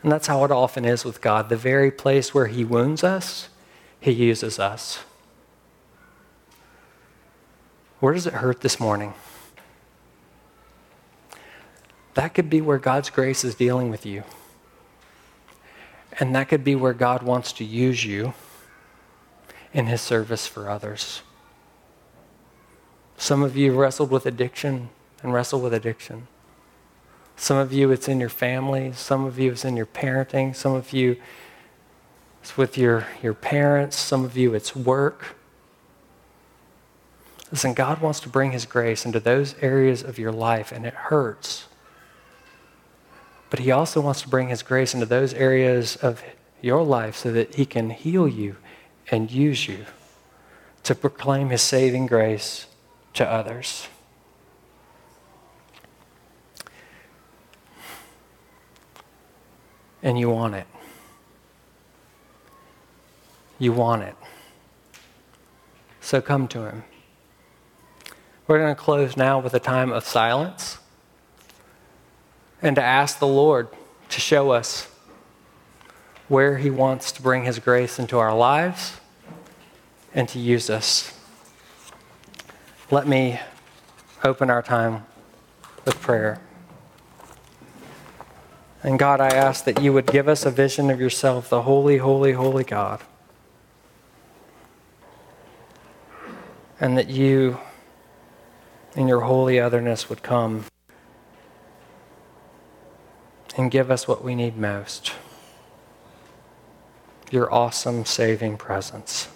And 0.02 0.12
that's 0.12 0.28
how 0.28 0.44
it 0.46 0.52
often 0.52 0.86
is 0.86 1.04
with 1.04 1.22
God. 1.22 1.50
The 1.50 1.58
very 1.58 1.92
place 1.92 2.34
where 2.34 2.48
He 2.48 2.64
wounds 2.64 3.04
us, 3.04 3.50
He 4.00 4.12
uses 4.12 4.60
us. 4.60 5.00
Where 8.00 8.14
does 8.14 8.26
it 8.26 8.34
hurt 8.34 8.62
this 8.62 8.80
morning? 8.80 9.14
That 12.14 12.34
could 12.34 12.50
be 12.50 12.62
where 12.62 12.78
God's 12.78 13.10
grace 13.10 13.44
is 13.44 13.56
dealing 13.56 13.90
with 13.90 14.06
you. 14.06 14.24
And 16.20 16.36
that 16.36 16.50
could 16.50 16.64
be 16.64 16.76
where 16.76 16.94
God 16.94 17.24
wants 17.24 17.54
to 17.54 17.66
use 17.66 18.04
you 18.04 18.34
in 19.74 19.86
his 19.86 20.02
service 20.02 20.48
for 20.48 20.70
others. 20.70 21.22
Some 23.18 23.44
of 23.44 23.56
you 23.56 23.74
wrestled 23.74 24.12
with 24.12 24.26
addiction 24.26 24.90
and 25.22 25.34
wrestle 25.34 25.62
with 25.62 25.74
addiction. 25.74 26.28
Some 27.40 27.56
of 27.56 27.72
you, 27.72 27.90
it's 27.90 28.10
in 28.10 28.20
your 28.20 28.30
family. 28.30 28.92
Some 28.92 29.24
of 29.24 29.40
you, 29.40 29.54
it's 29.54 29.64
in 29.64 29.78
your 29.78 29.86
parenting. 29.86 30.54
Some 30.54 30.74
of 30.74 30.92
you, 30.92 31.16
it's 32.42 32.58
with 32.58 32.78
your, 32.78 33.08
your 33.24 33.34
parents. 33.34 33.98
Some 33.98 34.26
of 34.26 34.36
you, 34.36 34.54
it's 34.54 34.76
work. 34.76 35.38
Listen, 37.50 37.74
God 37.74 38.02
wants 38.02 38.20
to 38.20 38.30
bring 38.30 38.52
His 38.52 38.66
grace 38.66 39.06
into 39.06 39.22
those 39.22 39.56
areas 39.62 40.04
of 40.04 40.20
your 40.20 40.34
life, 40.34 40.74
and 40.74 40.86
it 40.86 40.94
hurts. 40.94 41.70
But 43.50 43.60
He 43.60 43.72
also 43.72 44.02
wants 44.02 44.22
to 44.24 44.28
bring 44.28 44.50
His 44.50 44.62
grace 44.62 44.94
into 44.94 45.06
those 45.06 45.34
areas 45.34 45.96
of 45.96 46.22
your 46.62 46.84
life 46.84 47.16
so 47.16 47.32
that 47.32 47.56
He 47.56 47.66
can 47.66 47.92
heal 47.92 48.28
you 48.28 48.58
and 49.12 49.32
use 49.32 49.66
you 49.66 49.86
to 50.84 50.94
proclaim 50.94 51.52
His 51.52 51.62
saving 51.62 52.08
grace 52.08 52.66
to 53.14 53.26
others. 53.26 53.88
And 60.02 60.18
you 60.20 60.30
want 60.30 60.56
it. 60.56 60.68
You 63.58 63.74
want 63.74 64.04
it. 64.04 64.16
So 66.00 66.22
come 66.22 66.48
to 66.50 66.62
Him. 66.66 66.84
We're 68.48 68.60
going 68.60 68.74
to 68.74 68.82
close 68.82 69.16
now 69.16 69.40
with 69.40 69.54
a 69.54 69.60
time 69.60 69.92
of 69.92 70.06
silence 70.06 70.80
and 72.62 72.76
to 72.76 72.82
ask 72.82 73.20
the 73.20 73.28
Lord 73.28 73.68
to 74.10 74.20
show 74.20 74.52
us 74.52 74.90
where 76.28 76.58
He 76.58 76.70
wants 76.70 77.12
to 77.12 77.22
bring 77.22 77.44
His 77.44 77.60
grace 77.60 78.00
into 78.00 78.18
our 78.18 78.36
lives 78.36 79.00
and 80.14 80.28
to 80.30 80.40
use 80.40 80.70
us. 80.70 81.14
Let 82.90 83.08
me 83.08 83.40
open 84.24 84.50
our 84.50 84.64
time 84.64 85.06
with 85.86 86.02
prayer. 86.02 86.42
And 88.82 88.98
God, 88.98 89.20
I 89.20 89.28
ask 89.28 89.66
that 89.66 89.82
you 89.82 89.92
would 89.94 90.06
give 90.06 90.28
us 90.28 90.46
a 90.46 90.52
vision 90.52 90.90
of 90.90 91.00
yourself, 91.00 91.50
the 91.50 91.64
holy, 91.64 91.98
holy, 91.98 92.34
holy 92.34 92.64
God. 92.64 93.02
And 96.80 96.98
that 96.98 97.10
you 97.10 97.60
in 98.96 99.08
your 99.08 99.22
holy 99.22 99.60
otherness 99.60 100.10
would 100.10 100.24
come 100.24 100.66
and 103.58 103.70
give 103.70 103.92
us 103.92 104.08
what 104.08 104.24
we 104.24 104.36
need 104.36 104.58
most 104.58 105.14
your 107.32 107.54
awesome 107.54 108.06
saving 108.06 108.58
presence. 108.58 109.28